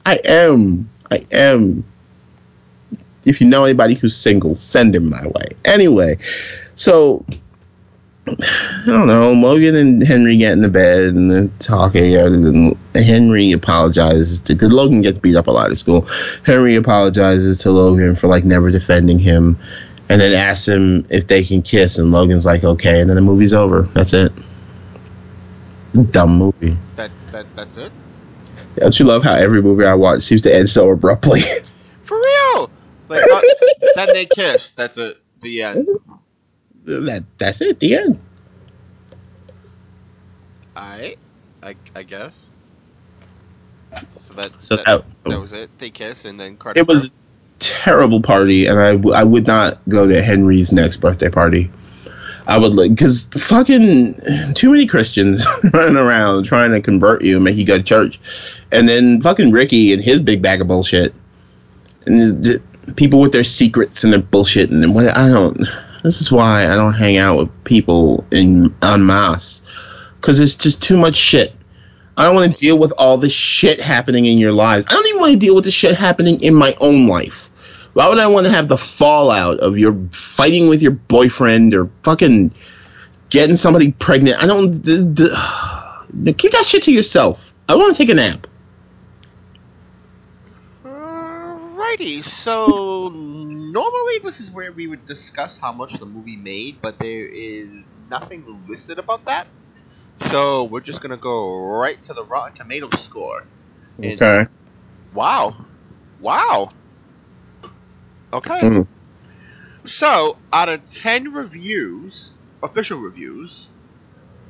I 0.06 0.18
am. 0.24 0.88
I 1.10 1.26
am. 1.32 1.84
If 3.26 3.41
you 3.41 3.47
know 3.47 3.64
anybody 3.64 3.95
who's 3.95 4.16
single, 4.16 4.56
send 4.56 4.95
him 4.95 5.10
my 5.10 5.26
way. 5.26 5.47
Anyway, 5.66 6.20
so 6.76 7.26
I 8.28 8.84
don't 8.86 9.08
know. 9.08 9.34
Logan 9.34 9.76
and 9.76 10.04
Henry 10.04 10.38
get 10.38 10.54
in 10.54 10.62
the 10.62 10.70
bed 10.70 11.00
and 11.06 11.32
they're 11.32 11.50
talking. 11.58 12.16
And 12.16 12.78
Henry 12.95 13.52
apologizes 13.52 14.41
to 14.41 14.54
because 14.54 14.72
Logan 14.72 15.02
gets 15.02 15.18
beat 15.18 15.36
up 15.36 15.47
a 15.47 15.52
lot 15.52 15.72
at 15.72 15.78
school. 15.80 16.08
Henry 16.45 16.76
apologizes 16.76 17.58
to 17.60 17.72
Logan 17.72 18.16
for 18.16 18.28
like 18.28 18.43
never 18.43 18.70
defending 18.70 19.18
him, 19.18 19.58
and 20.10 20.20
then 20.20 20.34
asks 20.34 20.68
him 20.68 21.05
if 21.10 21.28
they 21.28 21.43
can 21.43 21.62
kiss, 21.62 21.97
and 21.97 22.12
Logan's 22.12 22.45
like, 22.45 22.64
okay, 22.64 22.99
and 22.99 23.10
then 23.10 23.16
the 23.16 23.22
movie's 23.22 23.53
over. 23.53 23.84
That's 23.93 24.14
it. 24.14 24.32
Dumb 26.12 26.38
movie. 26.38 26.78
That 26.95 27.12
that 27.32 27.45
that's 27.55 27.78
it. 27.78 27.91
Don't 28.76 28.97
you 28.99 29.05
love 29.05 29.24
how 29.24 29.34
every 29.34 29.62
movie 29.62 29.86
I 29.86 29.93
watch 29.93 30.24
seems 30.24 30.41
to 30.43 30.53
end 30.55 30.70
so 30.70 30.89
abruptly? 30.89 31.41
For 32.03 32.18
real. 32.18 32.70
Like 33.07 33.24
not, 33.28 33.43
then 33.95 34.07
they 34.14 34.26
kiss. 34.26 34.72
That's 34.72 34.97
it. 34.97 35.18
The 35.41 35.64
end. 35.64 35.88
that 36.86 37.24
that's 37.38 37.62
it. 37.62 37.80
The 37.80 37.95
end. 37.95 38.20
I, 40.76 41.16
I, 41.64 41.76
I 41.95 42.03
guess. 42.03 42.51
So 43.91 44.34
that 44.36 44.62
So 44.62 44.76
that, 44.78 44.86
that- 44.86 45.05
that 45.26 45.39
was 45.39 45.53
it. 45.53 45.70
They 45.80 45.89
kiss 45.89 46.26
and 46.26 46.39
then 46.39 46.57
credit. 46.57 46.80
It 46.82 46.88
was 46.88 47.12
terrible 47.60 48.22
party, 48.22 48.66
and 48.66 48.80
I, 48.80 48.93
w- 48.93 49.16
I 49.16 49.24
would 49.24 49.47
not 49.47 49.80
go 49.88 50.07
to 50.07 50.22
Henry's 50.22 50.72
next 50.72 50.97
birthday 50.97 51.30
party. 51.30 51.72
I 52.47 52.57
would 52.57 52.74
like 52.74 52.91
because 52.91 53.26
fucking 53.34 54.20
too 54.55 54.72
many 54.72 54.88
Christians 54.88 55.45
running 55.74 55.97
around 55.97 56.45
trying 56.45 56.72
to 56.72 56.82
convert 56.82 57.24
you 57.24 57.36
and 57.36 57.43
make 57.43 57.57
you 57.57 57.66
go 57.66 57.78
to 57.78 57.84
church, 57.84 58.20
and 58.72 58.89
then 58.89 59.22
fucking 59.22 59.51
Ricky 59.51 59.93
and 59.93 60.01
his 60.01 60.20
big 60.20 60.41
bag 60.41 60.62
of 60.62 60.68
bullshit, 60.68 61.14
and 62.05 62.60
people 62.95 63.20
with 63.20 63.32
their 63.32 63.43
secrets 63.43 64.03
and 64.03 64.12
their 64.12 64.22
bullshit 64.22 64.72
and 64.72 64.95
what 64.95 65.16
I 65.16 65.30
don't. 65.30 65.60
This 66.03 66.22
is 66.22 66.32
why 66.32 66.66
I 66.66 66.76
don't 66.76 66.93
hang 66.93 67.18
out 67.18 67.38
with 67.38 67.64
people 67.66 68.26
in 68.32 68.74
en 68.82 69.05
masse 69.05 69.62
because 70.20 70.39
it's 70.39 70.55
just 70.55 70.82
too 70.82 70.97
much 70.97 71.16
shit. 71.16 71.53
I 72.18 72.24
don't 72.24 72.36
want 72.36 72.55
to 72.55 72.62
deal 72.62 72.78
with 72.78 72.91
all 72.97 73.18
this 73.18 73.32
shit 73.32 73.80
happening 73.80 74.26
in 74.26 74.38
your 74.38 74.51
lives. 74.51 74.86
I 74.89 74.93
don't 74.93 75.07
even 75.07 75.22
want 75.22 75.34
to 75.34 75.39
deal 75.39 75.55
with 75.55 75.64
the 75.64 75.72
shit 75.72 75.95
happening 75.95 76.41
in 76.41 76.53
my 76.53 76.76
own 76.82 77.07
life. 77.07 77.49
Why 77.94 78.08
would 78.08 78.20
I 78.20 78.28
want 78.28 78.46
to 78.46 78.52
have 78.52 78.68
the 78.68 78.78
fallout 78.78 79.60
of 79.60 79.78
your 79.78 79.96
fighting 80.12 80.70
with 80.70 80.82
your 80.82 80.92
boyfriend 80.92 81.74
or 81.74 81.90
fucking 82.04 82.52
getting 83.30 83.56
somebody 83.56 83.92
pregnant? 83.94 84.42
I 84.42 84.46
don't. 84.48 84.82
D- 84.82 85.06
d- 85.06 86.34
keep 86.34 86.52
that 86.52 86.66
shit 86.66 86.84
to 86.84 86.92
yourself. 86.92 87.42
I 87.68 87.76
want 87.76 87.96
to 87.96 87.98
take 87.98 88.10
a 88.10 88.16
nap. 88.16 88.48
Alrighty, 90.84 92.24
so 92.24 93.10
normally 93.14 94.20
this 94.24 94.40
is 94.40 94.52
where 94.52 94.72
we 94.72 94.88
would 94.88 95.06
discuss 95.06 95.58
how 95.58 95.72
much 95.72 95.94
the 95.94 96.06
movie 96.06 96.38
made, 96.38 96.82
but 96.82 97.00
there 97.00 97.26
is 97.28 97.88
nothing 98.10 98.46
listed 98.68 99.00
about 99.00 99.26
that. 99.26 99.48
So 100.22 100.66
we're 100.66 100.82
just 100.82 101.02
gonna 101.02 101.18
go 101.18 101.58
right 101.58 102.02
to 102.04 102.14
the 102.14 102.24
Rotten 102.24 102.56
Tomatoes 102.56 103.00
score. 103.02 103.44
And- 104.02 104.22
Okay. 104.22 104.50
Wow. 105.14 105.66
Wow. 106.20 106.70
Okay. 108.34 108.59
Mm. 108.61 108.88
So, 109.86 110.38
out 110.53 110.69
of 110.69 110.86
10 110.91 111.34
reviews, 111.34 112.32
official 112.61 112.99
reviews, 112.99 113.69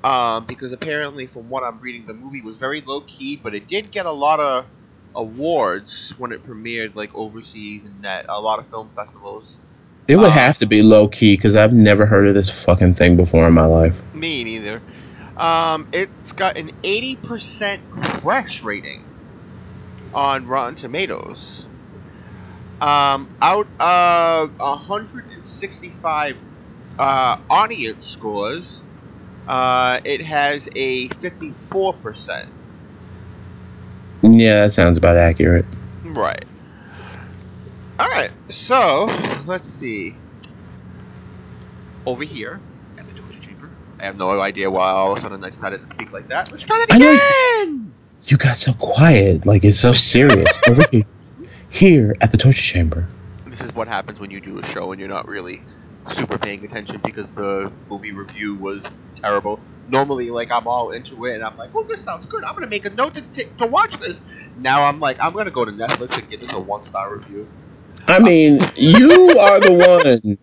um, 0.03 0.45
because 0.45 0.71
apparently, 0.71 1.27
from 1.27 1.49
what 1.49 1.63
I'm 1.63 1.79
reading, 1.79 2.05
the 2.07 2.13
movie 2.13 2.41
was 2.41 2.57
very 2.57 2.81
low 2.81 3.01
key, 3.01 3.39
but 3.41 3.53
it 3.53 3.67
did 3.67 3.91
get 3.91 4.05
a 4.05 4.11
lot 4.11 4.39
of 4.39 4.65
awards 5.15 6.13
when 6.17 6.31
it 6.31 6.43
premiered, 6.43 6.95
like 6.95 7.13
overseas 7.15 7.85
and 7.85 8.05
at 8.05 8.25
a 8.29 8.39
lot 8.39 8.59
of 8.59 8.69
film 8.69 8.91
festivals. 8.95 9.57
It 10.07 10.15
would 10.15 10.27
Uh, 10.27 10.31
have 10.31 10.57
to 10.59 10.65
be 10.65 10.81
low 10.81 11.07
key 11.07 11.35
because 11.35 11.55
I've 11.55 11.73
never 11.73 12.05
heard 12.05 12.27
of 12.27 12.33
this 12.35 12.49
fucking 12.49 12.95
thing 12.95 13.15
before 13.15 13.47
in 13.47 13.53
my 13.53 13.65
life. 13.65 14.01
Me 14.13 14.43
neither. 14.43 14.81
Um, 15.37 15.87
it's 15.93 16.31
got 16.33 16.57
an 16.57 16.71
80% 16.83 17.79
fresh 18.21 18.63
rating 18.63 19.03
on 20.13 20.47
Rotten 20.47 20.75
Tomatoes. 20.75 21.68
Um, 22.81 23.29
out 23.41 23.67
of 23.79 24.57
165 24.57 26.37
uh, 26.97 27.37
audience 27.49 28.07
scores, 28.07 28.81
uh, 29.47 29.99
it 30.03 30.21
has 30.21 30.69
a 30.75 31.09
54%. 31.09 32.45
Yeah, 34.21 34.61
that 34.61 34.73
sounds 34.73 34.97
about 34.97 35.17
accurate. 35.17 35.65
Right. 36.03 36.45
Alright, 37.99 38.31
so, 38.47 39.05
let's 39.45 39.69
see. 39.69 40.15
Over 42.05 42.23
here, 42.23 42.61
at 42.97 43.05
the 43.07 43.13
chamber. 43.39 43.69
I 43.99 44.05
have 44.05 44.17
no 44.17 44.39
idea 44.39 44.71
why 44.71 44.91
all 44.91 45.11
of 45.11 45.17
a 45.17 45.21
sudden 45.21 45.43
I 45.43 45.49
decided 45.49 45.81
to 45.81 45.87
speak 45.87 46.13
like 46.13 46.29
that. 46.29 46.49
Let's 46.51 46.63
try 46.63 46.85
that 46.87 46.95
again! 46.95 47.93
You 48.25 48.37
got 48.37 48.57
so 48.57 48.73
quiet, 48.73 49.45
like 49.45 49.65
it's 49.65 49.79
so 49.79 49.91
serious. 49.91 50.57
Over 50.67 50.85
here, 50.91 51.05
here 51.69 52.15
at 52.21 52.31
the 52.31 52.37
torture 52.37 52.61
chamber. 52.61 53.07
This 53.45 53.61
is 53.61 53.73
what 53.73 53.87
happens 53.87 54.19
when 54.19 54.31
you 54.31 54.41
do 54.41 54.59
a 54.59 54.65
show 54.65 54.91
and 54.91 54.99
you're 54.99 55.09
not 55.09 55.27
really 55.27 55.61
super 56.07 56.37
paying 56.37 56.63
attention 56.65 57.01
because 57.03 57.27
the 57.35 57.71
movie 57.89 58.11
review 58.11 58.55
was 58.55 58.85
terrible. 59.15 59.59
Normally, 59.87 60.29
like, 60.29 60.51
I'm 60.51 60.67
all 60.67 60.91
into 60.91 61.25
it 61.25 61.35
and 61.35 61.43
I'm 61.43 61.57
like, 61.57 61.73
well, 61.73 61.85
this 61.87 62.03
sounds 62.03 62.27
good. 62.27 62.43
I'm 62.43 62.53
going 62.53 62.63
to 62.65 62.69
make 62.69 62.85
a 62.85 62.91
note 62.91 63.15
to, 63.15 63.21
t- 63.21 63.47
to 63.57 63.65
watch 63.65 63.97
this. 63.97 64.21
Now 64.57 64.85
I'm 64.85 64.99
like, 64.99 65.17
I'm 65.19 65.33
going 65.33 65.45
to 65.45 65.51
go 65.51 65.65
to 65.65 65.71
Netflix 65.71 66.17
and 66.17 66.29
give 66.29 66.41
this 66.41 66.53
a 66.53 66.59
one 66.59 66.83
star 66.83 67.15
review. 67.15 67.47
I 68.07 68.19
mean, 68.19 68.59
you 68.75 69.37
are 69.39 69.59
the 69.59 69.73
one 69.73 70.37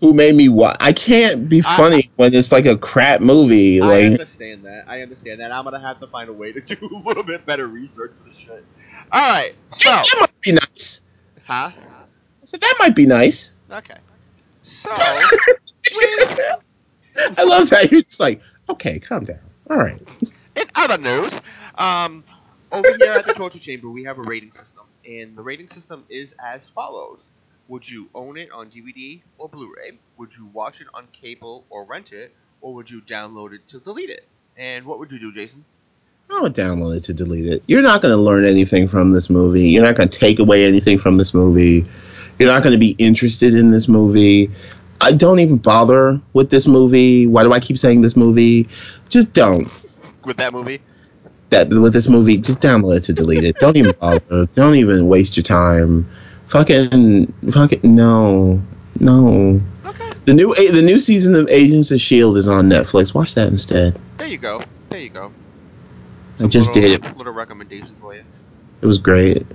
who 0.00 0.12
made 0.12 0.34
me 0.34 0.48
watch. 0.48 0.76
I 0.80 0.92
can't 0.92 1.48
be 1.48 1.62
I- 1.64 1.76
funny 1.76 2.10
when 2.16 2.34
it's 2.34 2.50
like 2.52 2.66
a 2.66 2.76
crap 2.76 3.20
movie. 3.20 3.80
Like 3.80 4.04
I 4.04 4.06
understand 4.06 4.64
that. 4.64 4.84
I 4.88 5.02
understand 5.02 5.40
that. 5.40 5.52
I'm 5.52 5.64
gonna 5.64 5.78
have 5.78 6.00
to 6.00 6.06
find 6.06 6.28
a 6.28 6.32
way 6.32 6.52
to 6.52 6.60
do 6.74 6.76
a 6.82 7.06
little 7.06 7.22
bit 7.22 7.46
better 7.46 7.66
research 7.66 8.12
for 8.16 8.28
this 8.28 8.38
shit. 8.38 8.64
All 9.12 9.20
right. 9.20 9.54
So, 9.72 9.90
that 9.90 10.16
might 10.20 10.40
be 10.40 10.52
nice. 10.52 11.00
huh? 11.44 11.70
I 11.74 12.44
said 12.44 12.60
that 12.60 12.76
might 12.78 12.94
be 12.94 13.06
nice. 13.06 13.50
Okay. 13.70 13.96
So, 14.62 14.90
I 17.36 17.42
love 17.44 17.70
that 17.70 17.90
you're 17.90 18.02
just 18.02 18.20
like, 18.20 18.40
okay, 18.68 18.98
calm 18.98 19.24
down. 19.24 19.38
All 19.68 19.76
right. 19.76 20.00
in 20.56 20.64
other 20.74 20.98
news, 20.98 21.32
um, 21.76 22.24
over 22.72 22.92
here 22.96 23.12
at 23.12 23.26
the 23.26 23.34
torture 23.34 23.58
chamber, 23.58 23.88
we 23.90 24.04
have 24.04 24.18
a 24.18 24.22
rating 24.22 24.52
system, 24.52 24.84
and 25.08 25.36
the 25.36 25.42
rating 25.42 25.68
system 25.68 26.04
is 26.08 26.34
as 26.42 26.68
follows: 26.68 27.30
Would 27.68 27.88
you 27.88 28.08
own 28.14 28.36
it 28.36 28.50
on 28.52 28.70
DVD 28.70 29.20
or 29.38 29.48
Blu-ray? 29.48 29.98
Would 30.18 30.34
you 30.36 30.46
watch 30.52 30.80
it 30.80 30.86
on 30.94 31.08
cable 31.12 31.64
or 31.68 31.84
rent 31.84 32.12
it, 32.12 32.34
or 32.60 32.74
would 32.74 32.90
you 32.90 33.00
download 33.02 33.52
it 33.52 33.66
to 33.68 33.80
delete 33.80 34.10
it? 34.10 34.24
And 34.56 34.84
what 34.86 34.98
would 34.98 35.10
you 35.12 35.18
do, 35.18 35.32
Jason? 35.32 35.64
I 36.32 36.40
would 36.40 36.54
download 36.54 36.96
it 36.96 37.04
to 37.04 37.14
delete 37.14 37.46
it. 37.46 37.62
You're 37.66 37.82
not 37.82 38.02
going 38.02 38.12
to 38.12 38.20
learn 38.20 38.44
anything 38.44 38.88
from 38.88 39.10
this 39.10 39.28
movie. 39.28 39.68
You're 39.68 39.82
not 39.82 39.96
going 39.96 40.08
to 40.08 40.18
take 40.18 40.38
away 40.38 40.64
anything 40.64 40.98
from 40.98 41.16
this 41.16 41.34
movie. 41.34 41.86
You're 42.38 42.48
not 42.48 42.62
going 42.62 42.72
to 42.72 42.78
be 42.78 42.92
interested 42.92 43.54
in 43.54 43.70
this 43.70 43.88
movie. 43.88 44.50
I 45.00 45.12
don't 45.12 45.40
even 45.40 45.56
bother 45.56 46.20
with 46.32 46.50
this 46.50 46.66
movie. 46.66 47.26
Why 47.26 47.42
do 47.42 47.52
I 47.52 47.60
keep 47.60 47.78
saying 47.78 48.02
this 48.02 48.16
movie? 48.16 48.68
Just 49.08 49.32
don't. 49.32 49.68
With 50.24 50.36
that 50.36 50.52
movie? 50.52 50.80
That 51.50 51.68
with 51.68 51.92
this 51.92 52.08
movie, 52.08 52.36
just 52.36 52.60
download 52.60 52.98
it 52.98 53.04
to 53.04 53.12
delete 53.12 53.44
it. 53.44 53.56
Don't 53.56 53.76
even 53.76 53.94
bother. 53.98 54.46
Don't 54.54 54.76
even 54.76 55.08
waste 55.08 55.36
your 55.36 55.42
time. 55.42 56.08
Fucking, 56.48 57.32
fucking, 57.52 57.80
no, 57.82 58.62
no. 59.00 59.60
Okay. 59.84 60.12
The 60.26 60.34
new, 60.34 60.54
the 60.54 60.82
new 60.82 61.00
season 61.00 61.34
of 61.34 61.48
Agents 61.48 61.90
of 61.90 62.00
Shield 62.00 62.36
is 62.36 62.46
on 62.46 62.68
Netflix. 62.68 63.14
Watch 63.14 63.34
that 63.34 63.48
instead. 63.48 63.98
There 64.18 64.28
you 64.28 64.38
go. 64.38 64.62
There 64.90 65.00
you 65.00 65.10
go. 65.10 65.32
I 66.40 66.46
just 66.46 66.74
little, 66.74 66.82
did 66.90 67.04
it. 67.04 67.16
Little 67.16 67.34
recommendations 67.34 67.98
for 67.98 68.14
you 68.14 68.22
It 68.80 68.86
was 68.86 68.98
great. 68.98 69.46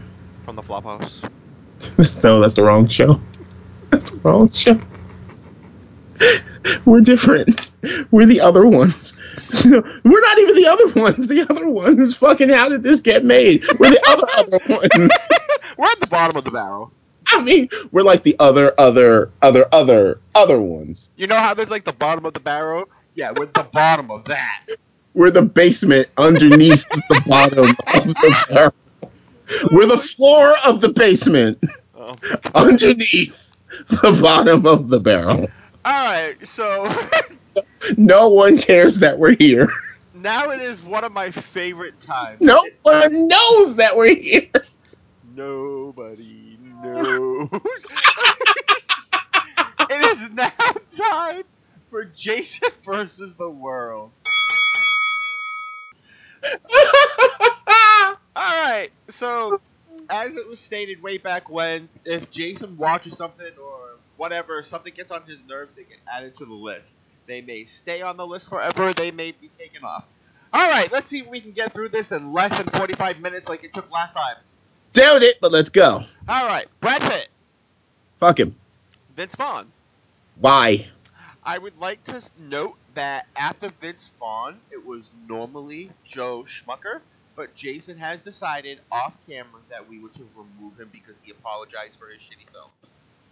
from 0.41 0.55
the 0.55 0.61
Flophouse. 0.61 1.23
no, 2.23 2.39
that's 2.39 2.53
the 2.53 2.63
wrong 2.63 2.87
show. 2.87 3.19
That's 3.89 4.09
the 4.11 4.17
wrong 4.17 4.51
show. 4.51 4.79
We're 6.85 7.01
different. 7.01 7.69
We're 8.11 8.25
the 8.25 8.39
other 8.41 8.65
ones. 8.65 9.13
We're 9.65 10.21
not 10.21 10.39
even 10.39 10.55
the 10.55 10.67
other 10.67 11.01
ones. 11.01 11.27
The 11.27 11.45
other 11.49 11.69
ones, 11.69 12.15
fucking, 12.15 12.49
how 12.49 12.69
did 12.69 12.83
this 12.83 12.99
get 12.99 13.25
made? 13.25 13.65
We're 13.79 13.91
the 13.91 14.03
other 14.07 14.27
other 14.37 14.59
ones. 14.69 15.11
We're 15.77 15.87
at 15.87 15.99
the 15.99 16.07
bottom 16.07 16.37
of 16.37 16.45
the 16.45 16.51
barrel. 16.51 16.91
I 17.27 17.41
mean, 17.41 17.69
we're 17.91 18.03
like 18.03 18.21
the 18.23 18.35
other, 18.39 18.73
other, 18.77 19.31
other, 19.41 19.67
other, 19.71 20.19
other 20.35 20.61
ones. 20.61 21.09
You 21.15 21.25
know 21.25 21.35
how 21.35 21.55
there's 21.55 21.71
like 21.71 21.83
the 21.83 21.91
bottom 21.91 22.23
of 22.25 22.33
the 22.33 22.39
barrel? 22.39 22.85
Yeah, 23.15 23.31
we're 23.31 23.45
at 23.45 23.53
the 23.55 23.63
bottom 23.63 24.11
of 24.11 24.25
that. 24.25 24.67
We're 25.15 25.31
the 25.31 25.41
basement 25.41 26.07
underneath 26.17 26.85
the 27.09 27.23
bottom 27.25 27.65
of 27.69 27.75
the 28.13 28.45
barrel. 28.49 28.73
We're 29.71 29.87
the 29.87 29.97
floor 29.97 30.53
of 30.65 30.81
the 30.81 30.89
basement 30.89 31.57
Um, 31.97 32.17
underneath 32.53 33.51
the 33.89 34.19
bottom 34.21 34.65
of 34.67 34.89
the 34.89 34.99
barrel. 34.99 35.47
all 35.85 36.05
right, 36.05 36.35
so 36.45 36.87
No 37.97 38.27
one 38.29 38.57
cares 38.57 38.99
that 38.99 39.17
we're 39.17 39.35
here. 39.35 39.69
now 40.13 40.49
it 40.51 40.61
is 40.61 40.81
one 40.83 41.03
of 41.05 41.11
my 41.13 41.31
favorite 41.31 41.99
times. 42.01 42.41
No 42.41 42.61
one 42.83 43.27
knows 43.27 43.75
that 43.77 43.95
we're 43.95 44.15
here. 44.15 44.49
Nobody 45.35 46.57
knows. 46.83 47.47
it 49.89 50.17
is 50.17 50.29
now 50.31 50.51
time 50.97 51.43
for 51.89 52.05
Jason 52.05 52.69
versus 52.83 53.35
the 53.35 53.49
world. 53.49 54.11
Alright, 58.37 58.91
so 59.07 59.59
as 60.09 60.35
it 60.35 60.47
was 60.47 60.59
stated 60.59 61.01
way 61.01 61.17
back 61.17 61.49
when, 61.49 61.89
if 62.03 62.29
Jason 62.31 62.77
watches 62.77 63.15
something 63.17 63.51
or 63.61 63.97
whatever 64.17 64.63
something 64.63 64.93
gets 64.93 65.11
on 65.11 65.23
his 65.23 65.43
nerves, 65.45 65.71
they 65.75 65.83
get 65.83 65.99
added 66.11 66.35
to 66.37 66.45
the 66.45 66.53
list. 66.53 66.93
They 67.27 67.41
may 67.41 67.65
stay 67.65 68.01
on 68.01 68.17
the 68.17 68.27
list 68.27 68.49
forever. 68.49 68.93
They 68.93 69.11
may 69.11 69.31
be 69.31 69.49
taken 69.57 69.83
off. 69.83 70.05
All 70.53 70.69
right, 70.69 70.91
let's 70.91 71.09
see 71.09 71.19
if 71.19 71.27
we 71.27 71.41
can 71.41 71.51
get 71.51 71.73
through 71.73 71.89
this 71.89 72.11
in 72.11 72.31
less 72.31 72.57
than 72.57 72.67
45 72.67 73.19
minutes, 73.19 73.49
like 73.49 73.63
it 73.63 73.73
took 73.73 73.91
last 73.91 74.13
time. 74.13 74.35
Doubt 74.93 75.23
it, 75.23 75.37
but 75.41 75.51
let's 75.51 75.69
go. 75.69 76.03
All 76.27 76.45
right, 76.45 76.67
Brad 76.79 77.01
Pitt, 77.01 77.27
Fuck 78.19 78.39
him. 78.39 78.55
Vince 79.15 79.35
Vaughn. 79.35 79.71
Why? 80.39 80.87
I 81.43 81.57
would 81.57 81.77
like 81.79 82.03
to 82.05 82.21
note 82.39 82.77
that 82.95 83.27
after 83.35 83.71
Vince 83.81 84.09
Vaughn, 84.19 84.57
it 84.71 84.85
was 84.85 85.11
normally 85.29 85.91
Joel 86.03 86.45
Schumacher, 86.45 87.01
but 87.35 87.53
Jason 87.55 87.97
has 87.97 88.21
decided 88.21 88.79
off 88.91 89.15
camera 89.27 89.61
that 89.69 89.87
we 89.87 89.99
were 89.99 90.09
to 90.09 90.27
remove 90.35 90.79
him 90.79 90.89
because 90.91 91.19
he 91.23 91.31
apologized 91.31 91.99
for 91.99 92.07
his 92.07 92.21
shitty 92.21 92.51
film. 92.51 92.69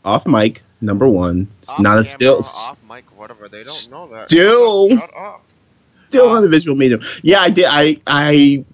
Off 0.06 0.28
mic, 0.28 0.62
number 0.82 1.08
one. 1.08 1.48
It's 1.62 1.70
Off 1.70 1.80
not 1.80 1.98
a 1.98 2.06
still. 2.06 2.40
off 2.40 2.78
mic, 2.90 3.06
whatever. 3.18 3.48
They 3.48 3.64
don't 3.64 3.90
know 3.92 4.08
that. 4.10 4.30
Still. 4.30 4.90
Shut 4.90 5.12
up. 5.16 5.44
still 6.10 6.30
on 6.30 6.44
the 6.44 6.50
visual 6.50 6.76
medium. 6.78 7.02
Yeah, 7.22 7.40
I 7.40 7.50
did. 7.50 7.66
I 7.70 8.02
I 8.06 8.66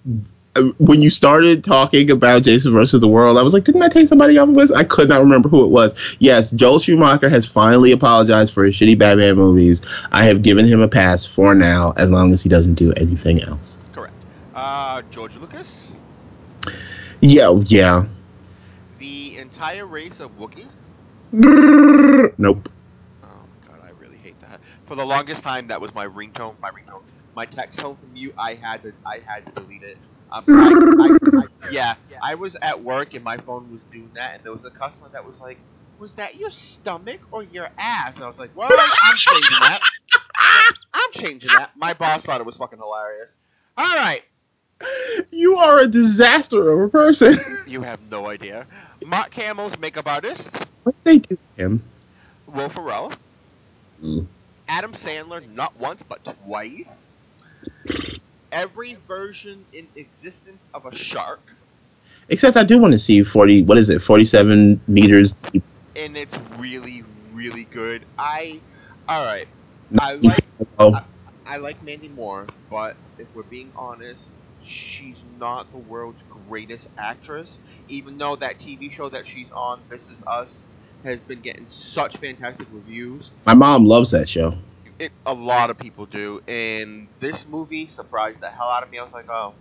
when 0.78 1.00
you 1.00 1.10
started 1.10 1.62
talking 1.62 2.10
about 2.10 2.42
Jason 2.42 2.72
versus 2.72 3.00
the 3.00 3.08
World, 3.08 3.38
I 3.38 3.42
was 3.42 3.52
like, 3.52 3.64
didn't 3.64 3.82
I 3.82 3.88
take 3.88 4.08
somebody 4.08 4.36
off 4.36 4.48
the 4.48 4.54
list? 4.54 4.72
I 4.74 4.84
could 4.84 5.08
not 5.08 5.20
remember 5.20 5.48
who 5.48 5.64
it 5.64 5.68
was. 5.68 5.94
Yes, 6.18 6.50
Joel 6.50 6.80
Schumacher 6.80 7.28
has 7.28 7.46
finally 7.46 7.92
apologized 7.92 8.52
for 8.52 8.64
his 8.64 8.74
shitty 8.74 8.98
Batman 8.98 9.36
movies. 9.36 9.80
I 10.10 10.24
have 10.24 10.42
given 10.42 10.66
him 10.66 10.80
a 10.80 10.88
pass 10.88 11.24
for 11.24 11.54
now, 11.54 11.92
as 11.96 12.10
long 12.10 12.32
as 12.32 12.42
he 12.42 12.48
doesn't 12.48 12.74
do 12.74 12.92
anything 12.94 13.42
else. 13.44 13.78
Correct. 13.92 14.14
Uh, 14.54 15.02
George 15.10 15.36
Lucas. 15.36 15.88
Yeah, 17.20 17.60
yeah. 17.66 18.06
The 18.98 19.38
entire 19.38 19.86
race 19.86 20.20
of 20.20 20.36
Wookiees. 20.38 20.84
Nope. 22.38 22.68
Oh 23.22 23.26
my 23.28 23.68
god, 23.68 23.84
I 23.86 23.90
really 24.00 24.16
hate 24.16 24.40
that. 24.40 24.60
For 24.86 24.96
the 24.96 25.06
longest 25.06 25.44
time, 25.44 25.68
that 25.68 25.80
was 25.80 25.94
my 25.94 26.06
ringtone. 26.08 26.58
My 26.60 26.70
ringtone. 26.70 27.02
My 27.36 27.46
text 27.46 27.78
tone 27.78 27.94
from 27.94 28.16
you, 28.16 28.32
I 28.36 28.54
had 28.54 28.82
to, 28.82 28.92
I 29.06 29.20
had 29.24 29.46
to 29.46 29.52
delete 29.52 29.84
it. 29.84 29.96
Um, 30.32 30.44
I, 30.48 31.16
I, 31.34 31.46
yeah, 31.72 31.94
I 32.22 32.34
was 32.36 32.56
at 32.62 32.82
work 32.82 33.14
and 33.14 33.24
my 33.24 33.36
phone 33.38 33.70
was 33.72 33.84
doing 33.84 34.10
that, 34.14 34.36
and 34.36 34.44
there 34.44 34.52
was 34.52 34.64
a 34.64 34.70
customer 34.70 35.08
that 35.12 35.26
was 35.26 35.40
like, 35.40 35.58
"Was 35.98 36.14
that 36.14 36.36
your 36.36 36.50
stomach 36.50 37.20
or 37.32 37.42
your 37.42 37.68
ass?" 37.78 38.16
And 38.16 38.24
I 38.24 38.28
was 38.28 38.38
like, 38.38 38.50
"Well, 38.54 38.68
I'm 38.70 39.16
changing 39.16 39.58
that. 39.60 39.80
I'm 40.94 41.12
changing 41.12 41.50
that." 41.52 41.70
My 41.76 41.94
boss 41.94 42.24
thought 42.24 42.40
it 42.40 42.46
was 42.46 42.56
fucking 42.56 42.78
hilarious. 42.78 43.34
All 43.76 43.96
right, 43.96 44.22
You 45.32 45.56
are 45.56 45.80
a 45.80 45.86
disaster 45.86 46.70
of 46.70 46.80
a 46.80 46.88
person. 46.88 47.38
you 47.66 47.82
have 47.82 48.00
no 48.10 48.26
idea. 48.26 48.66
Mark 49.04 49.32
Hamill's 49.34 49.78
makeup 49.78 50.06
artist, 50.08 50.54
what 50.84 50.94
they 51.04 51.18
do 51.18 51.36
to 51.56 51.62
him? 51.62 51.82
Will 52.46 52.68
Ferrell, 52.68 53.12
Mm. 54.02 54.26
Adam 54.68 54.92
Sandler, 54.92 55.46
not 55.54 55.78
once 55.78 56.02
but 56.02 56.24
twice. 56.24 57.10
Every 58.52 58.96
version 59.06 59.64
in 59.72 59.86
existence 59.96 60.68
of 60.74 60.86
a 60.86 60.94
shark, 60.94 61.40
Except 62.28 62.56
I 62.56 62.64
do 62.64 62.78
want 62.78 62.92
to 62.92 62.98
see 62.98 63.22
forty. 63.24 63.62
What 63.62 63.78
is 63.78 63.90
it? 63.90 64.02
Forty-seven 64.02 64.80
meters. 64.86 65.32
deep. 65.32 65.62
and 65.96 66.16
it's 66.16 66.36
really, 66.58 67.02
really 67.32 67.64
good. 67.64 68.04
I, 68.18 68.60
all 69.08 69.24
right, 69.24 69.48
I 69.98 70.14
like 70.14 70.44
Oh, 70.78 70.94
I 71.46 71.56
like 71.56 71.82
Mandy 71.82 72.08
Moore, 72.08 72.46
but 72.70 72.96
if 73.18 73.34
we're 73.34 73.42
being 73.42 73.72
honest, 73.76 74.30
she's 74.62 75.24
not 75.38 75.70
the 75.72 75.78
world's 75.78 76.22
greatest 76.48 76.88
actress. 76.96 77.58
Even 77.88 78.18
though 78.18 78.36
that 78.36 78.58
TV 78.58 78.92
show 78.92 79.08
that 79.08 79.26
she's 79.26 79.50
on, 79.50 79.80
This 79.88 80.08
Is 80.08 80.22
Us, 80.26 80.64
has 81.02 81.18
been 81.20 81.40
getting 81.40 81.66
such 81.68 82.16
fantastic 82.18 82.68
reviews. 82.72 83.32
my 83.46 83.54
mom 83.54 83.84
loves 83.84 84.12
that 84.12 84.28
show. 84.28 84.54
It, 85.00 85.12
a 85.24 85.32
lot 85.32 85.70
of 85.70 85.78
people 85.78 86.04
do, 86.04 86.42
and 86.46 87.08
this 87.20 87.46
movie 87.48 87.86
surprised 87.86 88.42
the 88.42 88.48
hell 88.50 88.68
out 88.68 88.82
of 88.82 88.90
me. 88.90 88.98
I 88.98 89.02
was 89.02 89.12
like, 89.14 89.30
oh, 89.30 89.54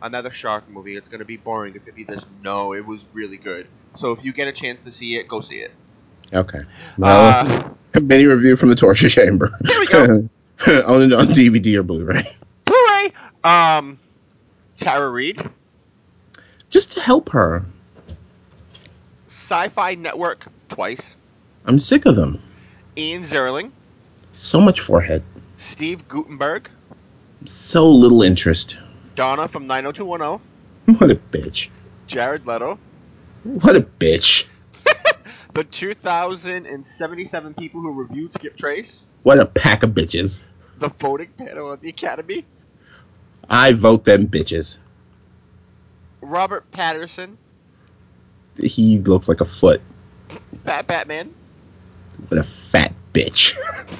another 0.00 0.30
shark 0.30 0.68
movie. 0.70 0.96
It's 0.96 1.08
gonna 1.08 1.26
be 1.26 1.36
boring. 1.36 1.74
It's 1.76 1.84
gonna 1.84 1.94
be 1.94 2.04
this. 2.04 2.24
No, 2.42 2.72
it 2.72 2.86
was 2.86 3.04
really 3.12 3.36
good. 3.36 3.66
So 3.94 4.12
if 4.12 4.24
you 4.24 4.32
get 4.32 4.48
a 4.48 4.52
chance 4.52 4.84
to 4.84 4.90
see 4.92 5.16
it, 5.18 5.28
go 5.28 5.42
see 5.42 5.56
it. 5.60 5.72
Okay. 6.32 6.58
Well, 6.96 7.74
Uh, 7.94 8.00
mini 8.00 8.24
review 8.24 8.56
from 8.56 8.70
the 8.70 8.74
torture 8.74 9.10
chamber. 9.10 9.50
There 9.60 9.80
we 9.80 9.86
go. 9.86 10.04
Own 10.86 11.12
on 11.12 11.26
DVD 11.26 11.76
or 11.76 11.82
Blu-ray. 11.82 12.36
Blu-ray. 12.64 13.12
Um, 13.44 13.98
Tara 14.78 15.10
Reid, 15.10 15.46
Just 16.70 16.92
to 16.92 17.00
help 17.00 17.28
her. 17.30 17.64
Sci-Fi 19.26 19.94
Network 19.96 20.46
twice. 20.68 21.16
I'm 21.66 21.78
sick 21.78 22.06
of 22.06 22.16
them. 22.16 22.40
Ian 22.96 23.24
Ziering, 23.24 23.72
So 24.32 24.60
much 24.60 24.80
forehead. 24.80 25.22
Steve 25.56 26.06
Guttenberg, 26.08 26.70
So 27.46 27.88
little 27.90 28.22
interest. 28.22 28.78
Donna 29.16 29.48
from 29.48 29.66
90210, 29.66 30.40
What 30.98 31.10
a 31.10 31.16
bitch. 31.16 31.68
Jared 32.06 32.46
Leto, 32.46 32.78
What 33.44 33.76
a 33.76 33.80
bitch. 33.80 34.46
the 35.54 35.64
2,077 35.64 37.54
people 37.54 37.80
who 37.80 37.92
reviewed 37.92 38.32
Skip 38.34 38.56
Trace, 38.56 39.02
What 39.22 39.38
a 39.40 39.46
pack 39.46 39.82
of 39.82 39.90
bitches. 39.90 40.44
the 40.78 40.88
voting 40.88 41.28
panel 41.36 41.70
of 41.72 41.80
the 41.80 41.88
Academy, 41.90 42.46
I 43.48 43.72
vote 43.72 44.04
them 44.04 44.28
bitches. 44.28 44.78
Robert 46.22 46.70
Pattinson, 46.70 47.36
He 48.56 48.98
looks 49.00 49.28
like 49.28 49.40
a 49.40 49.44
foot. 49.46 49.80
Fat 50.64 50.86
Batman, 50.86 51.34
What 52.28 52.38
a 52.38 52.44
fat 52.44 52.92
bitch. 53.12 53.56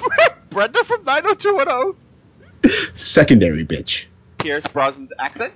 Brenda 0.49 0.83
from 0.83 1.03
90210, 1.03 2.95
Secondary 2.95 3.65
bitch. 3.65 4.05
Pierce 4.37 4.63
Brosnan's 4.65 5.13
accent, 5.19 5.53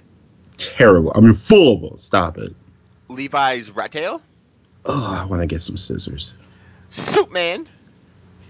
Terrible. 0.58 1.12
I 1.16 1.20
mean, 1.20 1.34
full. 1.34 1.98
Stop 1.98 2.38
it. 2.38 2.54
Levi's 3.10 3.70
rat 3.70 3.92
tail, 3.92 4.22
Oh, 4.86 5.18
I 5.22 5.26
want 5.26 5.42
to 5.42 5.48
get 5.48 5.62
some 5.62 5.78
scissors. 5.78 6.34
Suitman, 6.92 7.68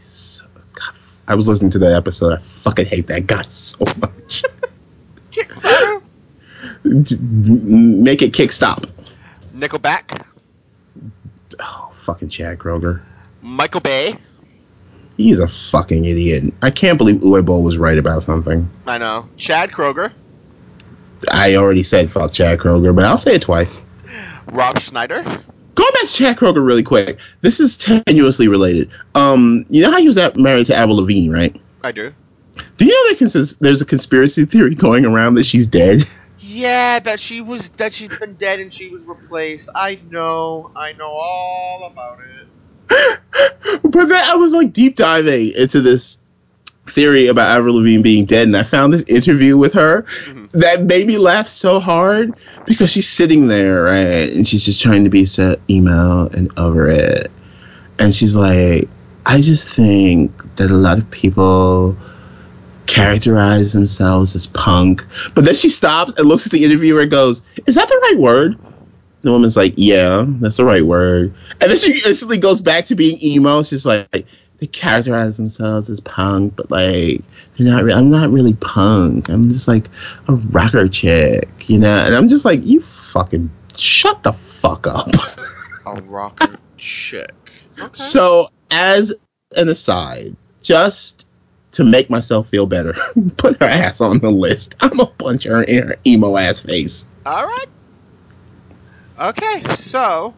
So, 0.01 0.45
God, 0.73 0.93
I 1.27 1.35
was 1.35 1.47
listening 1.47 1.71
to 1.71 1.79
that 1.79 1.93
episode. 1.93 2.33
I 2.33 2.41
fucking 2.41 2.85
hate 2.85 3.07
that 3.07 3.25
guy 3.27 3.43
so 3.49 3.77
much. 3.99 4.43
Kickstarter, 5.31 6.01
Make 6.83 8.21
it 8.21 8.33
kick 8.33 8.51
stop. 8.51 8.85
Nickelback, 9.55 10.25
Oh, 11.59 11.91
fucking 12.05 12.29
Chad 12.29 12.59
Kroeger. 12.59 13.01
Michael 13.41 13.81
Bay. 13.81 14.15
He's 15.17 15.39
a 15.39 15.47
fucking 15.47 16.05
idiot. 16.05 16.53
I 16.61 16.71
can't 16.71 16.97
believe 16.97 17.17
Uwe 17.17 17.45
Boll 17.45 17.63
was 17.63 17.77
right 17.77 17.97
about 17.97 18.23
something. 18.23 18.69
I 18.85 18.97
know. 18.97 19.29
Chad 19.37 19.71
Kroeger, 19.71 20.11
I 21.31 21.55
already 21.55 21.83
said 21.83 22.11
fuck 22.11 22.33
Chad 22.33 22.59
Kroeger, 22.59 22.93
but 22.95 23.05
I'll 23.05 23.17
say 23.17 23.35
it 23.35 23.41
twice. 23.41 23.79
Rob 24.51 24.77
Schneider, 24.79 25.23
Going 25.75 25.91
back 25.93 26.03
to 26.03 26.13
Chad 26.13 26.37
Kroeger 26.37 26.65
really 26.65 26.83
quick. 26.83 27.17
This 27.41 27.59
is 27.59 27.77
tenuously 27.77 28.49
related. 28.49 28.89
Um, 29.13 29.65
you 29.69 29.81
know 29.83 29.91
how 29.91 29.99
he 29.99 30.07
was 30.07 30.17
married 30.35 30.67
to 30.67 30.75
Avril 30.75 30.97
Lavigne, 30.97 31.29
right? 31.29 31.55
I 31.83 31.91
do. 31.91 32.13
Do 32.77 32.85
you 32.85 32.91
know 32.91 33.09
there 33.09 33.17
cons- 33.17 33.55
there's 33.55 33.81
a 33.81 33.85
conspiracy 33.85 34.45
theory 34.45 34.73
going 34.73 35.05
around 35.05 35.35
that 35.35 35.45
she's 35.45 35.67
dead? 35.67 36.03
Yeah, 36.47 36.99
that 36.99 37.19
she 37.19 37.41
was 37.41 37.67
that 37.69 37.91
she's 37.91 38.17
been 38.17 38.35
dead 38.35 38.59
and 38.61 38.73
she 38.73 38.89
was 38.89 39.01
replaced. 39.01 39.67
I 39.75 39.99
know, 40.09 40.71
I 40.75 40.93
know 40.93 41.09
all 41.09 41.89
about 41.91 42.19
it. 42.19 42.44
but 43.83 44.05
then 44.09 44.23
I 44.23 44.35
was 44.35 44.53
like 44.53 44.73
deep 44.73 44.95
diving 44.95 45.53
into 45.53 45.81
this 45.81 46.17
theory 46.87 47.27
about 47.27 47.57
Avril 47.57 47.75
Lavigne 47.77 48.01
being 48.01 48.25
dead, 48.25 48.47
and 48.47 48.55
I 48.55 48.63
found 48.63 48.93
this 48.93 49.03
interview 49.07 49.57
with 49.57 49.73
her 49.73 50.05
Mhm. 50.29 50.51
that 50.53 50.83
made 50.83 51.07
me 51.07 51.17
laugh 51.17 51.47
so 51.47 51.79
hard 51.79 52.33
because 52.65 52.91
she's 52.91 53.09
sitting 53.09 53.47
there, 53.47 53.83
right, 53.83 54.31
and 54.31 54.47
she's 54.47 54.63
just 54.63 54.81
trying 54.81 55.03
to 55.03 55.09
be 55.09 55.25
so 55.25 55.55
emo 55.69 56.27
and 56.27 56.51
over 56.57 56.87
it, 56.87 57.31
and 57.97 58.13
she's 58.13 58.35
like, 58.35 58.87
I 59.25 59.41
just 59.41 59.67
think 59.67 60.31
that 60.57 60.69
a 60.69 60.75
lot 60.75 60.99
of 60.99 61.09
people 61.09 61.97
characterize 62.85 63.73
themselves 63.73 64.35
as 64.35 64.45
punk, 64.45 65.03
but 65.33 65.43
then 65.43 65.55
she 65.55 65.69
stops 65.69 66.13
and 66.17 66.27
looks 66.27 66.45
at 66.45 66.51
the 66.51 66.63
interviewer 66.63 67.01
and 67.01 67.09
goes, 67.09 67.41
"Is 67.65 67.73
that 67.75 67.89
the 67.89 67.97
right 68.03 68.19
word?" 68.19 68.57
The 69.25 69.31
woman's 69.31 69.57
like, 69.57 69.73
"Yeah, 69.75 70.23
that's 70.27 70.57
the 70.57 70.65
right 70.65 70.85
word." 70.85 71.33
And 71.59 71.71
then 71.71 71.77
she 71.79 71.93
instantly 71.93 72.37
goes 72.37 72.61
back 72.61 72.85
to 72.85 72.95
being 72.95 73.17
emo. 73.23 73.63
She's 73.63 73.83
like, 73.83 74.27
"They 74.59 74.67
characterize 74.67 75.35
themselves 75.35 75.89
as 75.89 75.99
punk, 75.99 76.55
but 76.55 76.69
like 76.69 77.23
they're 77.57 77.65
not. 77.65 77.83
Re- 77.83 77.93
I'm 77.93 78.11
not 78.11 78.29
really 78.29 78.53
punk. 78.53 79.27
I'm 79.29 79.49
just 79.49 79.67
like 79.67 79.87
a 80.27 80.33
rocker 80.33 80.87
chick, 80.87 81.49
you 81.67 81.79
know." 81.79 82.05
And 82.05 82.13
I'm 82.13 82.27
just 82.27 82.45
like, 82.45 82.63
"You 82.63 82.81
fucking 82.81 83.49
shut 83.75 84.21
the 84.21 84.33
fuck 84.33 84.85
up." 84.85 85.09
A 85.87 86.01
rocker 86.01 86.51
chick. 86.77 87.31
Okay. 87.79 87.89
So, 87.93 88.49
as 88.69 89.11
an 89.55 89.69
aside, 89.69 90.35
just 90.61 91.25
to 91.71 91.83
make 91.83 92.11
myself 92.11 92.47
feel 92.49 92.67
better, 92.67 92.93
put 93.37 93.59
her 93.59 93.67
ass 93.67 94.01
on 94.01 94.19
the 94.19 94.29
list. 94.29 94.75
I'm 94.81 94.89
gonna 94.91 95.07
punch 95.17 95.45
her 95.45 95.63
in 95.63 95.87
her 95.87 95.95
emo 96.05 96.37
ass 96.37 96.59
face. 96.59 97.07
All 97.25 97.47
right. 97.47 97.65
Okay, 99.19 99.63
so 99.77 100.33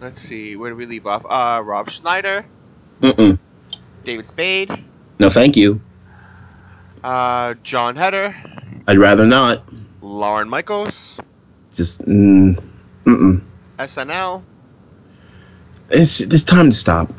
let's 0.00 0.20
see. 0.20 0.56
Where 0.56 0.70
do 0.70 0.76
we 0.76 0.86
leave 0.86 1.06
off? 1.06 1.24
Uh, 1.28 1.60
Rob 1.62 1.90
Schneider, 1.90 2.44
Mm-mm. 3.02 3.38
David 4.04 4.26
Spade, 4.28 4.84
No, 5.18 5.28
thank 5.28 5.56
you. 5.56 5.80
uh, 7.04 7.54
Jon 7.62 7.96
Heder, 7.96 8.34
I'd 8.86 8.98
rather 8.98 9.26
not. 9.26 9.64
Lorne 10.00 10.48
Michaels, 10.48 11.20
Just, 11.74 12.00
mm, 12.06 12.54
mm-mm. 13.04 13.42
SNL, 13.78 14.42
It's, 15.90 16.20
it's 16.20 16.42
time 16.42 16.70
to 16.70 16.76
stop. 16.76 17.10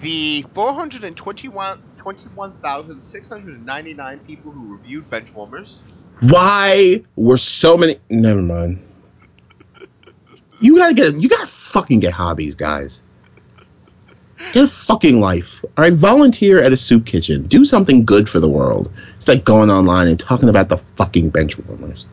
the 0.00 0.42
421 0.54 1.76
21,699 1.98 4.18
people 4.20 4.50
who 4.52 4.74
reviewed 4.74 5.10
Benchwarmers. 5.10 5.82
Why 6.22 7.02
were 7.16 7.36
so 7.36 7.76
many? 7.76 7.98
Never 8.08 8.40
mind. 8.40 8.82
You 10.60 10.76
gotta 10.76 10.94
get. 10.94 11.20
You 11.20 11.28
gotta 11.28 11.48
fucking 11.48 12.00
get 12.00 12.12
hobbies, 12.12 12.54
guys. 12.54 13.02
Get 14.52 14.64
a 14.64 14.68
fucking 14.68 15.20
life. 15.20 15.64
All 15.64 15.84
right, 15.84 15.92
volunteer 15.92 16.62
at 16.62 16.72
a 16.72 16.76
soup 16.76 17.06
kitchen. 17.06 17.46
Do 17.46 17.64
something 17.64 18.04
good 18.04 18.28
for 18.28 18.40
the 18.40 18.48
world. 18.48 18.90
It's 19.16 19.28
like 19.28 19.44
going 19.44 19.70
online 19.70 20.08
and 20.08 20.18
talking 20.18 20.48
about 20.48 20.68
the 20.68 20.78
fucking 20.96 21.30
bench 21.30 21.58
warmers. 21.58 22.06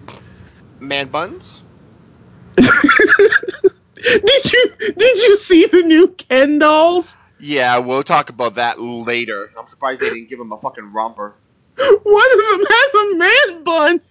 Man 0.80 1.08
Buns, 1.08 1.64
did 2.58 4.52
you 4.54 4.72
did 4.95 5.18
you 5.18 5.38
see 5.38 5.66
the 5.66 5.84
new 5.84 6.10
Ken 6.10 6.60
dolls? 6.60 7.18
Yeah, 7.39 7.80
we'll 7.80 8.04
talk 8.04 8.30
about 8.30 8.56
that 8.56 8.80
later. 8.80 9.52
I'm 9.58 9.68
surprised 9.68 10.02
they 10.02 10.10
didn't 10.10 10.30
give 10.30 10.39
him 10.39 10.52
a 10.52 10.60
fucking 10.60 10.91
romper. 10.91 11.36
One 11.78 12.32
of 12.32 12.38
them 12.39 12.66
has 12.70 12.93
a 12.93 13.16
man 13.16 13.64
bun. 13.64 14.02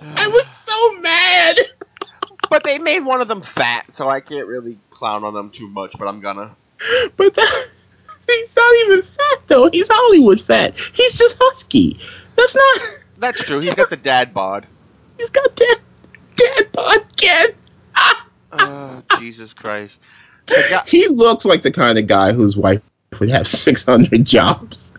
I 0.00 0.28
was 0.28 0.44
so 0.64 1.00
mad. 1.00 1.60
But 2.52 2.64
they 2.64 2.78
made 2.78 3.00
one 3.00 3.22
of 3.22 3.28
them 3.28 3.40
fat, 3.40 3.94
so 3.94 4.08
I 4.10 4.20
can't 4.20 4.46
really 4.46 4.78
clown 4.90 5.24
on 5.24 5.32
them 5.32 5.48
too 5.50 5.68
much, 5.68 5.98
but 5.98 6.06
I'm 6.06 6.20
gonna. 6.20 6.54
But 7.16 7.34
that, 7.34 7.68
he's 8.26 8.54
not 8.56 8.74
even 8.84 9.02
fat 9.02 9.38
though. 9.46 9.70
He's 9.70 9.88
Hollywood 9.88 10.40
fat. 10.40 10.76
He's 10.78 11.18
just 11.18 11.36
husky. 11.40 11.98
That's 12.36 12.54
not. 12.54 12.80
That's 13.18 13.42
true, 13.42 13.60
he's 13.60 13.74
got 13.74 13.88
the 13.88 13.96
dad 13.96 14.34
bod. 14.34 14.66
He's 15.16 15.30
got 15.30 15.54
dad 15.56 15.78
dad 16.36 16.72
bod 16.72 17.16
Ken. 17.16 17.48
Oh, 18.52 19.02
Jesus 19.18 19.54
Christ. 19.54 19.98
Guy- 20.46 20.82
He 20.86 21.08
looks 21.08 21.46
like 21.46 21.62
the 21.62 21.70
kind 21.72 21.98
of 21.98 22.06
guy 22.06 22.32
whose 22.32 22.54
wife 22.56 22.82
would 23.18 23.30
have 23.30 23.46
600 23.48 24.24
jobs. 24.26 24.91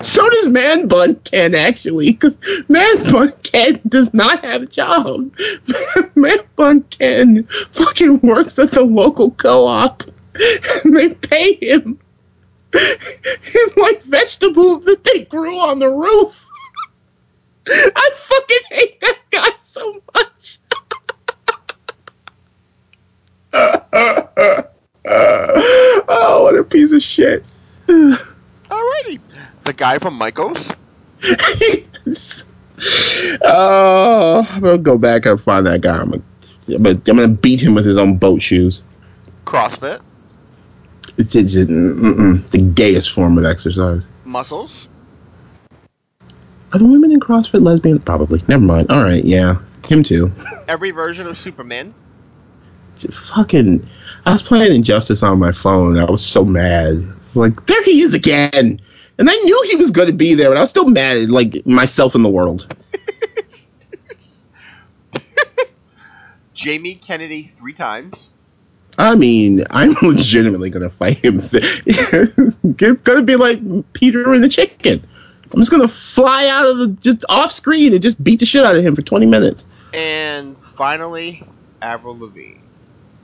So 0.00 0.28
does 0.28 0.48
Man 0.48 0.88
Bun 0.88 1.16
Ken 1.24 1.54
actually, 1.54 2.12
because 2.12 2.36
Man 2.68 3.10
Bun 3.10 3.32
Ken 3.42 3.80
does 3.88 4.12
not 4.12 4.44
have 4.44 4.62
a 4.62 4.66
job. 4.66 5.32
Man 6.14 6.38
Bun 6.56 6.82
Ken 6.84 7.46
fucking 7.72 8.20
works 8.22 8.58
at 8.58 8.72
the 8.72 8.82
local 8.82 9.30
co-op, 9.32 10.02
and 10.84 10.96
they 10.96 11.10
pay 11.10 11.54
him 11.54 11.98
in 12.74 13.68
like 13.76 14.02
vegetables 14.02 14.84
that 14.84 15.04
they 15.04 15.24
grew 15.24 15.58
on 15.58 15.78
the 15.78 15.88
roof. 15.88 16.46
I 17.68 18.10
fucking 18.14 18.58
hate 18.70 19.00
that 19.00 19.18
guy 19.30 19.50
so 19.60 20.02
much. 20.14 20.58
oh, 26.08 26.42
what 26.42 26.56
a 26.56 26.64
piece 26.64 26.92
of 26.92 27.02
shit. 27.02 27.44
Alrighty. 27.88 29.20
The 29.68 29.74
guy 29.74 29.98
from 29.98 30.14
Michaels. 30.14 30.72
Oh, 33.42 34.46
I'm 34.48 34.62
gonna 34.62 34.78
go 34.78 34.96
back 34.96 35.26
and 35.26 35.38
find 35.38 35.66
that 35.66 35.82
guy. 35.82 35.98
I'm 35.98 36.10
gonna, 36.10 36.22
I'm 36.68 36.82
gonna, 36.82 37.02
I'm 37.08 37.16
gonna 37.16 37.28
beat 37.28 37.60
him 37.60 37.74
with 37.74 37.84
his 37.84 37.98
own 37.98 38.16
boat 38.16 38.40
shoes. 38.40 38.82
CrossFit. 39.44 40.00
It's, 41.18 41.34
it's 41.34 41.54
mm-mm, 41.56 42.48
the 42.50 42.62
gayest 42.62 43.10
form 43.10 43.36
of 43.36 43.44
exercise. 43.44 44.04
Muscles. 44.24 44.88
Are 46.72 46.78
the 46.78 46.86
women 46.86 47.10
in 47.12 47.20
CrossFit 47.20 47.62
lesbian? 47.62 47.98
Probably. 47.98 48.42
Never 48.48 48.64
mind. 48.64 48.90
All 48.90 49.02
right, 49.02 49.24
yeah, 49.24 49.56
him 49.86 50.02
too. 50.02 50.32
Every 50.68 50.92
version 50.92 51.26
of 51.26 51.36
Superman. 51.36 51.92
Just 52.96 53.20
fucking. 53.34 53.86
I 54.24 54.32
was 54.32 54.42
playing 54.42 54.72
Injustice 54.72 55.22
on 55.22 55.38
my 55.38 55.52
phone. 55.52 55.98
I 55.98 56.10
was 56.10 56.24
so 56.24 56.44
mad. 56.44 57.04
It's 57.26 57.36
like 57.36 57.66
there 57.66 57.82
he 57.82 58.00
is 58.00 58.14
again, 58.14 58.80
and 59.18 59.28
I 59.28 59.34
knew 59.34 59.66
he 59.68 59.76
was 59.76 59.90
gonna 59.90 60.12
be 60.12 60.34
there, 60.34 60.50
and 60.50 60.58
I 60.58 60.62
was 60.62 60.70
still 60.70 60.88
mad, 60.88 61.16
at, 61.16 61.28
like 61.28 61.66
myself 61.66 62.14
in 62.14 62.22
the 62.22 62.30
world. 62.30 62.74
Jamie 66.54 66.96
Kennedy 66.96 67.52
three 67.56 67.72
times. 67.72 68.30
I 68.98 69.14
mean, 69.14 69.64
I'm 69.70 69.94
legitimately 70.02 70.70
gonna 70.70 70.90
fight 70.90 71.18
him. 71.18 71.40
it's 71.52 73.02
gonna 73.02 73.22
be 73.22 73.36
like 73.36 73.60
Peter 73.92 74.32
and 74.32 74.42
the 74.42 74.48
chicken. 74.48 75.06
I'm 75.52 75.60
just 75.60 75.70
gonna 75.70 75.88
fly 75.88 76.48
out 76.48 76.66
of 76.66 76.78
the 76.78 76.88
just 77.00 77.24
off 77.28 77.52
screen 77.52 77.92
and 77.92 78.02
just 78.02 78.22
beat 78.22 78.40
the 78.40 78.46
shit 78.46 78.64
out 78.64 78.74
of 78.76 78.84
him 78.84 78.94
for 78.96 79.02
20 79.02 79.26
minutes. 79.26 79.66
And 79.94 80.58
finally, 80.58 81.42
Avril 81.80 82.18
Lavigne. 82.18 82.58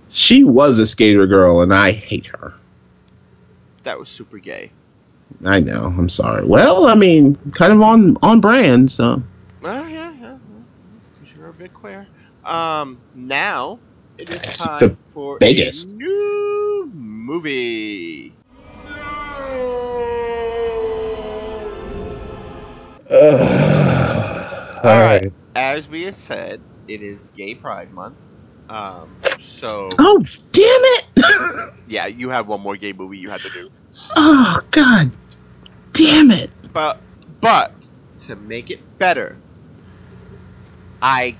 She 0.08 0.44
was 0.44 0.78
a 0.78 0.86
skater 0.86 1.26
girl, 1.26 1.60
and 1.60 1.74
I 1.74 1.90
hate 1.90 2.26
her. 2.26 2.54
That 3.82 3.98
was 3.98 4.08
super 4.08 4.38
gay. 4.38 4.70
I 5.44 5.60
know. 5.60 5.92
I'm 5.96 6.08
sorry. 6.08 6.44
Well, 6.44 6.86
I 6.86 6.94
mean, 6.94 7.36
kind 7.52 7.72
of 7.72 7.80
on 7.80 8.16
on 8.22 8.40
brand. 8.40 8.90
So 8.90 9.22
Well, 9.60 9.88
yeah, 9.88 10.12
yeah. 10.20 10.38
Because 11.12 11.34
you're 11.34 11.48
a 11.48 11.54
big 11.54 11.72
queer. 11.72 12.08
Um, 12.44 13.02
now 13.14 13.80
it 14.18 14.30
is 14.30 14.42
time 14.42 14.80
The 14.80 14.96
for 15.12 15.38
biggest. 15.38 15.92
a 15.92 15.94
new 15.94 16.90
movie. 16.92 18.34
all 24.84 25.00
right. 25.00 25.32
As 25.56 25.88
we 25.88 26.02
had 26.02 26.16
said, 26.16 26.62
it 26.88 27.00
is 27.02 27.26
Gay 27.34 27.54
Pride 27.54 27.90
Month. 27.90 28.18
Um, 28.68 29.20
so 29.38 29.88
Oh 29.98 30.22
damn 30.52 30.64
it! 30.66 31.04
yeah, 31.86 32.06
you 32.06 32.30
have 32.30 32.48
one 32.48 32.60
more 32.60 32.76
gay 32.76 32.92
movie 32.92 33.18
you 33.18 33.30
had 33.30 33.40
to 33.42 33.50
do. 33.50 33.70
Oh 34.16 34.60
god, 34.70 35.10
damn 35.92 36.30
it! 36.30 36.50
But 36.72 37.00
but 37.40 37.72
to 38.20 38.36
make 38.36 38.70
it 38.70 38.80
better, 38.98 39.36
I 41.02 41.36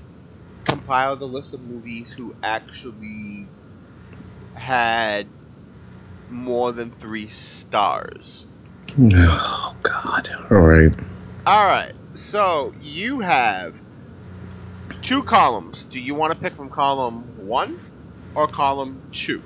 compiled 0.65 1.21
a 1.21 1.25
list 1.25 1.53
of 1.53 1.61
movies 1.61 2.11
who 2.11 2.35
actually 2.43 3.47
had 4.53 5.27
more 6.29 6.71
than 6.71 6.91
three 6.91 7.27
stars. 7.27 8.45
Oh 8.99 9.75
god. 9.83 10.29
All 10.49 10.61
right. 10.61 10.93
All 11.45 11.67
right, 11.67 11.93
so 12.15 12.73
you 12.81 13.19
have 13.19 13.75
two 15.03 15.21
columns. 15.21 15.83
Do 15.83 15.99
you 15.99 16.15
want 16.15 16.33
to 16.33 16.39
pick 16.39 16.53
from 16.53 16.69
column 16.69 17.23
one 17.47 17.79
or 18.33 18.47
column 18.47 18.99
two? 19.11 19.43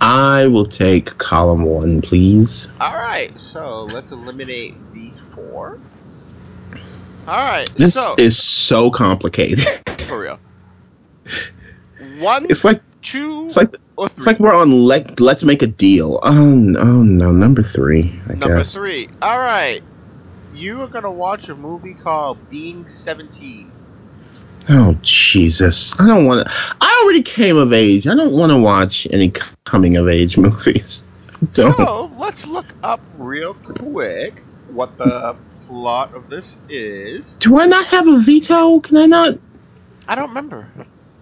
I 0.00 0.48
will 0.48 0.66
take 0.66 1.16
column 1.18 1.64
one, 1.64 2.02
please. 2.02 2.68
All 2.80 2.92
right, 2.92 3.38
so 3.38 3.84
let's 3.84 4.12
eliminate 4.12 4.74
these 4.92 5.18
four. 5.34 5.80
All 7.26 7.36
right, 7.38 7.68
This 7.76 7.94
so 7.94 8.14
is 8.18 8.36
so 8.36 8.90
complicated. 8.90 9.64
for 10.02 10.20
real. 10.20 10.38
One, 12.18 12.46
it's 12.50 12.64
like 12.64 12.82
two, 13.00 13.46
it's 13.46 13.56
like 13.56 13.74
it's 13.98 14.26
like 14.26 14.38
we're 14.40 14.54
on 14.54 14.84
let 14.84 15.20
let's 15.20 15.42
make 15.42 15.62
a 15.62 15.66
deal. 15.66 16.20
Oh, 16.22 16.74
oh 16.78 17.02
no, 17.02 17.32
number 17.32 17.62
three. 17.62 18.20
I 18.28 18.34
Number 18.34 18.58
guess. 18.58 18.74
three. 18.74 19.08
All 19.22 19.38
right, 19.38 19.82
you 20.52 20.82
are 20.82 20.88
gonna 20.88 21.10
watch 21.10 21.48
a 21.48 21.54
movie 21.54 21.94
called 21.94 22.50
Being 22.50 22.88
Seventeen. 22.88 23.72
Oh 24.68 24.96
Jesus! 25.02 25.98
I 26.00 26.06
don't 26.06 26.26
want 26.26 26.46
to. 26.46 26.54
I 26.80 27.02
already 27.04 27.22
came 27.22 27.56
of 27.58 27.72
age. 27.72 28.06
I 28.06 28.14
don't 28.14 28.32
want 28.32 28.50
to 28.50 28.58
watch 28.58 29.06
any 29.10 29.32
coming 29.66 29.96
of 29.96 30.08
age 30.08 30.38
movies. 30.38 31.04
Don't. 31.52 31.76
So 31.78 32.06
let's 32.18 32.46
look 32.46 32.74
up 32.82 33.06
real 33.12 33.54
quick 33.54 34.46
what 34.66 34.96
the 34.98 35.38
plot 35.66 36.14
of 36.14 36.28
this 36.28 36.56
is. 36.68 37.34
Do 37.40 37.58
I 37.58 37.66
not 37.66 37.86
have 37.86 38.08
a 38.08 38.18
veto? 38.20 38.80
Can 38.80 38.96
I 38.96 39.06
not? 39.06 39.38
I 40.08 40.14
don't 40.14 40.28
remember. 40.30 40.72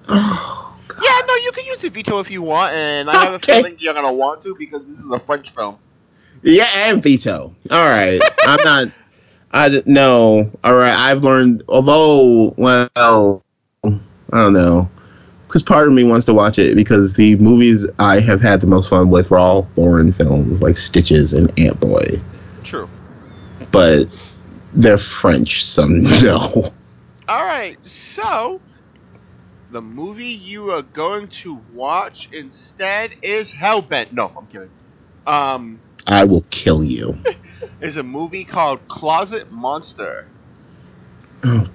Oh, 0.09 0.80
God. 0.88 0.99
Yeah, 1.03 1.26
no, 1.26 1.34
you 1.34 1.53
can 1.55 1.64
use 1.66 1.80
the 1.82 1.90
veto 1.90 2.18
if 2.20 2.30
you 2.30 2.43
want, 2.43 2.74
and 2.74 3.11
I 3.11 3.18
have 3.18 3.34
Okay. 3.34 3.61
a 3.61 3.62
feeling 3.62 3.76
you're 3.80 3.95
gonna 3.95 4.12
want 4.12 4.43
to 4.43 4.55
because 4.59 4.86
this 4.86 4.99
is 4.99 5.11
a 5.11 5.20
French 5.20 5.51
film. 5.55 5.78
Yeah, 6.43 6.68
and 6.74 7.03
veto. 7.03 7.55
All 7.70 7.88
right. 7.90 8.20
I'm 8.45 8.62
not. 8.62 8.88
I 9.53 9.83
no. 9.87 10.51
All 10.65 10.75
right. 10.75 10.95
I've 10.95 11.23
learned. 11.25 11.63
Although, 11.69 12.55
well, 12.57 13.43
I 13.85 13.91
don't 14.33 14.53
know. 14.53 14.91
Because 15.47 15.63
part 15.63 15.87
of 15.87 15.93
me 15.93 16.03
wants 16.05 16.25
to 16.27 16.35
watch 16.35 16.59
it 16.59 16.75
because 16.77 17.13
the 17.13 17.37
movies 17.37 17.87
I 17.99 18.21
have 18.21 18.41
had 18.41 18.63
the 18.63 18.67
most 18.67 18.89
fun 18.89 19.11
with 19.11 19.31
were 19.31 19.39
all 19.39 19.69
foreign 19.75 20.15
films 20.15 20.63
like 20.63 20.79
Stitches 20.79 21.35
and 21.35 21.53
Ant 21.61 21.79
Boy, 21.79 22.23
True. 22.65 22.89
but 23.71 24.09
they're 24.73 24.97
French, 24.97 25.63
so 25.63 25.85
no. 25.87 26.73
All 27.29 27.45
right, 27.45 27.77
so 27.87 28.63
the 29.71 29.83
movie 29.83 30.25
you 30.29 30.71
are 30.71 30.81
going 30.81 31.29
to 31.29 31.61
watch 31.75 32.31
instead 32.33 33.11
is 33.21 33.53
Hellbent. 33.53 34.13
No, 34.13 34.33
I'm 34.35 34.47
kidding. 34.47 34.71
um, 35.27 35.81
I 36.07 36.25
will 36.25 36.45
kill 36.49 36.83
you. 36.83 37.19
is 37.83 37.97
a 37.97 38.03
movie 38.03 38.45
called 38.45 38.87
Closet 38.89 39.51
Monster. 39.51 40.24
Oh, 41.45 41.68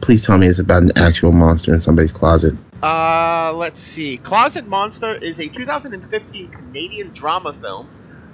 please 0.00 0.24
tell 0.24 0.38
me 0.38 0.46
it's 0.46 0.58
about 0.58 0.82
an 0.82 0.92
actual 0.96 1.32
monster 1.32 1.72
in 1.74 1.80
somebody's 1.80 2.12
closet. 2.12 2.54
Uh, 2.82 3.52
let's 3.54 3.80
see. 3.80 4.18
Closet 4.18 4.66
Monster 4.66 5.14
is 5.14 5.40
a 5.40 5.48
2015 5.48 6.50
Canadian 6.50 7.10
drama 7.14 7.54
film. 7.54 7.88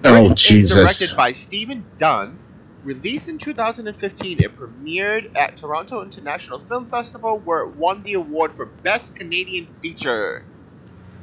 Oh 0.05 0.35
Jesus! 0.35 0.77
directed 0.77 1.17
by 1.17 1.33
Stephen 1.33 1.85
Dunn. 1.99 2.39
Released 2.85 3.29
in 3.29 3.39
2015, 3.39 4.41
it 4.41 4.57
premiered 4.57 5.25
at 5.35 5.57
Toronto 5.57 6.03
International 6.03 6.61
Film 6.61 6.87
Festival, 6.87 7.41
where 7.41 7.63
it 7.63 7.75
won 7.75 8.03
the 8.05 8.15
award 8.15 8.53
for 8.53 8.67
Best 8.85 9.17
Canadian 9.17 9.67
Feature. 9.83 10.45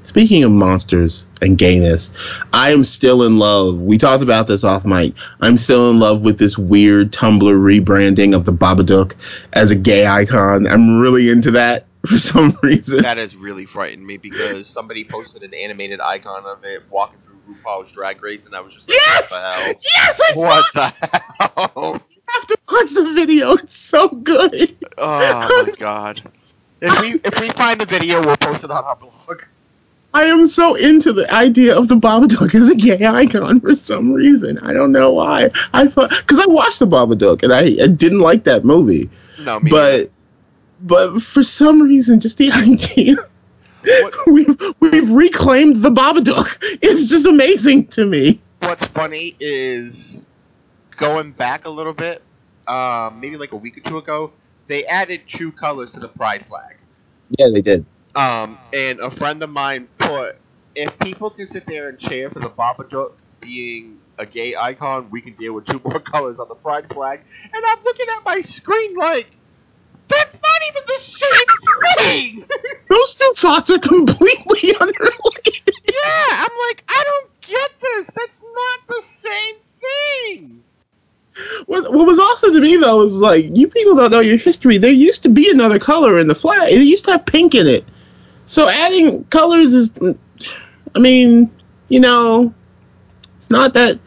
Speaking 0.04 0.43
of 0.43 0.51
monsters 0.51 1.26
and 1.41 1.58
gayness, 1.58 2.12
I 2.51 2.72
am 2.72 2.84
still 2.84 3.24
in 3.24 3.39
love. 3.39 3.80
We 3.80 3.97
talked 3.97 4.22
about 4.22 4.47
this 4.47 4.64
off 4.64 4.86
mic. 4.86 5.14
I'm 5.39 5.58
still 5.58 5.89
in 5.89 5.99
love 5.99 6.22
with 6.22 6.38
this 6.38 6.58
weird 6.58 7.12
Tumblr 7.14 7.41
rebranding 7.41 8.36
of 8.36 8.43
the 8.45 8.51
Babadook 8.51 9.14
as 9.54 9.72
a 9.72 9.76
gay 9.76 10.06
icon. 10.06 10.68
I'm 10.68 10.99
really 10.99 11.30
into 11.30 11.51
that 11.51 11.86
for 12.08 12.18
some 12.18 12.58
reason. 12.62 13.01
That 13.01 13.18
has 13.18 13.36
really 13.36 13.66
frightened 13.66 14.06
me 14.06 14.18
because 14.18 14.68
somebody 14.68 15.06
posted 15.06 15.43
an 15.43 15.54
animated 15.54 16.01
icon 16.01 16.45
of 16.45 16.64
it 16.66 16.84
walking 16.89 17.20
through 17.22 17.56
RuPaul's 17.56 17.91
Drag 17.93 18.22
Race, 18.22 18.45
and 18.45 18.56
I 18.56 18.62
was 18.62 18.74
just 18.74 18.89
like, 18.89 18.97
Yes! 19.06 19.22
"What 19.22 19.30
the 19.30 19.39
hell? 19.39 19.74
Yes, 19.95 20.22
I 20.22 20.34
What 20.36 20.66
the 20.74 21.62
hell? 21.72 22.01
You 22.24 22.39
have 22.39 22.47
to 22.47 22.58
watch 22.72 22.91
the 22.93 23.14
video. 23.14 23.51
It's 23.54 23.78
so 23.78 24.08
good. 24.08 24.76
Oh 24.97 25.66
my 25.66 25.72
god! 25.80 26.32
If 26.82 27.01
we 27.01 27.20
if 27.24 27.39
we 27.39 27.49
find 27.49 27.80
the 27.80 27.86
video, 27.86 28.26
we'll 28.26 28.38
post 28.38 28.64
it 28.64 28.72
on 28.72 28.84
our 28.84 28.95
blog. 28.95 29.43
I 30.14 30.26
am 30.26 30.47
so 30.47 30.76
into 30.76 31.11
the 31.14 31.32
idea 31.34 31.76
of 31.78 31.88
the 31.88 31.95
Babadook 31.95 32.53
as 32.53 32.70
a 32.70 32.76
gay 32.76 33.03
icon 33.05 33.59
for 33.59 33.76
some 33.76 34.14
reason. 34.14 34.59
I 34.59 34.72
don't 34.74 34.91
know 34.91 35.11
why. 35.14 35.49
I 35.74 35.88
thought 35.88 36.09
because 36.11 36.39
I 36.39 36.45
watched 36.45 36.80
the 36.80 36.88
Babadook 36.88 37.41
and 37.43 37.51
I, 37.53 37.84
I 37.84 37.88
didn't 37.88 38.20
like 38.20 38.43
that 38.43 38.64
movie, 38.64 39.09
No, 39.39 39.59
me 39.59 39.72
but 39.72 40.11
but 40.82 41.20
for 41.22 41.41
some 41.43 41.82
reason, 41.82 42.20
just 42.20 42.38
the 42.38 42.51
idea 42.53 43.16
What- 43.84 44.14
we've 44.28 44.59
we've 44.80 45.09
reclaimed 45.11 45.82
the 45.82 45.89
Babadook. 45.89 46.57
It's 46.82 47.09
just 47.09 47.26
amazing 47.26 47.88
to 47.88 48.05
me. 48.05 48.39
what's 48.59 48.86
funny 48.86 49.36
is 49.39 50.26
going 50.95 51.32
back 51.32 51.66
a 51.66 51.70
little 51.70 51.93
bit, 51.93 52.22
um, 52.68 53.20
maybe 53.20 53.36
like 53.38 53.51
a 53.51 53.57
week 53.57 53.78
or 53.78 53.82
two 53.82 53.97
ago, 53.97 54.32
they 54.68 54.86
added 54.86 55.22
true 55.28 55.51
colors 55.51 55.93
to 55.93 55.99
the 55.99 56.07
pride 56.07 56.45
flag. 56.45 56.78
Yeah, 57.39 57.47
they 57.51 57.61
did. 57.61 57.86
Um, 58.16 58.59
and 58.72 58.99
a 58.99 59.09
friend 59.09 59.41
of 59.41 59.49
mine 59.49 59.88
put, 60.08 60.36
if 60.76 60.97
people 60.99 61.30
can 61.30 61.47
sit 61.47 61.66
there 61.66 61.89
and 61.89 61.99
cheer 61.99 62.30
for 62.30 62.39
the 62.39 62.49
Babadook 62.49 63.14
being 63.41 63.99
a 64.18 64.26
gay 64.26 64.56
icon, 64.56 65.10
we 65.10 65.22
can 65.22 65.34
deal 65.34 65.54
with 65.54 65.66
two 65.66 65.82
more 65.84 65.99
colors 66.14 66.39
on 66.39 66.47
the 66.47 66.56
pride 66.56 66.89
flag. 66.89 67.22
And 67.54 67.64
I'm 67.66 67.84
looking 67.84 68.08
at 68.18 68.24
my 68.26 68.41
screen 68.41 68.95
like, 68.95 69.28
that's 70.08 70.36
not 70.36 70.62
even 70.70 70.84
the 70.86 70.99
same 70.99 71.97
thing. 71.97 72.45
Those 72.89 73.14
two 73.14 73.34
thoughts 73.38 73.72
are 73.72 73.80
completely 73.80 74.76
unrelated. 74.80 75.62
yeah, 75.86 76.28
I'm 76.30 76.70
like, 76.70 76.84
I 76.88 77.04
don't 77.06 77.41
get 77.41 77.72
this. 77.82 78.10
That's 78.16 78.41
not 78.41 78.88
the 78.88 79.01
same 79.01 79.56
thing. 79.82 80.64
What, 81.66 81.91
what 81.91 82.06
was 82.06 82.20
awesome 82.20 82.54
to 82.54 82.62
me 82.62 82.76
though 82.76 83.01
is 83.01 83.18
like 83.18 83.45
you 83.58 83.68
people 83.68 83.95
don't 83.95 84.12
know 84.12 84.20
your 84.20 84.38
history. 84.38 84.78
There 84.78 84.91
used 84.91 85.24
to 85.24 85.30
be 85.30 85.49
another 85.49 85.80
color 85.80 86.20
in 86.20 86.28
the 86.28 86.36
flag. 86.36 86.72
It 86.72 86.82
used 86.82 87.06
to 87.06 87.12
have 87.14 87.26
pink 87.26 87.56
in 87.56 87.66
it. 87.66 87.84
So 88.45 88.67
adding 88.67 89.23
colors 89.25 89.73
is, 89.73 89.91
I 90.95 90.99
mean, 90.99 91.51
you 91.89 91.99
know, 91.99 92.53
it's 93.37 93.49
not 93.49 93.73
that. 93.73 93.99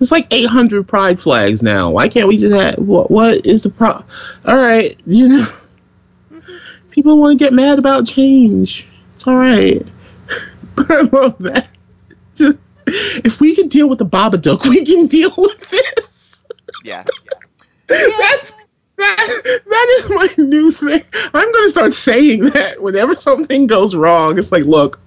It's 0.00 0.10
like 0.10 0.26
800 0.30 0.88
pride 0.88 1.20
flags 1.20 1.62
now. 1.62 1.90
Why 1.90 2.08
can't 2.08 2.26
we 2.26 2.38
just 2.38 2.54
have 2.54 2.78
what? 2.78 3.10
What 3.10 3.44
is 3.44 3.62
the 3.62 3.70
pro? 3.70 4.02
All 4.46 4.56
right, 4.56 4.98
you 5.04 5.28
know, 5.28 5.46
mm-hmm. 6.32 6.56
people 6.90 7.18
want 7.18 7.38
to 7.38 7.44
get 7.44 7.52
mad 7.52 7.78
about 7.78 8.06
change. 8.06 8.86
It's 9.14 9.26
all 9.26 9.36
right, 9.36 9.86
but 10.74 10.90
I 10.90 11.00
love 11.02 11.38
that. 11.40 11.68
Just- 12.34 12.58
if 13.24 13.40
we 13.40 13.54
can 13.54 13.68
deal 13.68 13.88
with 13.88 13.98
the 13.98 14.06
Babadook, 14.06 14.66
we 14.68 14.84
can 14.84 15.06
deal 15.06 15.32
with 15.36 15.60
this. 15.70 16.44
Yeah. 16.84 17.04
That's 17.86 18.52
that, 19.00 19.60
that 19.68 19.88
is 19.98 20.10
my 20.10 20.44
new 20.44 20.70
thing. 20.72 21.02
I'm 21.34 21.52
gonna 21.52 21.68
start 21.70 21.94
saying 21.94 22.46
that 22.50 22.80
whenever 22.82 23.16
something 23.16 23.66
goes 23.66 23.94
wrong. 23.94 24.38
It's 24.38 24.52
like, 24.52 24.64
look, 24.64 25.00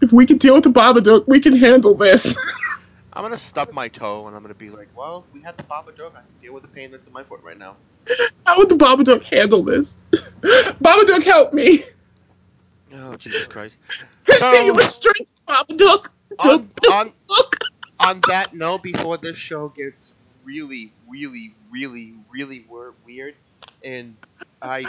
if 0.00 0.12
we 0.12 0.26
can 0.26 0.38
deal 0.38 0.54
with 0.54 0.64
the 0.64 0.70
Babadook, 0.70 1.26
we 1.26 1.40
can 1.40 1.56
handle 1.56 1.94
this. 1.94 2.36
I'm 3.12 3.24
gonna 3.24 3.38
stub 3.38 3.72
my 3.72 3.88
toe 3.88 4.26
and 4.28 4.36
I'm 4.36 4.42
gonna 4.42 4.54
be 4.54 4.70
like, 4.70 4.88
well, 4.96 5.24
if 5.26 5.34
we 5.34 5.42
had 5.42 5.56
the 5.56 5.64
Babadook, 5.64 6.10
I 6.12 6.20
can 6.20 6.26
deal 6.40 6.54
with 6.54 6.62
the 6.62 6.68
pain 6.68 6.90
that's 6.90 7.06
in 7.06 7.12
my 7.12 7.24
foot 7.24 7.40
right 7.42 7.58
now. 7.58 7.76
How 8.46 8.58
would 8.58 8.68
the 8.68 8.76
Babadook 8.76 9.24
handle 9.24 9.62
this? 9.62 9.96
Babadook, 10.42 11.22
help 11.24 11.52
me! 11.52 11.82
Oh, 12.94 13.16
Jesus 13.16 13.46
Christ. 13.46 13.78
Send 14.18 14.38
So- 14.40 14.52
me 14.52 14.68
a 14.68 14.72
restraint, 14.72 15.28
Babadook. 15.48 16.06
On, 16.38 16.70
on, 16.92 17.12
on 17.98 18.20
that 18.28 18.54
note, 18.54 18.82
before 18.84 19.18
this 19.18 19.36
show 19.36 19.68
gets 19.70 20.12
really, 20.44 20.92
really, 21.08 21.54
really, 21.70 22.14
really 22.32 22.64
wor- 22.68 22.94
weird, 23.06 23.34
and 23.84 24.16
I, 24.60 24.84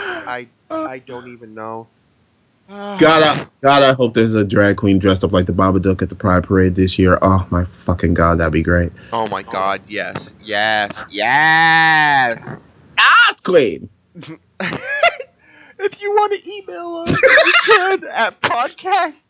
I, 0.69 0.75
I 0.75 0.99
don't 0.99 1.29
even 1.29 1.53
know. 1.53 1.88
God, 2.69 3.03
I, 3.03 3.47
God, 3.61 3.84
I 3.84 3.93
hope 3.93 4.13
there's 4.13 4.34
a 4.34 4.45
drag 4.45 4.77
queen 4.77 4.97
dressed 4.97 5.23
up 5.23 5.34
like 5.34 5.45
the 5.45 5.53
Babadook 5.53 6.01
at 6.01 6.09
the 6.09 6.15
Pride 6.15 6.43
Parade 6.43 6.75
this 6.75 6.97
year. 6.97 7.17
Oh 7.21 7.45
my 7.49 7.65
fucking 7.86 8.13
god, 8.13 8.39
that'd 8.39 8.53
be 8.53 8.63
great. 8.63 8.91
Oh 9.11 9.27
my 9.27 9.43
God! 9.43 9.82
Yes, 9.88 10.34
yes, 10.41 10.91
yes. 11.09 12.57
Ah, 12.97 13.36
queen. 13.43 13.89
if 14.15 16.01
you 16.01 16.11
want 16.11 16.34
to 16.34 16.49
email 16.49 17.05
us, 17.07 17.21
you 17.21 17.53
can 17.65 18.03
at 18.05 18.41
podcasttc 18.41 19.23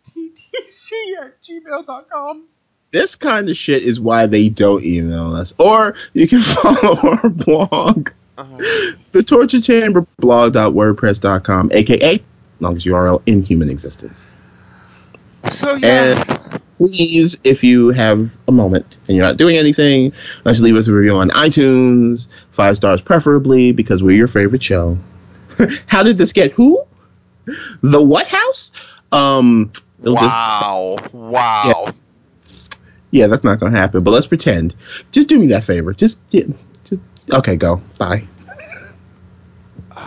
at 1.21 1.43
gmail.com. 1.43 2.43
This 2.91 3.15
kind 3.15 3.49
of 3.49 3.55
shit 3.57 3.83
is 3.83 3.99
why 3.99 4.25
they 4.25 4.49
don't 4.49 4.83
email 4.83 5.33
us. 5.35 5.53
Or 5.57 5.95
you 6.13 6.27
can 6.27 6.39
follow 6.41 6.97
our 6.97 7.29
blog, 7.29 8.09
Uh, 8.37 8.57
the 9.11 9.21
torture 9.21 9.61
chamber 9.61 10.05
blog.wordpress.com, 10.17 11.69
aka 11.73 12.23
longest 12.59 12.87
URL 12.87 13.21
in 13.25 13.43
human 13.43 13.69
existence. 13.69 14.23
so 15.51 15.75
yeah, 15.75 16.57
Please, 16.77 17.39
if 17.43 17.63
you 17.63 17.89
have 17.89 18.31
a 18.47 18.51
moment 18.51 18.97
and 19.07 19.15
you're 19.15 19.25
not 19.25 19.37
doing 19.37 19.57
anything, 19.57 20.11
let's 20.45 20.59
leave 20.61 20.75
us 20.75 20.87
a 20.87 20.93
review 20.93 21.17
on 21.17 21.29
iTunes, 21.31 22.27
five 22.53 22.77
stars 22.77 23.01
preferably, 23.01 23.71
because 23.71 24.01
we're 24.01 24.15
your 24.17 24.27
favorite 24.27 24.63
show. 24.63 24.97
How 25.85 26.01
did 26.01 26.17
this 26.17 26.33
get 26.33 26.51
who? 26.53 26.83
The 27.83 28.01
what 28.01 28.27
house? 28.27 28.71
Um, 29.11 29.71
it'll 30.01 30.15
just 30.15 30.25
wow, 30.25 30.95
wow. 31.11 31.93
Yeah, 33.11 33.27
that's 33.27 33.43
not 33.43 33.59
gonna 33.59 33.77
happen. 33.77 34.03
But 34.03 34.11
let's 34.11 34.27
pretend. 34.27 34.73
Just 35.11 35.27
do 35.27 35.37
me 35.37 35.47
that 35.47 35.63
favor. 35.63 35.93
Just, 35.93 36.19
yeah, 36.31 36.45
just 36.85 37.01
okay. 37.31 37.55
Go. 37.55 37.81
Bye. 37.99 38.27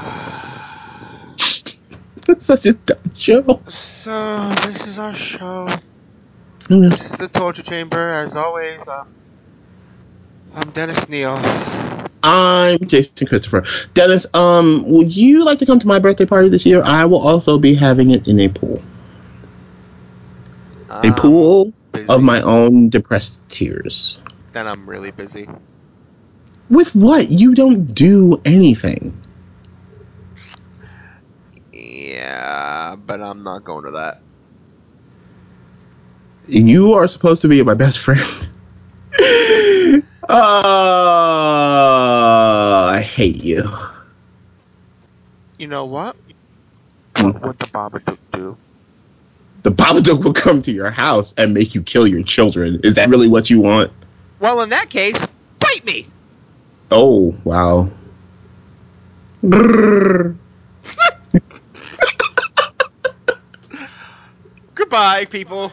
That's 2.27 2.47
such 2.47 2.65
a 2.65 2.73
dumb 2.73 3.15
show. 3.15 3.61
So 3.69 4.55
this 4.67 4.87
is 4.87 4.99
our 4.99 5.15
show. 5.15 5.69
Mm. 6.65 6.91
This 6.91 7.11
is 7.11 7.13
the 7.19 7.29
torture 7.29 7.63
chamber. 7.63 8.11
As 8.13 8.35
always, 8.35 8.81
um, 8.89 9.07
I'm 10.55 10.71
Dennis 10.71 11.07
Neal. 11.11 11.39
I'm 12.23 12.79
Jason 12.87 13.27
Christopher. 13.27 13.65
Dennis, 13.93 14.25
um, 14.33 14.85
would 14.89 15.15
you 15.15 15.45
like 15.45 15.59
to 15.59 15.67
come 15.67 15.79
to 15.79 15.87
my 15.87 15.99
birthday 15.99 16.25
party 16.25 16.49
this 16.49 16.65
year? 16.65 16.83
I 16.83 17.05
will 17.05 17.19
also 17.21 17.59
be 17.59 17.75
having 17.75 18.13
it 18.13 18.27
in 18.27 18.41
a 18.41 18.49
pool. 18.49 18.81
A 20.89 21.09
Um, 21.09 21.15
pool 21.15 21.73
busy. 21.95 22.09
of 22.09 22.23
my 22.23 22.43
own 22.43 22.89
depressed 22.89 23.41
tears. 23.49 24.19
Then 24.53 24.67
I'm 24.67 24.89
really 24.89 25.11
busy. 25.13 25.49
With 26.71 26.95
what? 26.95 27.31
You 27.31 27.55
don't 27.55 27.95
do 27.95 28.41
anything. 28.45 29.17
Yeah, 31.73 32.97
but 32.97 33.21
I'm 33.21 33.43
not 33.43 33.65
going 33.65 33.85
to 33.85 33.91
that. 33.93 34.21
And 36.53 36.69
you 36.69 36.93
are 36.93 37.09
supposed 37.09 37.43
to 37.43 37.49
be 37.49 37.63
my 37.63 37.75
best 37.75 37.99
friend. 37.99 38.21
uh, 39.21 40.01
I 42.93 43.03
hate 43.03 43.43
you. 43.43 43.63
You 45.59 45.69
know 45.69 45.85
what? 45.87 46.17
Hmm. 47.17 47.31
What 47.31 47.43
would 47.43 47.59
the 47.59 47.67
Babadook 47.67 48.19
do? 48.33 48.57
The 49.65 49.71
Babadook 49.71 50.23
will 50.23 50.35
come 50.35 50.61
to 50.63 50.71
your 50.71 50.91
house 50.91 51.33
and 51.39 51.55
make 51.55 51.75
you 51.75 51.83
kill 51.83 52.07
your 52.07 52.23
children. 52.23 52.81
Is 52.85 52.95
that 52.95 53.09
really 53.09 53.29
what 53.29 53.49
you 53.49 53.61
want? 53.61 53.91
Well, 54.39 54.61
in 54.61 54.69
that 54.69 54.91
case, 54.91 55.17
bite 55.59 55.85
me. 55.87 56.07
Oh, 56.91 57.35
wow. 57.45 57.89
Goodbye, 64.75 65.25
people. 65.25 65.73